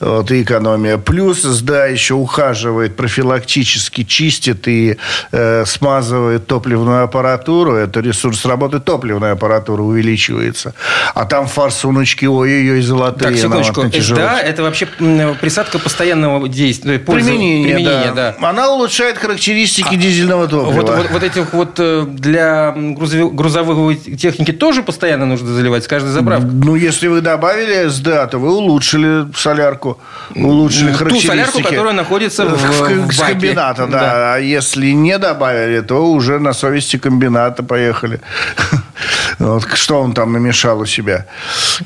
Вот 0.00 0.30
и 0.30 0.42
экономия. 0.42 0.98
Плюс 0.98 1.42
СДА 1.42 1.86
еще 1.86 2.14
ухаживает 2.14 2.96
профилактически, 2.96 4.04
чистит 4.04 4.68
и 4.68 4.96
э, 5.32 5.64
смазывает 5.66 6.46
топливную 6.46 7.04
аппаратуру. 7.04 7.17
Это 7.22 8.00
ресурс 8.00 8.44
работы 8.44 8.80
топливной 8.80 9.32
аппаратуры 9.32 9.82
увеличивается. 9.82 10.74
А 11.14 11.24
там 11.24 11.46
форсуночки, 11.46 12.26
ой-ой-ой, 12.26 12.80
золотые. 12.82 13.30
Так, 13.30 13.38
секундочку. 13.38 13.88
тяжелых. 13.88 14.24
СДА– 14.24 14.38
это 14.44 14.62
вообще 14.62 14.86
присадка 15.40 15.78
постоянного 15.78 16.48
действия. 16.48 16.98
пользы- 16.98 17.30
применения, 17.30 18.12
да. 18.14 18.36
Она 18.40 18.70
улучшает 18.70 19.18
характеристики 19.18 19.94
дизельного 19.94 20.46
топлива. 20.48 20.80
Вот, 20.80 20.96
вот, 20.96 21.10
вот 21.10 21.22
этих 21.22 21.52
вот 21.52 21.74
э, 21.78 22.04
для 22.08 22.72
грузовой, 22.76 23.30
грузовой 23.32 23.94
техники 23.96 24.52
тоже 24.52 24.82
постоянно 24.82 25.26
нужно 25.26 25.48
заливать 25.52 25.84
с 25.84 25.88
каждой 25.88 26.10
заправкой? 26.10 26.50
Ну, 26.52 26.74
если 26.74 27.08
вы 27.08 27.20
добавили 27.20 27.88
СДА, 27.88 28.26
то 28.26 28.38
вы 28.38 28.50
улучшили 28.50 29.26
солярку, 29.34 29.98
улучшили 30.34 30.92
Ту 30.92 30.98
характеристики. 30.98 31.30
солярку, 31.30 31.62
которая 31.62 31.94
находится 31.94 32.44
в, 32.46 32.56
в, 32.56 33.08
в 33.08 33.12
с 33.12 33.20
комбината, 33.20 33.86
да. 33.86 34.34
А 34.34 34.38
если 34.38 34.90
не 34.90 35.18
добавили, 35.18 35.80
то 35.80 36.04
уже 36.10 36.38
на 36.38 36.52
совести 36.52 36.97
комбината 36.98 37.62
поехали. 37.62 38.20
Вот, 39.38 39.68
что 39.74 40.02
он 40.02 40.14
там 40.14 40.32
намешал 40.32 40.80
у 40.80 40.86
себя? 40.86 41.26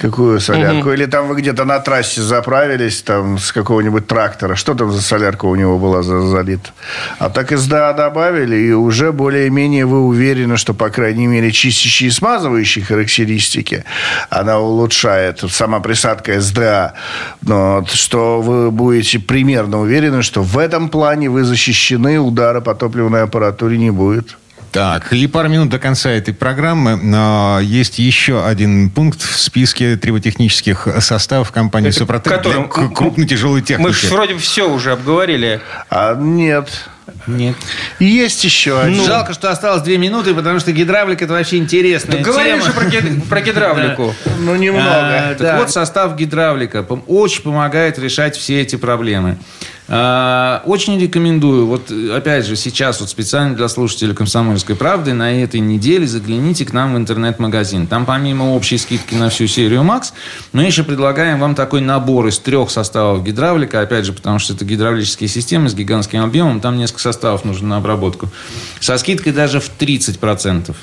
Какую 0.01 0.41
солярку? 0.41 0.93
Или 0.93 1.07
там 1.07 1.29
вы 1.29 1.37
где-то 1.37 1.65
на 1.65 1.79
трассе 1.81 2.23
заправились 2.23 3.03
там 3.03 3.39
с 3.39 3.53
какого-нибудь 3.53 4.07
трактора. 4.07 4.55
Что 4.55 4.75
там 4.75 4.91
за 4.91 5.03
солярка 5.03 5.45
у 5.45 5.55
него 5.55 5.79
была 5.79 6.03
за, 6.03 6.23
залита? 6.23 6.71
А 7.19 7.29
так 7.29 7.57
СДА 7.57 7.93
добавили, 7.93 8.57
и 8.57 8.73
уже 8.73 9.13
более-менее 9.13 9.85
вы 9.85 10.01
уверены, 10.01 10.57
что, 10.57 10.73
по 10.73 10.89
крайней 10.89 11.27
мере, 11.27 11.53
чистящие 11.53 12.09
и 12.09 12.11
смазывающие 12.11 12.85
характеристики 12.85 13.85
она 14.31 14.59
улучшает. 14.59 15.45
Сама 15.51 15.81
присадка 15.81 16.41
СДА. 16.41 16.95
Но 17.43 17.81
вот 17.81 17.91
что 17.91 18.41
вы 18.41 18.71
будете 18.71 19.19
примерно 19.19 19.81
уверены, 19.81 20.23
что 20.23 20.43
в 20.43 20.57
этом 20.57 20.89
плане 20.89 21.29
вы 21.29 21.45
защищены, 21.45 22.19
удара 22.19 22.61
по 22.61 22.75
топливной 22.75 23.25
аппаратуре 23.25 23.77
не 23.77 23.91
будет. 23.91 24.37
Так, 24.73 25.13
и 25.13 25.27
пару 25.27 25.49
минут 25.51 25.69
до 25.69 25.79
конца 25.79 26.11
этой 26.11 26.33
программы. 26.33 26.97
Но 26.97 27.61
есть 27.63 27.99
еще 27.99 28.45
один 28.45 28.89
пункт 28.89 29.21
в 29.21 29.39
списке 29.39 29.97
триботехнических 29.97 30.89
составов 31.01 31.53
компании 31.53 31.91
Это 31.91 31.99
«Супротек» 31.99 32.29
для 32.29 32.37
которым- 32.39 32.69
к- 32.69 32.95
крупной 32.95 33.27
тяжелой 33.27 33.61
техники. 33.61 33.87
Мы 33.89 33.93
же 33.93 34.07
вроде 34.09 34.37
все 34.39 34.69
уже 34.71 34.93
обговорили. 34.93 35.61
А 35.91 36.15
нет. 36.15 36.71
Нет. 37.27 37.55
Есть 37.99 38.43
еще 38.45 38.81
один. 38.81 38.97
Ну, 38.97 39.05
Жалко, 39.05 39.35
что 39.35 39.51
осталось 39.51 39.83
две 39.83 39.99
минуты, 39.99 40.35
потому 40.35 40.59
что 40.59 40.73
гидравлика 40.73 41.25
это 41.25 41.35
вообще 41.35 41.59
интересная 41.59 42.25
Да 42.25 42.33
тема. 42.33 42.63
же 42.63 42.73
про, 42.73 42.85
гид- 42.87 43.29
про 43.29 43.41
гидравлику. 43.43 44.15
Ну, 44.39 44.57
немного. 44.57 44.89
А, 44.91 45.29
так 45.35 45.39
да. 45.39 45.59
вот, 45.59 45.71
состав 45.71 46.17
гидравлика 46.17 46.83
очень 46.83 47.43
помогает 47.43 47.99
решать 47.99 48.37
все 48.37 48.63
эти 48.63 48.77
проблемы. 48.77 49.37
А, 49.95 50.63
Очень 50.65 50.99
рекомендую, 50.99 51.67
вот 51.67 51.93
опять 52.15 52.47
же, 52.47 52.57
сейчас 52.57 53.01
вот 53.01 53.11
специально 53.11 53.55
для 53.55 53.69
слушателей 53.69 54.15
«Комсомольской 54.15 54.75
правды» 54.75 55.13
на 55.13 55.43
этой 55.43 55.61
неделе 55.61 56.07
загляните 56.07 56.65
к 56.65 56.73
нам 56.73 56.95
в 56.95 56.97
интернет-магазин. 56.97 57.87
Там 57.87 58.07
помимо 58.07 58.55
общей 58.55 58.79
скидки 58.79 59.15
на 59.15 59.29
всю 59.29 59.47
серию 59.47 59.83
«Макс», 59.83 60.15
мы 60.53 60.63
еще 60.65 60.83
предлагаем 60.83 61.39
вам 61.39 61.55
такой 61.55 61.83
набор 61.83 62.27
из 62.29 62.39
трех 62.39 62.71
составов 62.71 63.23
гидравлика, 63.23 63.83
опять 63.83 64.07
же, 64.07 64.15
потому 64.15 64.39
что 64.39 64.55
это 64.55 64.65
гидравлические 64.65 65.29
системы 65.29 65.69
с 65.69 65.75
гигантским 65.75 66.23
объемом, 66.23 66.63
там 66.63 66.79
несколько 66.79 67.03
составов 67.03 67.45
нужно 67.45 67.69
на 67.69 67.77
обработку, 67.77 68.31
со 68.81 68.97
скидкой 68.97 69.35
даже 69.35 69.61
в 69.61 69.71
30%. 69.79 70.75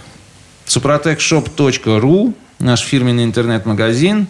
suprotecshop.ru, 0.68 2.36
наш 2.60 2.82
фирменный 2.82 3.24
интернет-магазин, 3.24 4.28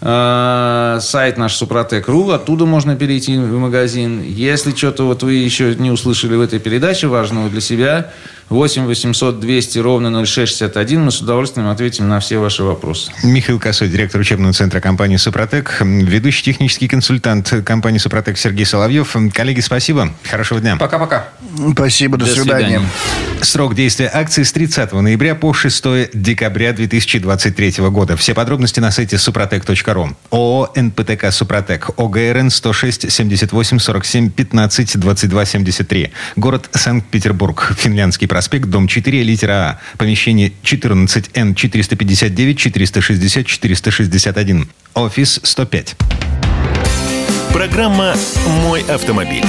сайт 0.00 1.38
наш 1.38 1.56
Супротек.ру, 1.56 2.30
оттуда 2.30 2.66
можно 2.66 2.94
перейти 2.94 3.36
в 3.36 3.58
магазин. 3.58 4.22
Если 4.22 4.72
что-то 4.72 5.04
вот 5.04 5.22
вы 5.22 5.34
еще 5.34 5.74
не 5.74 5.90
услышали 5.90 6.36
в 6.36 6.40
этой 6.40 6.60
передаче 6.60 7.08
важного 7.08 7.48
для 7.48 7.60
себя, 7.60 8.12
8 8.50 8.86
800 8.86 9.40
200 9.40 9.78
ровно 9.78 10.24
0661, 10.24 11.04
мы 11.04 11.10
с 11.10 11.20
удовольствием 11.20 11.68
ответим 11.68 12.08
на 12.08 12.18
все 12.20 12.38
ваши 12.38 12.62
вопросы. 12.62 13.12
Михаил 13.22 13.60
Косой, 13.60 13.88
директор 13.88 14.20
учебного 14.20 14.52
центра 14.54 14.80
компании 14.80 15.16
«Супротек», 15.16 15.78
ведущий 15.80 16.44
технический 16.44 16.88
консультант 16.88 17.52
компании 17.64 17.98
«Супротек» 17.98 18.38
Сергей 18.38 18.64
Соловьев. 18.64 19.14
Коллеги, 19.34 19.60
спасибо. 19.60 20.14
Хорошего 20.24 20.60
дня. 20.60 20.76
Пока-пока. 20.76 21.28
Спасибо, 21.72 22.16
до, 22.16 22.24
До 22.24 22.32
свидания. 22.32 22.78
свидания. 22.78 22.88
Срок 23.42 23.74
действия 23.74 24.10
акции 24.12 24.42
с 24.42 24.52
30 24.52 24.92
ноября 24.92 25.34
по 25.34 25.52
6 25.52 26.10
декабря 26.14 26.72
2023 26.72 27.74
года. 27.90 28.16
Все 28.16 28.34
подробности 28.34 28.80
на 28.80 28.90
сайте 28.90 29.18
супротек.ру. 29.18 30.16
ООО 30.30 30.72
«НПТК 30.74 31.30
Супротек». 31.30 31.90
ОГРН 31.96 32.50
106 32.50 33.12
78 33.12 33.78
47 33.78 34.30
15 34.30 34.98
22 34.98 35.44
73. 35.44 36.12
Город 36.36 36.68
Санкт-Петербург. 36.72 37.74
Финляндский 37.78 38.26
проспект, 38.38 38.66
дом 38.66 38.86
4, 38.86 39.24
литера 39.24 39.52
А. 39.52 39.78
Помещение 39.96 40.52
14Н 40.62 41.56
459 41.56 42.56
460 42.56 43.46
461. 43.48 44.68
Офис 44.94 45.40
105. 45.42 45.96
Программа 47.52 48.14
«Мой 48.62 48.82
автомобиль». 48.82 49.44